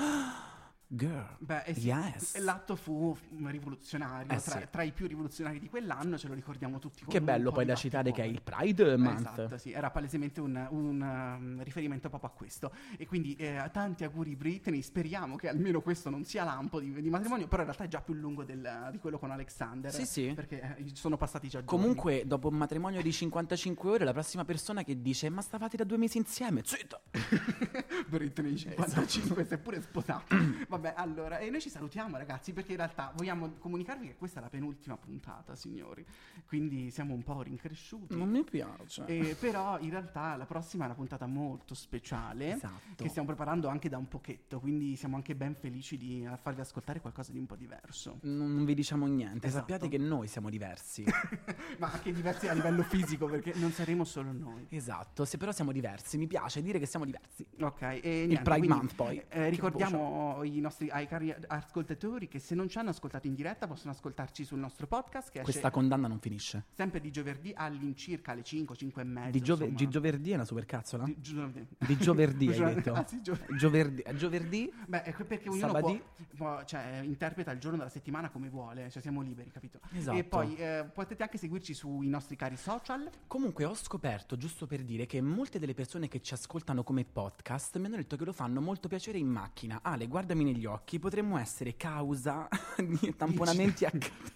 "Ah, 0.89 0.95
Girl, 0.95 1.37
Beh, 1.39 1.63
eh 1.65 1.75
sì, 1.75 1.87
yes. 1.87 2.39
l'atto 2.39 2.77
fu 2.77 3.17
rivoluzionario, 3.45 4.33
Eh 4.33 4.41
tra, 4.41 4.61
sì. 4.61 4.67
tra 4.71 4.83
i 4.83 4.93
più 4.93 5.09
rivoluzionari 5.09 5.59
di 5.59 5.69
quell'anno, 5.69 6.17
ce 6.17 6.29
lo 6.29 6.35
ricordiamo 6.35 6.79
tutti. 6.79 7.05
Che 7.05 7.21
bello 7.21 7.49
po' 7.49 7.57
poi 7.57 7.65
da 7.65 7.75
citare 7.75 8.13
che 8.13 8.23
è 8.23 8.27
il. 8.27 8.41
Pride 8.41 8.97
Month. 8.97 9.19
Esatto, 9.19 9.59
sì, 9.59 9.73
era 9.73 9.91
palesemente 9.91 10.41
un, 10.41 10.67
un, 10.71 11.01
um, 11.01 11.63
riferimento 11.65 12.09
proprio 12.09 12.31
a 12.31 12.33
questo. 12.33 12.73
E 12.97 13.07
quindi 13.07 13.35
eh, 13.35 13.69
tanti 13.73 14.05
auguri 14.05 14.37
Britney, 14.37 14.81
speriamo 14.83 15.35
che 15.35 15.49
almeno 15.49 15.81
questo 15.81 16.09
non 16.09 16.25
sia 16.25 16.45
lampo 16.45 16.79
di, 16.79 16.93
di 17.01 17.11
matrimonio, 17.11 17.49
però 17.49 17.63
in 17.63 17.69
realtà 17.69 17.85
è 17.85 17.89
già 17.89 18.01
più 18.01 18.15
lungo 18.15 18.45
del- 18.45 18.89
di 18.93 18.99
quello 18.99 19.19
con 19.19 19.33
Alexander. 19.33 19.93
Sì, 19.93 20.07
sì. 20.07 20.33
Perché 20.35 20.77
eh, 20.79 20.85
sono 20.95 21.17
passati 21.17 21.49
già 21.49 21.65
giorni. 21.65 21.83
Comunque, 21.83 22.23
dopo 22.27 22.49
un 22.49 22.55
matrimonio 22.55 23.03
di 23.03 23.11
55 23.13 23.91
ore, 23.91 24.05
la 24.05 24.13
prossima 24.13 24.45
persona 24.45 24.85
che 24.85 25.01
dice 25.03 25.29
Ma 25.31 25.41
stavate 25.41 25.77
da 25.77 25.85
due 25.85 25.97
mesi 25.99 26.19
insieme? 26.19 26.63
Zitta! 26.65 27.01
Britney 28.07 28.57
55 28.57 29.45
si 29.45 29.55
è 29.55 29.59
pure 29.59 29.81
sposato. 29.81 30.35
Vabbè, 30.77 30.95
allora, 30.97 31.39
e 31.39 31.51
noi 31.51 31.61
ci 31.61 31.69
salutiamo 31.71 32.17
ragazzi 32.17 32.53
perché 32.53 32.73
in 32.73 32.79
realtà 32.79 33.13
vogliamo 33.17 33.53
comunicarvi 33.59 34.07
che 34.09 34.15
questa 34.17 34.41
è 34.41 34.43
la 34.43 34.49
penultima 34.49 34.97
puntata, 34.97 35.55
signori. 35.55 36.05
Quindi 36.47 36.91
siamo 36.91 37.15
un 37.15 37.23
po' 37.23 37.43
rincresciuti. 37.43 38.17
Non 38.17 38.29
mi 38.29 38.45
piace. 38.45 39.05
Eh, 39.07 39.37
però 39.39 39.79
in 39.81 39.91
realtà 39.91 40.37
la 40.37 40.45
prossima 40.47 40.85
è 40.85 40.87
una 40.87 40.95
puntata 40.97 41.27
molto 41.27 41.75
speciale 41.75 42.55
Esatto. 42.55 43.03
che 43.03 43.09
stiamo 43.09 43.27
preparando 43.27 43.69
anche 43.69 43.89
da 43.89 43.97
un 43.99 44.09
pochetto, 44.09 44.61
quindi 44.61 44.97
siamo 44.97 45.17
anche 45.17 45.35
ben 45.35 45.55
felici 45.55 45.97
di 45.97 46.29
farvi 46.41 46.61
ascoltare 46.61 47.01
qualcosa 47.01 47.33
di 47.33 47.39
un 47.39 47.47
po' 47.47 47.57
diverso. 47.57 48.19
Non, 48.23 48.55
non 48.55 48.65
vi 48.65 48.75
diciamo 48.75 49.07
niente, 49.07 49.47
Esatto. 49.47 49.61
sappiate 49.67 49.89
che 49.89 49.99
noi 49.99 50.29
siamo 50.29 50.51
diversi. 50.51 51.05
Ma 51.79 51.91
anche 51.93 52.13
diversi 52.13 52.49
a 52.49 52.53
livello 52.53 52.83
fisico 52.83 53.27
perché 53.27 53.53
non 53.57 53.71
saremo 53.73 54.05
solo 54.05 54.33
noi. 54.33 54.67
esatto, 54.71 55.25
se 55.25 55.37
però 55.39 55.53
siamo 55.53 55.73
diversi, 55.73 56.17
mi 56.19 56.27
piace 56.27 56.63
dire 56.63 56.79
che 56.79 56.87
siamo 56.87 57.05
diversi. 57.05 57.47
Ok, 57.61 57.83
e 57.83 58.01
niente, 58.27 58.43
Pride 58.43 58.59
quindi, 58.59 58.69
Month, 58.77 58.95
poi. 58.95 59.23
eh, 59.29 59.49
ricordiamo 59.49 60.43
i 60.43 60.61
nostri, 60.61 60.61
ai 60.91 61.07
cari 61.07 61.35
ascoltatori 61.49 62.29
che 62.29 62.39
se 62.39 62.55
non 62.55 62.69
ci 62.69 62.79
hanno 62.79 62.91
ascoltato 62.91 63.27
in 63.27 63.35
diretta 63.35 63.67
possono 63.67 63.93
ascoltarci 63.93 64.45
sul 64.45 64.59
nostro 64.59 64.87
podcast 64.87 65.31
che 65.31 65.43
Questa 65.43 65.71
condanna 65.71 66.09
non 66.09 66.19
finisce. 66.21 66.65
sempre 66.73 67.01
di 67.01 67.11
giovedì 67.11 67.53
all'incirca 67.55 68.33
alle 68.33 68.43
5, 68.43 68.77
5 68.77 69.03
e 69.03 69.05
mezza. 69.05 69.31
Di, 69.31 69.41
giove- 69.41 69.73
di 69.73 69.89
giovedì 69.89 70.31
è 70.31 70.35
una 70.35 70.45
supercazzola? 70.45 71.05
Di 71.05 71.21
giovedì. 71.21 71.77
Di 71.79 71.97
giovedì 71.99 72.49
hai 72.63 72.75
detto. 72.75 72.93
Ah, 72.93 73.07
sì, 73.07 73.21
gio- 73.23 73.39
Giovedì, 73.57 74.03
giovedì? 74.17 74.73
Beh, 74.87 75.03
è 75.03 75.25
perché 75.25 75.49
ognuno 75.49 75.73
può, 75.79 75.99
può- 76.37 76.65
cioè, 76.65 77.01
interpreta 77.05 77.51
il 77.53 77.59
giorno 77.59 77.77
della 77.79 77.91
settimana 77.91 78.31
come 78.31 78.49
vuole, 78.49 78.91
cioè 78.91 79.03
siamo 79.03 79.21
liberi, 79.23 79.51
capito? 79.51 79.81
Esatto. 79.93 80.17
E 80.19 80.25
poi 80.25 80.57
eh, 80.57 80.89
potete 80.93 81.23
anche 81.23 81.39
seguirci 81.39 81.75
sui 81.75 82.09
nostri 82.09 82.37
cari 82.37 82.57
social. 82.57 83.09
Comunque 83.27 83.65
ho 83.65 83.75
scoperto, 83.75 84.37
giusto 84.37 84.67
per 84.67 84.83
dire, 84.83 85.07
che 85.07 85.21
molte 85.21 85.59
delle 85.59 85.75
persone 85.75 86.09
che 86.09 86.21
ci 86.21 86.35
ascoltano 86.35 86.83
come 86.83 87.05
podcast 87.05 87.79
mi 87.79 87.87
hanno 87.87 87.97
detto 87.97 88.17
che 88.17 88.25
lo 88.25 88.33
fanno 88.33 88.61
molto 88.61 88.89
piacere 88.89 89.19
in 89.19 89.29
macchina. 89.29 89.81
Ale, 89.83 90.07
guardami 90.07 90.45
negli 90.57 90.65
occhi, 90.67 90.99
potremmo 90.99 91.37
essere 91.39 91.77
causa 91.77 92.49
di 92.77 93.15
tamponamenti 93.15 93.85
a 93.85 93.93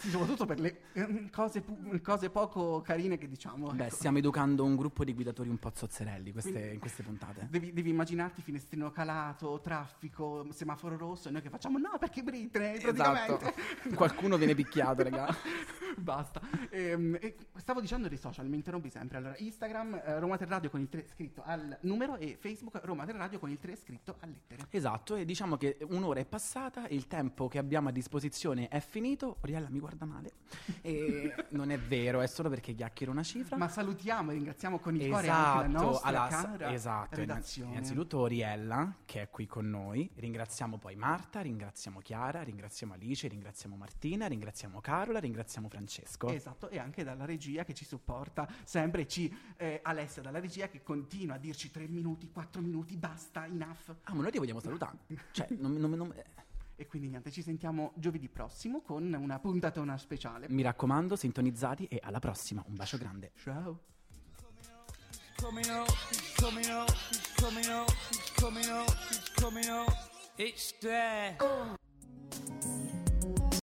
Sì, 0.00 0.08
soprattutto 0.08 0.46
per 0.46 0.58
le 0.60 0.80
eh, 0.94 1.28
cose, 1.30 1.62
cose 2.02 2.30
poco 2.30 2.80
carine 2.80 3.18
che 3.18 3.28
diciamo. 3.28 3.70
Beh, 3.70 3.84
ecco. 3.84 3.94
stiamo 3.96 4.16
educando 4.16 4.64
un 4.64 4.74
gruppo 4.74 5.04
di 5.04 5.12
guidatori 5.12 5.50
un 5.50 5.58
po' 5.58 5.72
zozzerelli 5.74 6.32
queste- 6.32 6.70
in 6.72 6.78
queste 6.78 7.02
puntate. 7.02 7.48
Devi, 7.50 7.70
devi 7.74 7.90
immaginarti 7.90 8.40
finestrino 8.40 8.90
calato, 8.92 9.60
traffico, 9.60 10.46
semaforo 10.52 10.96
rosso 10.96 11.28
e 11.28 11.32
noi 11.32 11.42
che 11.42 11.50
facciamo 11.50 11.76
no 11.76 11.98
perché 11.98 12.22
Britney 12.22 12.76
Esatto. 12.76 13.36
praticamente. 13.36 13.94
Qualcuno 13.94 14.38
viene 14.38 14.54
picchiato, 14.54 15.02
raga. 15.02 15.26
Basta. 15.98 16.40
Ehm, 16.70 17.16
e 17.20 17.36
stavo 17.56 17.80
dicendo 17.80 18.08
dei 18.08 18.18
social, 18.18 18.46
mi 18.48 18.56
interrompi 18.56 18.90
sempre. 18.90 19.18
Allora, 19.18 19.34
Instagram 19.38 19.94
eh, 20.04 20.18
Roma 20.18 20.36
3 20.36 20.46
Radio 20.46 20.70
con 20.70 20.80
il 20.80 20.88
3 20.88 21.06
scritto 21.08 21.42
al 21.44 21.76
numero 21.82 22.16
e 22.16 22.36
Facebook 22.38 22.80
Roma 22.84 23.04
3 23.04 23.16
Radio 23.16 23.38
con 23.38 23.50
il 23.50 23.58
3 23.58 23.76
scritto 23.76 24.16
a 24.20 24.26
lettere. 24.26 24.66
Esatto, 24.70 25.16
e 25.16 25.24
diciamo 25.24 25.56
che 25.56 25.78
un'ora 25.88 26.20
è 26.20 26.24
passata, 26.24 26.86
il 26.88 27.06
tempo 27.06 27.48
che 27.48 27.58
abbiamo 27.58 27.88
a 27.88 27.92
disposizione 27.92 28.68
è 28.68 28.80
finito. 28.80 29.36
Oriella 29.42 29.68
mi 29.70 29.78
guarda 29.80 30.04
male. 30.04 30.30
E 30.80 31.34
non 31.50 31.70
è 31.70 31.78
vero, 31.78 32.20
è 32.20 32.26
solo 32.26 32.48
perché 32.48 32.74
chiacchiero 32.74 33.12
una 33.12 33.22
cifra. 33.22 33.56
Ma 33.56 33.68
salutiamo 33.68 34.30
e 34.30 34.34
ringraziamo 34.34 34.78
con 34.78 34.94
il 34.94 35.08
cuore 35.08 35.28
anche 35.28 35.72
la 35.72 35.80
nostra 35.80 36.08
alla- 36.08 36.26
cara 36.28 36.72
esatto, 36.72 37.16
redazione. 37.16 37.72
innanzitutto 37.72 38.18
Oriella 38.18 38.94
che 39.04 39.22
è 39.22 39.30
qui 39.30 39.46
con 39.46 39.68
noi, 39.68 40.10
ringraziamo 40.14 40.78
poi 40.78 40.96
Marta, 40.96 41.40
ringraziamo 41.40 42.00
Chiara, 42.00 42.42
ringraziamo 42.42 42.94
Alice, 42.94 43.26
ringraziamo 43.28 43.76
Martina, 43.76 44.26
ringraziamo 44.26 44.80
Carola, 44.80 45.18
ringraziamo 45.18 45.68
Francesco. 45.84 46.28
Esatto, 46.28 46.68
e 46.68 46.78
anche 46.78 47.02
dalla 47.04 47.24
regia 47.24 47.64
che 47.64 47.72
ci 47.74 47.84
supporta 47.84 48.46
sempre, 48.64 49.06
ci, 49.06 49.34
eh, 49.56 49.80
Alessia 49.82 50.20
dalla 50.22 50.38
regia 50.40 50.68
che 50.68 50.82
continua 50.82 51.36
a 51.36 51.38
dirci 51.38 51.70
3 51.70 51.86
minuti, 51.88 52.30
4 52.30 52.60
minuti, 52.60 52.96
basta, 52.96 53.46
enough. 53.46 53.94
Ah, 54.04 54.14
ma 54.14 54.22
noi 54.22 54.30
ti 54.30 54.38
vogliamo 54.38 54.60
salutare. 54.60 54.98
Cioè, 55.32 55.46
non- 55.58 55.72
non- 55.74 55.90
non- 55.92 56.12
eh, 56.14 56.24
E 56.76 56.86
quindi 56.86 57.08
niente, 57.08 57.30
ci 57.30 57.42
sentiamo 57.42 57.92
giovedì 57.96 58.28
prossimo 58.30 58.80
con 58.80 59.12
una 59.12 59.38
puntatona 59.38 59.98
speciale. 59.98 60.46
mi 60.48 60.62
raccomando, 60.62 61.14
sintonizzati 61.14 61.84
e 61.86 62.00
alla 62.02 62.18
prossima. 62.20 62.62
Un 62.66 62.74
bacio 62.74 62.96
grande. 62.98 63.32
Ciao. 63.36 63.80
coming 65.36 65.66
up, 65.70 65.88
he's 66.10 66.34
coming 66.36 66.66
up, 66.68 66.90
he's 67.08 67.32
coming 67.36 67.66
up, 67.66 67.88
he's 68.10 68.32
coming 68.34 68.66
up, 68.68 68.88
he's 69.08 69.32
coming 69.34 69.66
up. 69.68 70.10
It's 70.36 70.76
there. 70.80 71.36